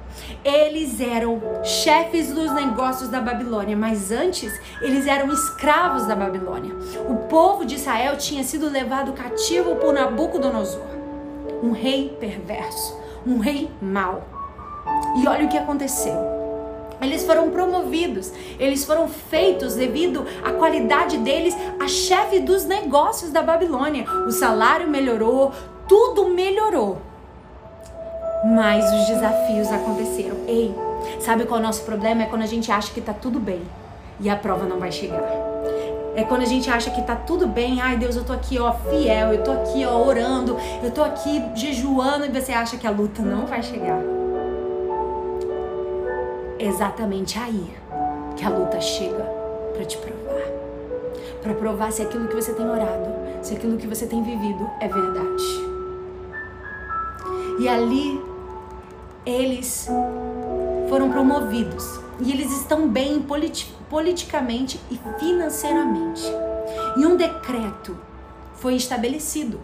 Eles 0.43 0.99
eram 0.99 1.39
chefes 1.63 2.33
dos 2.33 2.51
negócios 2.55 3.07
da 3.07 3.21
Babilônia, 3.21 3.77
mas 3.77 4.11
antes 4.11 4.51
eles 4.81 5.05
eram 5.05 5.31
escravos 5.31 6.07
da 6.07 6.15
Babilônia. 6.15 6.73
O 7.07 7.27
povo 7.27 7.63
de 7.63 7.75
Israel 7.75 8.17
tinha 8.17 8.43
sido 8.43 8.67
levado 8.67 9.13
cativo 9.13 9.75
por 9.75 9.93
Nabucodonosor, 9.93 10.87
um 11.61 11.71
rei 11.71 12.17
perverso, 12.19 12.99
um 13.27 13.37
rei 13.37 13.69
mau. 13.79 14.27
E 15.21 15.27
olha 15.27 15.45
o 15.45 15.49
que 15.49 15.57
aconteceu. 15.59 16.44
Eles 17.01 17.25
foram 17.25 17.49
promovidos, 17.49 18.31
eles 18.59 18.85
foram 18.85 19.07
feitos 19.07 19.75
devido 19.75 20.25
à 20.43 20.51
qualidade 20.51 21.17
deles 21.17 21.55
a 21.79 21.87
chefe 21.87 22.39
dos 22.39 22.65
negócios 22.65 23.31
da 23.31 23.41
Babilônia. 23.41 24.05
O 24.25 24.31
salário 24.31 24.87
melhorou, 24.87 25.51
tudo 25.87 26.29
melhorou. 26.29 27.01
Mas 28.45 28.85
os 28.93 29.07
desafios 29.07 29.71
aconteceram. 29.71 30.37
Ei, 30.47 30.73
sabe 31.19 31.45
qual 31.45 31.59
é 31.59 31.63
o 31.63 31.65
nosso 31.65 31.83
problema? 31.83 32.23
É 32.23 32.25
quando 32.25 32.43
a 32.43 32.47
gente 32.47 32.71
acha 32.71 32.93
que 32.93 33.01
tá 33.01 33.13
tudo 33.13 33.39
bem 33.39 33.61
e 34.19 34.29
a 34.29 34.35
prova 34.35 34.65
não 34.65 34.79
vai 34.79 34.91
chegar. 34.91 35.23
É 36.15 36.23
quando 36.23 36.43
a 36.43 36.45
gente 36.45 36.69
acha 36.69 36.89
que 36.91 37.01
tá 37.01 37.15
tudo 37.15 37.45
bem, 37.45 37.81
ai 37.81 37.97
Deus, 37.97 38.15
eu 38.15 38.23
tô 38.23 38.31
aqui 38.31 38.57
ó 38.57 38.71
fiel, 38.71 39.33
eu 39.33 39.43
tô 39.43 39.51
aqui 39.51 39.85
ó 39.85 40.01
orando, 40.01 40.57
eu 40.81 40.89
tô 40.91 41.03
aqui 41.03 41.43
jejuando 41.55 42.25
e 42.25 42.29
você 42.29 42.53
acha 42.53 42.77
que 42.77 42.87
a 42.87 42.91
luta 42.91 43.21
não 43.21 43.45
vai 43.45 43.61
chegar 43.61 44.14
exatamente 46.59 47.37
aí 47.37 47.73
que 48.35 48.45
a 48.45 48.49
luta 48.49 48.79
chega 48.79 49.23
para 49.73 49.85
te 49.85 49.97
provar. 49.97 50.15
Para 51.41 51.53
provar 51.53 51.91
se 51.91 52.01
aquilo 52.01 52.27
que 52.27 52.35
você 52.35 52.53
tem 52.53 52.67
orado, 52.67 53.09
se 53.41 53.53
aquilo 53.53 53.77
que 53.77 53.87
você 53.87 54.05
tem 54.07 54.23
vivido 54.23 54.69
é 54.79 54.87
verdade. 54.87 55.43
E 57.59 57.67
ali 57.67 58.21
eles 59.25 59.87
foram 60.89 61.09
promovidos 61.09 61.99
e 62.19 62.31
eles 62.31 62.51
estão 62.51 62.87
bem 62.87 63.21
politi 63.21 63.73
politicamente 63.89 64.79
e 64.89 64.99
financeiramente. 65.19 66.23
E 66.97 67.05
um 67.05 67.15
decreto 67.15 67.97
foi 68.55 68.75
estabelecido. 68.75 69.59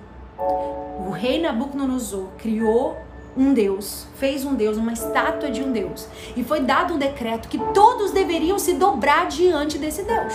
O 1.07 1.11
rei 1.11 1.41
Nabucodonosor 1.41 2.27
criou 2.37 2.97
um 3.35 3.53
Deus, 3.53 4.05
fez 4.15 4.43
um 4.43 4.55
Deus, 4.55 4.77
uma 4.77 4.91
estátua 4.91 5.49
de 5.49 5.63
um 5.63 5.71
Deus. 5.71 6.07
E 6.35 6.43
foi 6.43 6.61
dado 6.61 6.93
um 6.93 6.97
decreto 6.97 7.47
que 7.47 7.57
todos 7.73 8.11
deveriam 8.11 8.59
se 8.59 8.73
dobrar 8.73 9.27
diante 9.27 9.77
desse 9.77 10.03
Deus. 10.03 10.33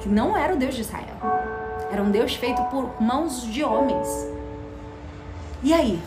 Que 0.00 0.08
não 0.08 0.36
era 0.36 0.54
o 0.54 0.56
Deus 0.56 0.74
de 0.74 0.80
Israel. 0.80 1.16
Era 1.92 2.02
um 2.02 2.10
Deus 2.10 2.34
feito 2.34 2.62
por 2.64 3.00
mãos 3.00 3.42
de 3.42 3.62
homens. 3.62 4.08
E 5.62 5.72
aí? 5.72 6.00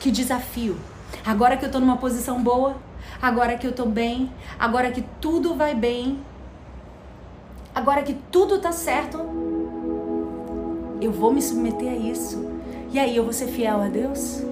Que 0.00 0.10
desafio. 0.10 0.76
Agora 1.24 1.56
que 1.56 1.64
eu 1.64 1.70
tô 1.70 1.78
numa 1.78 1.96
posição 1.96 2.42
boa, 2.42 2.76
agora 3.22 3.56
que 3.56 3.66
eu 3.66 3.72
tô 3.72 3.86
bem, 3.86 4.30
agora 4.58 4.90
que 4.90 5.02
tudo 5.20 5.54
vai 5.54 5.74
bem, 5.74 6.20
agora 7.74 8.02
que 8.02 8.14
tudo 8.30 8.58
tá 8.58 8.72
certo, 8.72 9.18
eu 11.00 11.12
vou 11.12 11.32
me 11.32 11.40
submeter 11.40 11.92
a 11.92 11.96
isso. 11.96 12.46
E 12.92 12.98
aí 12.98 13.16
eu 13.16 13.24
vou 13.24 13.32
ser 13.32 13.46
fiel 13.46 13.80
a 13.80 13.88
Deus? 13.88 14.47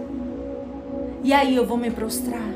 E 1.27 1.33
aí 1.33 1.57
eu 1.57 1.67
vou 1.67 1.77
me 1.77 1.91
prostrar. 1.91 2.55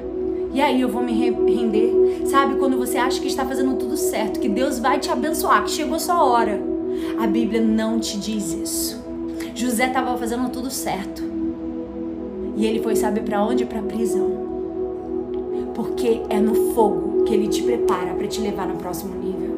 E 0.54 0.60
aí 0.60 0.80
eu 0.80 0.88
vou 0.88 1.02
me 1.02 1.12
render. 1.12 2.22
Sabe 2.26 2.54
quando 2.54 2.76
você 2.76 2.98
acha 2.98 3.20
que 3.20 3.26
está 3.26 3.44
fazendo 3.44 3.74
tudo 3.74 3.96
certo, 3.96 4.38
que 4.38 4.48
Deus 4.48 4.78
vai 4.78 5.00
te 5.00 5.10
abençoar, 5.10 5.64
que 5.64 5.72
chegou 5.72 5.96
a 5.96 5.98
sua 5.98 6.22
hora. 6.22 6.62
A 7.18 7.26
Bíblia 7.26 7.60
não 7.60 7.98
te 7.98 8.16
diz 8.16 8.52
isso. 8.52 9.04
José 9.56 9.88
estava 9.88 10.16
fazendo 10.16 10.48
tudo 10.50 10.70
certo. 10.70 11.20
E 12.56 12.64
ele 12.64 12.80
foi, 12.80 12.94
sabe 12.94 13.22
para 13.22 13.42
onde? 13.44 13.66
Para 13.66 13.80
a 13.80 13.82
prisão. 13.82 14.30
Porque 15.74 16.22
é 16.28 16.38
no 16.38 16.72
fogo 16.72 17.24
que 17.24 17.34
ele 17.34 17.48
te 17.48 17.64
prepara 17.64 18.14
para 18.14 18.28
te 18.28 18.40
levar 18.40 18.68
no 18.68 18.76
próximo 18.76 19.16
nível. 19.16 19.50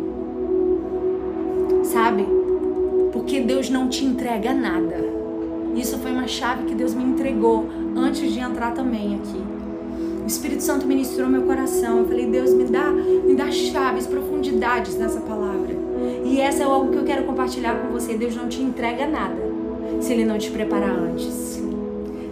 Sabe? 1.84 2.26
Porque 3.12 3.42
Deus 3.42 3.68
não 3.68 3.90
te 3.90 4.06
entrega 4.06 4.54
nada. 4.54 5.11
Isso 5.74 5.98
foi 5.98 6.12
uma 6.12 6.26
chave 6.26 6.64
que 6.64 6.74
Deus 6.74 6.94
me 6.94 7.02
entregou 7.02 7.66
antes 7.96 8.32
de 8.32 8.38
entrar 8.38 8.72
também 8.72 9.14
aqui. 9.16 9.42
O 10.22 10.26
Espírito 10.26 10.62
Santo 10.62 10.86
ministrou 10.86 11.28
meu 11.28 11.42
coração. 11.42 11.98
Eu 11.98 12.06
falei, 12.06 12.26
Deus, 12.26 12.52
me 12.52 12.64
dá, 12.64 12.90
me 12.90 13.34
dá 13.34 13.50
chaves, 13.50 14.06
profundidades 14.06 14.96
nessa 14.96 15.20
palavra. 15.20 15.74
E 16.24 16.40
essa 16.40 16.62
é 16.62 16.66
algo 16.66 16.92
que 16.92 16.98
eu 16.98 17.04
quero 17.04 17.24
compartilhar 17.24 17.74
com 17.76 17.88
você. 17.88 18.14
Deus 18.14 18.36
não 18.36 18.48
te 18.48 18.62
entrega 18.62 19.06
nada 19.06 19.36
se 20.00 20.12
Ele 20.12 20.24
não 20.24 20.38
te 20.38 20.50
preparar 20.50 20.90
antes. 20.90 21.60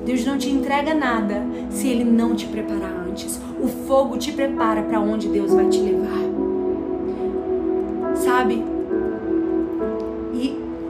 Deus 0.05 0.25
não 0.25 0.39
te 0.39 0.51
entrega 0.51 0.95
nada 0.95 1.43
se 1.71 1.89
Ele 1.89 2.05
não 2.05 2.35
te 2.35 2.47
preparar 2.47 3.07
antes. 3.09 3.41
O 3.61 3.69
fogo 3.69 4.17
te 4.17 4.33
prepara 4.33 4.83
para 4.83 5.01
onde 5.01 5.29
Deus 5.29 5.53
vai 5.53 5.69
te 5.69 5.81
levar. 5.81 6.21
Sabe? 8.15 8.70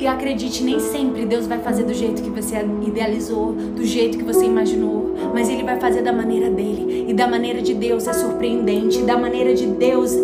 E 0.00 0.06
acredite, 0.06 0.64
nem 0.64 0.80
sempre 0.80 1.26
Deus 1.26 1.46
vai 1.46 1.58
fazer 1.58 1.82
do 1.82 1.92
jeito 1.92 2.22
que 2.22 2.30
você 2.30 2.56
idealizou, 2.86 3.52
do 3.52 3.84
jeito 3.84 4.16
que 4.16 4.24
você 4.24 4.46
imaginou, 4.46 5.14
mas 5.34 5.46
Ele 5.50 5.62
vai 5.62 5.78
fazer 5.78 6.00
da 6.00 6.10
maneira 6.10 6.48
dele. 6.48 7.04
E 7.06 7.12
da 7.12 7.28
maneira 7.28 7.60
de 7.60 7.74
Deus 7.74 8.08
é 8.08 8.14
surpreendente, 8.14 9.02
da 9.02 9.18
maneira 9.18 9.52
de 9.52 9.66
Deus 9.66 10.14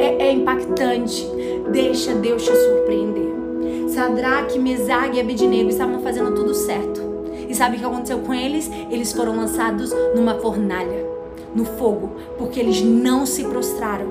é, 0.00 0.26
é 0.26 0.32
impactante. 0.32 1.24
Deixa 1.70 2.14
Deus 2.14 2.42
te 2.42 2.50
surpreender. 2.52 3.90
Sadraque, 3.90 4.58
Mesag 4.58 5.16
e 5.16 5.20
Abednego 5.20 5.68
estavam 5.68 6.00
fazendo 6.00 6.34
tudo 6.34 6.52
certo. 6.52 7.00
E 7.48 7.54
sabe 7.54 7.76
o 7.76 7.78
que 7.78 7.84
aconteceu 7.84 8.18
com 8.18 8.34
eles? 8.34 8.68
Eles 8.90 9.12
foram 9.12 9.36
lançados 9.36 9.94
numa 10.16 10.34
fornalha, 10.34 11.06
no 11.54 11.64
fogo, 11.64 12.10
porque 12.36 12.58
eles 12.58 12.82
não 12.82 13.24
se 13.24 13.44
prostraram. 13.44 14.06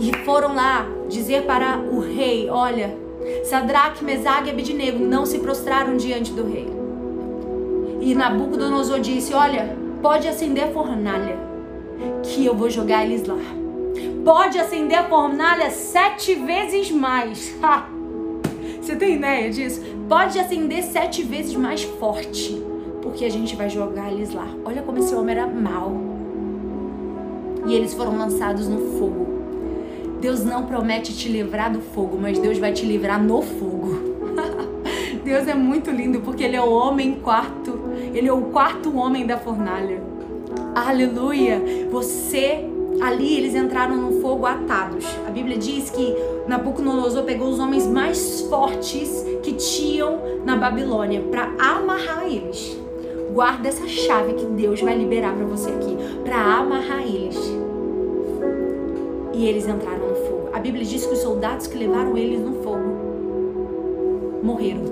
E 0.00 0.12
foram 0.24 0.52
lá 0.52 0.84
dizer 1.08 1.44
para 1.44 1.78
o 1.78 2.00
rei: 2.00 2.50
Olha, 2.50 3.03
Sadraque, 3.44 4.04
Mesag 4.04 4.46
e 4.46 4.50
Abednego 4.50 5.04
não 5.04 5.24
se 5.24 5.38
prostraram 5.38 5.96
diante 5.96 6.32
do 6.32 6.46
rei. 6.46 6.68
E 8.00 8.14
Nabucodonosor 8.14 9.00
disse: 9.00 9.32
Olha, 9.32 9.76
pode 10.02 10.28
acender 10.28 10.64
a 10.64 10.68
fornalha, 10.68 11.38
que 12.22 12.44
eu 12.44 12.54
vou 12.54 12.68
jogar 12.68 13.04
eles 13.04 13.26
lá. 13.26 13.38
Pode 14.24 14.58
acender 14.58 14.98
a 14.98 15.04
fornalha 15.04 15.70
sete 15.70 16.34
vezes 16.34 16.90
mais. 16.90 17.54
Ha! 17.62 17.88
Você 18.80 18.96
tem 18.96 19.16
ideia 19.16 19.50
disso? 19.50 19.80
Pode 20.06 20.38
acender 20.38 20.82
sete 20.82 21.22
vezes 21.22 21.54
mais 21.54 21.82
forte, 21.82 22.62
porque 23.00 23.24
a 23.24 23.30
gente 23.30 23.56
vai 23.56 23.70
jogar 23.70 24.12
eles 24.12 24.34
lá. 24.34 24.46
Olha 24.62 24.82
como 24.82 24.98
esse 24.98 25.14
homem 25.14 25.34
era 25.34 25.46
mau. 25.46 25.96
E 27.66 27.74
eles 27.74 27.94
foram 27.94 28.18
lançados 28.18 28.68
no 28.68 28.98
fogo. 28.98 29.43
Deus 30.24 30.42
não 30.42 30.64
promete 30.64 31.14
te 31.14 31.28
livrar 31.28 31.70
do 31.70 31.82
fogo, 31.82 32.16
mas 32.18 32.38
Deus 32.38 32.56
vai 32.56 32.72
te 32.72 32.86
livrar 32.86 33.22
no 33.22 33.42
fogo. 33.42 33.98
Deus 35.22 35.46
é 35.46 35.52
muito 35.52 35.90
lindo 35.90 36.20
porque 36.20 36.42
Ele 36.42 36.56
é 36.56 36.62
o 36.62 36.72
homem 36.72 37.16
quarto. 37.16 37.78
Ele 38.14 38.26
é 38.26 38.32
o 38.32 38.40
quarto 38.44 38.96
homem 38.96 39.26
da 39.26 39.36
fornalha. 39.36 40.02
Aleluia! 40.74 41.60
Você 41.90 42.64
ali 43.02 43.36
eles 43.36 43.54
entraram 43.54 43.96
no 43.96 44.22
fogo 44.22 44.46
atados. 44.46 45.04
A 45.28 45.30
Bíblia 45.30 45.58
diz 45.58 45.90
que 45.90 46.16
Nabucodonosor 46.48 47.24
pegou 47.24 47.50
os 47.50 47.58
homens 47.58 47.86
mais 47.86 48.40
fortes 48.48 49.26
que 49.42 49.52
tinham 49.52 50.18
na 50.42 50.56
Babilônia 50.56 51.20
para 51.30 51.52
amarrar 51.58 52.24
eles. 52.24 52.78
Guarda 53.34 53.68
essa 53.68 53.86
chave 53.86 54.32
que 54.32 54.46
Deus 54.46 54.80
vai 54.80 54.96
liberar 54.96 55.34
para 55.34 55.44
você 55.44 55.68
aqui, 55.68 55.94
para 56.24 56.36
amarrar 56.38 57.02
eles. 57.02 57.36
E 59.34 59.46
eles 59.46 59.68
entraram 59.68 60.03
a 60.54 60.60
Bíblia 60.60 60.84
diz 60.84 61.04
que 61.04 61.12
os 61.12 61.18
soldados 61.18 61.66
que 61.66 61.76
levaram 61.76 62.16
eles 62.16 62.40
no 62.40 62.62
fogo 62.62 64.40
morreram. 64.40 64.84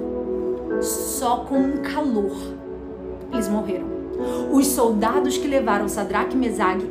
Só 0.83 1.45
com 1.49 1.57
um 1.57 1.77
calor 1.77 2.33
eles 3.33 3.49
morreram. 3.49 3.87
Os 4.53 4.67
soldados 4.67 5.39
que 5.39 5.47
levaram 5.47 5.89
Sadraque, 5.89 6.37
Mesag 6.37 6.85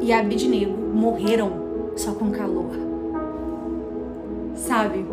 e 0.00 0.12
Abednego 0.12 0.76
morreram 0.76 1.52
só 1.94 2.10
com 2.10 2.32
calor. 2.32 2.72
Sabe? 4.56 5.06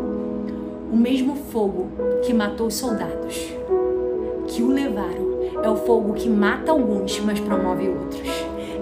O 0.92 0.96
mesmo 0.96 1.36
fogo 1.36 1.86
que 2.24 2.34
matou 2.34 2.66
os 2.66 2.74
soldados, 2.74 3.48
que 4.48 4.60
o 4.60 4.68
levaram, 4.68 5.30
é 5.62 5.70
o 5.70 5.76
fogo 5.76 6.14
que 6.14 6.28
mata 6.28 6.72
alguns, 6.72 7.20
mas 7.20 7.38
promove 7.38 7.88
outros. 7.88 8.28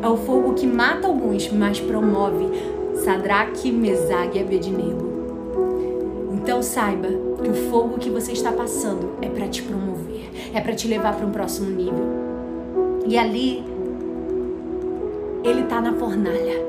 É 0.00 0.08
o 0.08 0.16
fogo 0.16 0.54
que 0.54 0.66
mata 0.66 1.06
alguns, 1.06 1.52
mas 1.52 1.78
promove 1.78 2.77
Sadraque, 3.04 3.70
Mesag 3.70 4.36
e 4.36 4.40
Abednego. 4.40 5.08
Então 6.32 6.62
saiba 6.62 7.08
que 7.42 7.50
o 7.50 7.54
fogo 7.70 7.98
que 7.98 8.10
você 8.10 8.32
está 8.32 8.52
passando 8.52 9.10
é 9.22 9.28
para 9.28 9.48
te 9.48 9.62
promover, 9.62 10.30
é 10.54 10.60
para 10.60 10.74
te 10.74 10.88
levar 10.88 11.14
para 11.16 11.26
um 11.26 11.30
próximo 11.30 11.70
nível. 11.70 12.06
E 13.06 13.16
ali 13.16 13.64
ele 15.44 15.62
está 15.62 15.80
na 15.80 15.92
fornalha. 15.94 16.67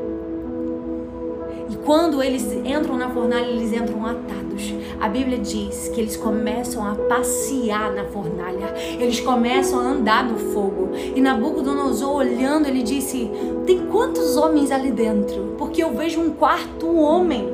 E 1.70 1.76
quando 1.78 2.22
eles 2.22 2.52
entram 2.66 2.98
na 2.98 3.10
fornalha, 3.10 3.46
eles 3.46 3.72
entram 3.72 4.06
atados. 4.06 4.74
A 5.00 5.08
Bíblia 5.08 5.38
diz 5.38 5.90
que 5.90 6.02
eles 6.02 6.18
começam 6.18 6.86
a 6.86 6.96
passear 6.96 7.94
na 7.94 8.06
fornalha, 8.06 8.74
eles 9.00 9.20
começam 9.20 9.80
a 9.80 9.84
andar 9.84 10.24
no 10.24 10.38
fogo. 10.38 10.90
E 11.16 11.22
Nabucodonosor, 11.22 12.16
olhando, 12.16 12.68
ele 12.68 12.82
disse: 12.82 13.30
Tem 13.66 13.86
quantos 13.86 14.36
homens 14.36 14.72
ali 14.72 14.92
dentro? 14.92 15.56
Porque 15.58 15.84
eu 15.84 15.94
vejo 15.94 16.20
um 16.20 16.32
quarto 16.32 16.94
homem 16.96 17.54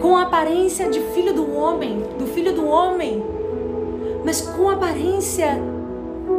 com 0.00 0.16
a 0.16 0.22
aparência 0.22 0.88
de 0.88 1.00
filho 1.00 1.34
do 1.34 1.52
homem, 1.52 2.02
do 2.18 2.26
filho 2.26 2.54
do 2.54 2.64
homem, 2.64 3.22
mas 4.24 4.40
com 4.40 4.70
aparência 4.70 5.60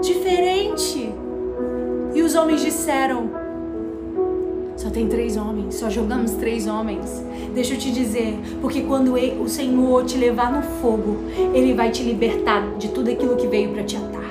diferente. 0.02 1.14
E 2.14 2.22
os 2.22 2.34
homens 2.34 2.62
disseram: 2.62 3.30
só 4.78 4.92
tem 4.92 5.08
três 5.08 5.36
homens, 5.36 5.76
só 5.76 5.90
jogamos 5.90 6.32
três 6.34 6.68
homens. 6.68 7.26
Deixa 7.54 7.74
eu 7.74 7.80
te 7.80 7.92
dizer, 7.92 8.40
porque 8.62 8.82
quando 8.82 9.16
o 9.16 9.50
Senhor 9.50 10.06
te 10.06 10.18
levar 10.18 10.52
no 10.52 10.62
fogo, 10.80 11.18
Ele 11.54 11.74
vai 11.74 11.90
te 11.90 12.04
libertar 12.04 12.78
de 12.78 12.90
tudo 12.90 13.10
aquilo 13.10 13.36
que 13.36 13.48
veio 13.48 13.72
para 13.72 13.84
te 13.84 13.98
atar. 13.98 14.28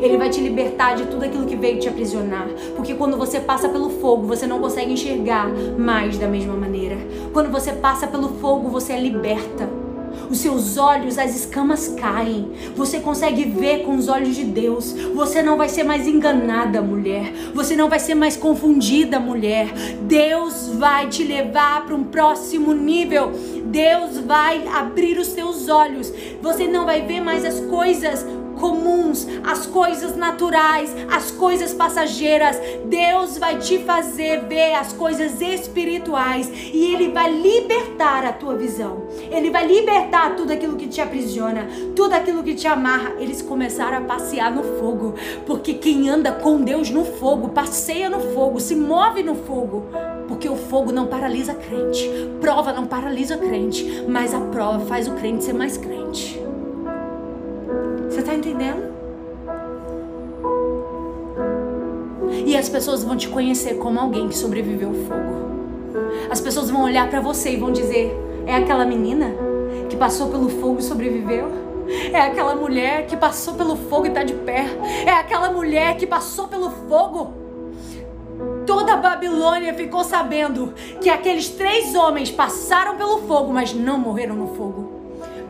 Ele 0.00 0.16
vai 0.16 0.30
te 0.30 0.40
libertar 0.40 0.96
de 0.96 1.04
tudo 1.04 1.24
aquilo 1.26 1.44
que 1.44 1.54
veio 1.54 1.78
te 1.78 1.88
aprisionar. 1.88 2.48
Porque 2.74 2.94
quando 2.94 3.18
você 3.18 3.38
passa 3.38 3.68
pelo 3.68 3.90
fogo, 3.90 4.26
você 4.26 4.46
não 4.46 4.58
consegue 4.58 4.94
enxergar 4.94 5.46
mais 5.78 6.16
da 6.16 6.26
mesma 6.26 6.54
maneira. 6.54 6.96
Quando 7.34 7.50
você 7.50 7.72
passa 7.72 8.06
pelo 8.06 8.30
fogo, 8.40 8.70
você 8.70 8.94
é 8.94 9.00
liberta 9.00 9.79
os 10.30 10.38
seus 10.38 10.78
olhos, 10.78 11.18
as 11.18 11.34
escamas 11.34 11.88
caem. 11.88 12.52
Você 12.76 13.00
consegue 13.00 13.44
ver 13.44 13.82
com 13.82 13.96
os 13.96 14.08
olhos 14.08 14.36
de 14.36 14.44
Deus. 14.44 14.92
Você 15.14 15.42
não 15.42 15.56
vai 15.56 15.68
ser 15.68 15.82
mais 15.82 16.06
enganada, 16.06 16.80
mulher. 16.80 17.32
Você 17.52 17.74
não 17.74 17.88
vai 17.88 17.98
ser 17.98 18.14
mais 18.14 18.36
confundida, 18.36 19.18
mulher. 19.18 19.72
Deus 20.02 20.68
vai 20.74 21.08
te 21.08 21.24
levar 21.24 21.84
para 21.84 21.96
um 21.96 22.04
próximo 22.04 22.72
nível. 22.72 23.32
Deus 23.64 24.18
vai 24.18 24.66
abrir 24.68 25.18
os 25.18 25.26
seus 25.28 25.68
olhos. 25.68 26.12
Você 26.40 26.68
não 26.68 26.86
vai 26.86 27.02
ver 27.02 27.20
mais 27.20 27.44
as 27.44 27.60
coisas 27.60 28.24
comuns, 28.60 29.26
as 29.42 29.66
coisas 29.66 30.16
naturais, 30.16 30.94
as 31.10 31.30
coisas 31.30 31.72
passageiras. 31.72 32.56
Deus 32.84 33.38
vai 33.38 33.58
te 33.58 33.78
fazer 33.78 34.42
ver 34.42 34.74
as 34.74 34.92
coisas 34.92 35.40
espirituais 35.40 36.48
e 36.72 36.94
Ele 36.94 37.08
vai 37.08 37.32
libertar 37.32 38.24
a 38.24 38.32
tua 38.32 38.54
visão. 38.54 39.04
Ele 39.30 39.50
vai 39.50 39.66
libertar 39.66 40.36
tudo 40.36 40.52
aquilo 40.52 40.76
que 40.76 40.86
te 40.86 41.00
aprisiona, 41.00 41.66
tudo 41.96 42.14
aquilo 42.14 42.42
que 42.42 42.54
te 42.54 42.68
amarra. 42.68 43.14
Eles 43.18 43.40
começaram 43.40 43.98
a 43.98 44.02
passear 44.02 44.52
no 44.52 44.62
fogo, 44.78 45.14
porque 45.46 45.74
quem 45.74 46.08
anda 46.08 46.32
com 46.32 46.60
Deus 46.60 46.90
no 46.90 47.04
fogo, 47.04 47.48
passeia 47.48 48.10
no 48.10 48.20
fogo, 48.34 48.60
se 48.60 48.76
move 48.76 49.22
no 49.22 49.34
fogo. 49.34 49.86
Porque 50.28 50.48
o 50.48 50.56
fogo 50.56 50.92
não 50.92 51.08
paralisa 51.08 51.54
crente, 51.54 52.08
prova 52.40 52.72
não 52.72 52.86
paralisa 52.86 53.36
crente, 53.36 54.04
mas 54.08 54.32
a 54.32 54.40
prova 54.40 54.86
faz 54.86 55.08
o 55.08 55.14
crente 55.14 55.44
ser 55.44 55.54
mais 55.54 55.76
crente. 55.76 56.49
Tá 58.60 58.66
entendendo? 58.66 58.90
E 62.46 62.54
as 62.56 62.68
pessoas 62.68 63.02
vão 63.02 63.16
te 63.16 63.28
conhecer 63.28 63.78
como 63.78 63.98
alguém 63.98 64.28
que 64.28 64.36
sobreviveu 64.36 64.88
ao 64.88 64.94
fogo. 64.94 65.40
As 66.30 66.40
pessoas 66.40 66.68
vão 66.68 66.84
olhar 66.84 67.08
para 67.08 67.20
você 67.20 67.54
e 67.54 67.56
vão 67.56 67.72
dizer: 67.72 68.14
é 68.46 68.54
aquela 68.54 68.84
menina 68.84 69.32
que 69.88 69.96
passou 69.96 70.28
pelo 70.28 70.50
fogo 70.50 70.80
e 70.80 70.82
sobreviveu? 70.82 71.48
É 72.12 72.20
aquela 72.20 72.54
mulher 72.54 73.06
que 73.06 73.16
passou 73.16 73.54
pelo 73.54 73.76
fogo 73.76 74.04
e 74.04 74.08
está 74.08 74.22
de 74.22 74.34
pé. 74.34 74.66
É 75.06 75.10
aquela 75.10 75.50
mulher 75.50 75.96
que 75.96 76.06
passou 76.06 76.46
pelo 76.46 76.70
fogo. 76.70 77.32
Toda 78.66 78.92
a 78.92 78.96
Babilônia 78.96 79.74
ficou 79.74 80.04
sabendo 80.04 80.72
que 81.00 81.08
aqueles 81.08 81.48
três 81.48 81.94
homens 81.94 82.30
passaram 82.30 82.96
pelo 82.96 83.22
fogo, 83.22 83.52
mas 83.52 83.74
não 83.74 83.98
morreram 83.98 84.36
no 84.36 84.54
fogo. 84.54 84.89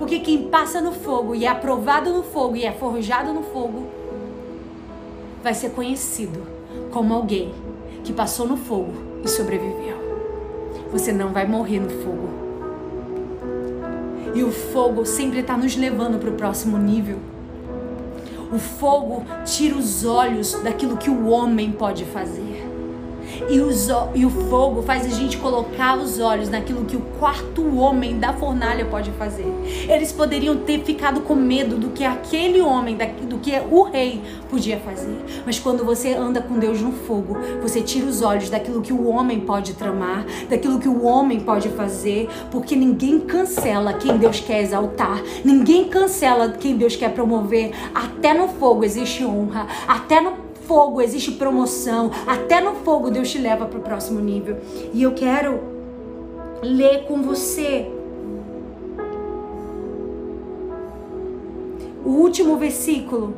Porque 0.01 0.19
quem 0.19 0.49
passa 0.49 0.81
no 0.81 0.93
fogo 0.93 1.35
e 1.35 1.45
é 1.45 1.49
aprovado 1.49 2.11
no 2.11 2.23
fogo 2.23 2.57
e 2.57 2.65
é 2.65 2.73
forjado 2.73 3.35
no 3.35 3.43
fogo 3.43 3.87
vai 5.43 5.53
ser 5.53 5.73
conhecido 5.73 6.41
como 6.91 7.13
alguém 7.13 7.53
que 8.03 8.11
passou 8.11 8.49
no 8.49 8.57
fogo 8.57 8.95
e 9.23 9.29
sobreviveu. 9.29 9.99
Você 10.91 11.13
não 11.13 11.35
vai 11.35 11.47
morrer 11.47 11.81
no 11.81 11.91
fogo. 11.91 12.31
E 14.35 14.43
o 14.43 14.51
fogo 14.51 15.05
sempre 15.05 15.41
está 15.41 15.55
nos 15.55 15.77
levando 15.77 16.19
para 16.19 16.31
o 16.31 16.35
próximo 16.35 16.79
nível. 16.79 17.19
O 18.51 18.59
fogo 18.59 19.27
tira 19.45 19.77
os 19.77 20.03
olhos 20.07 20.55
daquilo 20.63 20.97
que 20.97 21.11
o 21.11 21.29
homem 21.29 21.73
pode 21.73 22.07
fazer. 22.07 22.50
E, 23.49 23.61
os, 23.61 23.89
e 24.15 24.25
o 24.25 24.31
fogo 24.31 24.83
faz 24.83 25.07
a 25.07 25.09
gente 25.09 25.37
colocar 25.39 25.97
os 25.97 26.19
olhos 26.19 26.49
naquilo 26.49 26.85
que 26.85 26.97
o 26.97 27.01
quarto 27.19 27.77
homem 27.77 28.19
da 28.19 28.33
fornalha 28.33 28.85
pode 28.85 29.11
fazer. 29.13 29.47
Eles 29.89 30.13
poderiam 30.13 30.57
ter 30.59 30.83
ficado 30.83 31.21
com 31.23 31.35
medo 31.35 31.77
do 31.77 31.91
que 31.91 32.05
aquele 32.05 32.61
homem, 32.61 32.97
do 33.29 33.39
que 33.39 33.53
o 33.71 33.83
rei 33.83 34.21
podia 34.49 34.79
fazer. 34.79 35.17
Mas 35.47 35.59
quando 35.59 35.85
você 35.85 36.15
anda 36.15 36.41
com 36.41 36.59
Deus 36.59 36.81
no 36.81 36.93
fogo, 36.93 37.37
você 37.63 37.81
tira 37.81 38.07
os 38.07 38.23
olhos 38.23 38.51
daquilo 38.51 38.83
que 38.83 38.93
o 38.93 39.09
homem 39.09 39.41
pode 39.41 39.75
tramar, 39.75 40.27
daquilo 40.49 40.79
que 40.79 40.89
o 40.89 41.05
homem 41.05 41.41
pode 41.41 41.69
fazer, 41.71 42.29
porque 42.51 42.77
ninguém 42.77 43.21
cancela 43.21 43.93
quem 43.93 44.19
Deus 44.19 44.41
quer 44.41 44.63
exaltar, 44.63 45.23
ninguém 45.45 45.89
cancela 45.89 46.51
quem 46.51 46.77
Deus 46.77 46.97
quer 46.97 47.13
promover. 47.13 47.73
Até 47.95 48.35
no 48.35 48.49
fogo 48.49 48.85
existe 48.85 49.25
honra, 49.25 49.67
até 49.87 50.21
no 50.21 50.50
fogo 50.71 51.03
existe 51.03 51.33
promoção, 51.33 52.13
até 52.29 52.61
no 52.61 52.77
fogo 52.77 53.11
Deus 53.11 53.29
te 53.29 53.39
leva 53.39 53.67
para 53.67 53.81
o 53.81 53.83
próximo 53.83 54.21
nível. 54.21 54.59
E 54.95 55.03
eu 55.03 55.13
quero 55.15 55.59
ler 56.63 57.07
com 57.09 57.21
você 57.23 57.91
o 62.05 62.11
último 62.11 62.57
versículo. 62.57 63.35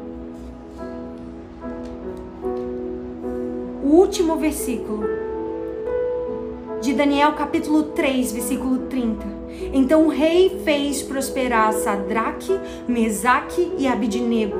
O 3.82 3.96
último 3.96 4.36
versículo 4.36 5.02
de 6.82 6.92
Daniel 6.92 7.32
capítulo 7.32 7.84
3, 7.84 8.30
versículo 8.30 8.76
30. 8.90 9.24
Então 9.72 10.04
o 10.04 10.08
rei 10.10 10.60
fez 10.66 11.02
prosperar 11.02 11.72
Sadraque, 11.72 12.60
Mesaque 12.86 13.72
e 13.78 13.88
Abidnego 13.88 14.58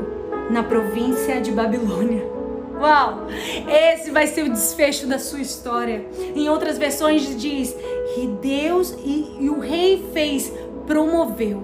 na 0.49 0.63
província 0.63 1.39
de 1.39 1.53
Babilônia 1.53 2.41
Uau! 2.83 3.29
Esse 3.69 4.11
vai 4.11 4.27
ser 4.27 4.43
o 4.43 4.51
desfecho 4.51 5.07
da 5.07 5.17
sua 5.17 5.41
história. 5.41 6.05
Em 6.35 6.49
outras 6.49 6.77
versões 6.77 7.41
diz: 7.41 7.77
e 8.17 8.27
Deus 8.27 8.93
e, 9.05 9.37
e 9.39 9.49
o 9.49 9.61
rei 9.61 10.05
fez, 10.13 10.53
promoveu. 10.85 11.63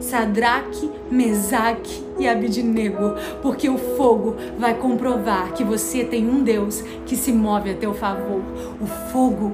Sadraque, 0.00 0.90
Mesaque 1.10 2.02
e 2.18 2.26
Abidnego, 2.26 3.14
porque 3.42 3.68
o 3.68 3.76
fogo 3.76 4.36
vai 4.58 4.74
comprovar 4.74 5.52
que 5.52 5.64
você 5.64 6.02
tem 6.04 6.26
um 6.26 6.42
Deus 6.42 6.82
que 7.04 7.14
se 7.14 7.30
move 7.30 7.70
a 7.70 7.74
teu 7.74 7.92
favor. 7.92 8.40
O 8.80 8.86
fogo 9.12 9.52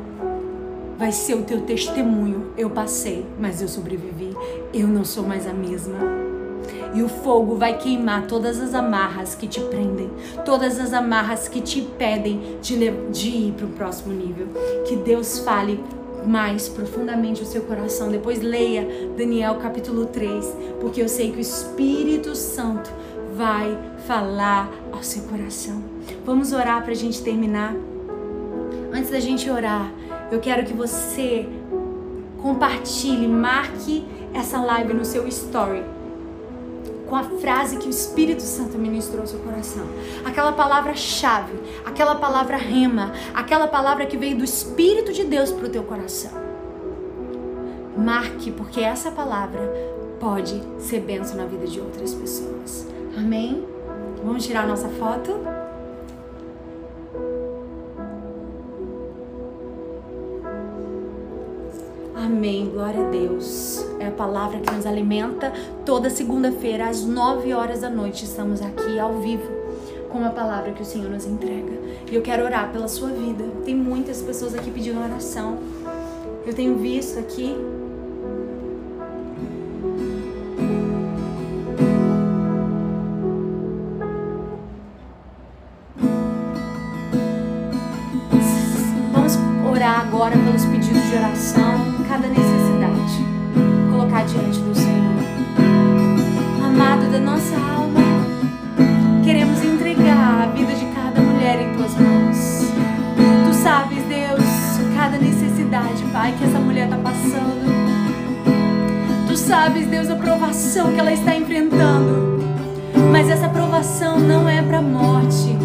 vai 0.97 1.11
ser 1.11 1.35
o 1.35 1.43
teu 1.43 1.63
testemunho. 1.63 2.53
Eu 2.57 2.71
passei, 2.71 3.27
mas 3.41 3.61
eu 3.61 3.67
sobrevivi. 3.67 4.33
Eu 4.73 4.87
não 4.87 5.05
sou 5.05 5.25
mais 5.25 5.47
a 5.47 5.53
mesma 5.53 6.24
e 6.95 7.03
o 7.03 7.09
fogo 7.09 7.57
vai 7.57 7.77
queimar 7.77 8.27
todas 8.27 8.61
as 8.61 8.73
amarras 8.73 9.35
que 9.35 9.49
te 9.49 9.61
prendem, 9.61 10.09
todas 10.45 10.79
as 10.79 10.93
amarras 10.93 11.49
que 11.49 11.61
te 11.61 11.81
impedem 11.81 12.59
de, 12.63 12.91
de 13.11 13.29
ir 13.29 13.53
para 13.53 13.67
o 13.67 13.71
próximo 13.71 14.15
nível. 14.15 14.47
Que 14.87 14.95
Deus 14.95 15.41
fale 15.41 15.83
mais 16.25 16.69
profundamente 16.69 17.43
o 17.43 17.47
seu 17.47 17.63
coração. 17.63 18.09
Depois 18.09 18.41
leia 18.41 18.87
Daniel 19.17 19.57
capítulo 19.57 20.07
3, 20.07 20.57
porque 20.81 21.03
eu 21.03 21.09
sei 21.09 21.33
que 21.33 21.39
o 21.39 21.41
Espírito 21.41 22.35
Santo 22.37 22.91
vai 23.37 23.77
falar 24.07 24.71
ao 24.93 25.03
seu 25.03 25.25
coração. 25.25 25.83
Vamos 26.25 26.53
orar 26.53 26.83
para 26.83 26.93
a 26.93 26.97
gente 26.97 27.21
terminar? 27.23 27.75
Antes 28.93 29.11
da 29.11 29.19
gente 29.19 29.51
orar, 29.51 29.93
eu 30.31 30.39
quero 30.39 30.65
que 30.65 30.73
você 30.73 31.49
compartilhe, 32.41 33.27
marque 33.27 34.05
essa 34.33 34.61
live 34.61 34.95
no 34.95 35.05
seu 35.05 35.27
story 35.27 35.83
com 37.15 37.19
a 37.19 37.23
frase 37.39 37.77
que 37.77 37.87
o 37.87 37.91
Espírito 37.91 38.43
Santo 38.43 38.77
ministrou 38.77 39.21
ao 39.21 39.27
seu 39.29 39.39
coração. 39.39 39.87
Aquela 40.25 40.51
palavra-chave, 40.51 41.53
aquela 41.85 42.17
palavra 42.17 42.57
rema, 42.57 43.13
aquela 43.33 43.69
palavra 43.69 44.05
que 44.05 44.17
veio 44.17 44.37
do 44.37 44.43
Espírito 44.43 45.13
de 45.13 45.23
Deus 45.23 45.53
para 45.53 45.67
o 45.67 45.69
teu 45.69 45.85
coração. 45.85 46.33
Marque, 47.97 48.51
porque 48.51 48.81
essa 48.81 49.13
palavra 49.13 49.61
pode 50.19 50.61
ser 50.81 51.03
benção 51.03 51.37
na 51.37 51.47
vida 51.47 51.69
de 51.69 51.79
outras 51.79 52.13
pessoas. 52.13 52.89
Amém? 53.17 53.65
Vamos 54.25 54.45
tirar 54.45 54.67
nossa 54.67 54.89
foto? 54.89 55.54
Amém, 62.25 62.71
glória 62.71 63.07
a 63.07 63.11
Deus. 63.11 63.85
É 64.01 64.07
a 64.07 64.11
palavra 64.11 64.59
que 64.59 64.73
nos 64.73 64.87
alimenta. 64.87 65.53
Toda 65.85 66.09
segunda-feira, 66.09 66.89
às 66.89 67.05
9 67.05 67.53
horas 67.53 67.83
da 67.83 67.91
noite, 67.91 68.25
estamos 68.25 68.63
aqui 68.63 68.99
ao 68.99 69.21
vivo 69.21 69.47
com 70.09 70.25
a 70.25 70.31
palavra 70.31 70.73
que 70.73 70.81
o 70.81 70.87
Senhor 70.87 71.11
nos 71.11 71.27
entrega. 71.27 71.79
E 72.11 72.15
eu 72.15 72.23
quero 72.23 72.43
orar 72.43 72.73
pela 72.73 72.89
sua 72.89 73.11
vida. 73.11 73.45
Tem 73.67 73.75
muitas 73.75 74.23
pessoas 74.23 74.55
aqui 74.55 74.71
pedindo 74.71 75.03
oração. 75.03 75.59
Eu 76.47 76.55
tenho 76.55 76.79
visto 76.79 77.19
aqui 77.19 77.55
sabes, 109.65 109.87
Deus, 109.87 110.11
a 110.11 110.15
provação 110.15 110.93
que 110.93 111.01
ela 111.01 111.11
está 111.11 111.35
enfrentando. 111.35 112.39
Mas 113.11 113.31
essa 113.31 113.49
provação 113.49 114.21
não 114.21 114.47
é 114.47 114.61
para 114.61 114.83
morte. 114.83 115.57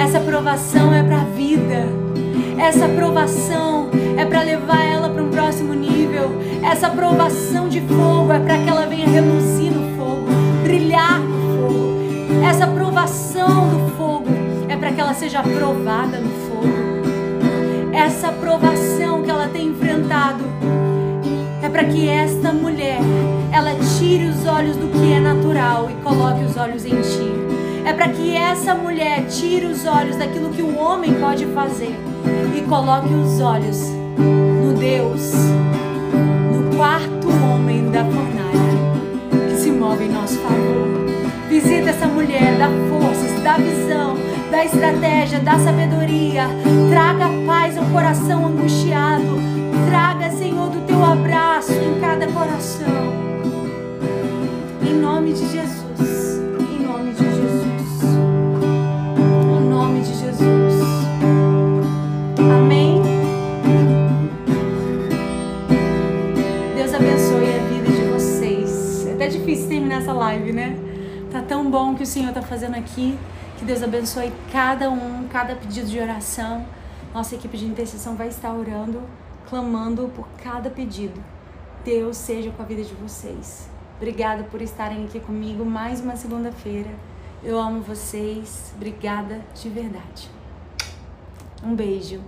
Essa 0.00 0.18
provação 0.18 0.94
é 0.94 1.02
para 1.02 1.18
vida. 1.24 1.84
Essa 2.58 2.88
provação 2.88 3.90
é 4.16 4.24
para 4.24 4.40
levar 4.40 4.82
ela 4.82 5.10
para 5.10 5.22
um 5.22 5.28
próximo 5.28 5.74
nível. 5.74 6.40
Essa 6.64 6.88
provação 6.88 7.68
de 7.68 7.82
fogo 7.82 8.32
é 8.32 8.38
para 8.38 8.56
que 8.60 8.68
ela 8.70 8.86
venha 8.86 9.06
reluzir 9.06 9.70
no 9.70 9.94
fogo, 9.98 10.28
brilhar 10.62 11.20
no 11.20 11.68
fogo. 11.68 12.46
Essa 12.48 12.66
provação 12.66 13.68
do 13.68 13.94
fogo 13.98 14.28
é 14.70 14.76
para 14.76 14.90
que 14.90 15.00
ela 15.02 15.12
seja 15.12 15.40
aprovada 15.40 16.18
no 16.18 16.30
fogo. 16.30 17.92
Essa 17.92 18.32
provação 18.32 19.22
que 19.22 19.30
ela 19.30 19.48
tem 19.48 19.66
enfrentado 19.66 20.44
é 21.66 21.68
para 21.68 21.82
que 21.82 22.08
esta 22.08 22.52
mulher 22.52 23.00
ela 23.52 23.72
tire 23.98 24.26
os 24.26 24.46
olhos 24.46 24.76
do 24.76 24.86
que 24.86 25.12
é 25.12 25.18
natural 25.18 25.90
e 25.90 25.94
coloque 26.00 26.44
os 26.44 26.56
olhos 26.56 26.84
em 26.84 27.00
ti. 27.00 27.28
É 27.84 27.92
para 27.92 28.08
que 28.08 28.36
essa 28.36 28.72
mulher 28.72 29.26
tire 29.26 29.66
os 29.66 29.84
olhos 29.84 30.14
daquilo 30.14 30.50
que 30.50 30.62
o 30.62 30.78
homem 30.78 31.14
pode 31.14 31.44
fazer 31.46 31.92
e 32.56 32.60
coloque 32.62 33.12
os 33.12 33.40
olhos 33.40 33.80
no 34.16 34.74
Deus, 34.74 35.32
no 36.54 36.76
quarto 36.76 37.28
homem 37.44 37.90
da 37.90 38.04
fornalha 38.04 39.48
que 39.48 39.56
se 39.56 39.70
move 39.72 40.04
em 40.04 40.10
nosso 40.10 40.38
favor. 40.38 40.86
Visita 41.48 41.90
essa 41.90 42.06
mulher, 42.06 42.56
dá 42.58 42.68
forças, 42.88 43.42
dá 43.42 43.56
visão, 43.56 44.16
dá 44.52 44.64
estratégia, 44.64 45.40
dá 45.40 45.58
sabedoria. 45.58 46.44
Traga 46.90 47.28
paz 47.44 47.76
ao 47.76 47.84
coração 47.86 48.46
angustiado. 48.46 49.55
Traga, 49.88 50.30
Senhor, 50.30 50.70
do 50.70 50.86
teu 50.86 51.04
abraço 51.04 51.72
em 51.72 52.00
cada 52.00 52.26
coração. 52.26 53.12
Em 54.82 54.94
nome 54.94 55.32
de 55.32 55.48
Jesus. 55.48 55.66
difícil 69.46 69.66
live, 70.12 70.52
né? 70.52 70.76
Tá 71.30 71.40
tão 71.40 71.70
bom 71.70 71.94
que 71.94 72.02
o 72.02 72.06
Senhor 72.06 72.32
tá 72.32 72.42
fazendo 72.42 72.74
aqui. 72.74 73.16
Que 73.58 73.64
Deus 73.64 73.82
abençoe 73.82 74.32
cada 74.52 74.90
um, 74.90 75.26
cada 75.28 75.54
pedido 75.54 75.88
de 75.88 75.98
oração. 75.98 76.66
Nossa 77.14 77.34
equipe 77.34 77.56
de 77.56 77.64
intercessão 77.64 78.16
vai 78.16 78.28
estar 78.28 78.52
orando, 78.52 79.00
clamando 79.48 80.10
por 80.14 80.28
cada 80.42 80.70
pedido. 80.70 81.22
Deus 81.84 82.16
seja 82.16 82.50
com 82.50 82.62
a 82.62 82.66
vida 82.66 82.82
de 82.82 82.94
vocês. 82.94 83.68
Obrigada 83.96 84.44
por 84.44 84.60
estarem 84.60 85.04
aqui 85.04 85.20
comigo 85.20 85.64
mais 85.64 86.00
uma 86.00 86.16
segunda-feira. 86.16 86.90
Eu 87.42 87.58
amo 87.58 87.80
vocês. 87.80 88.72
Obrigada 88.76 89.40
de 89.54 89.68
verdade. 89.68 90.30
Um 91.62 91.74
beijo. 91.74 92.20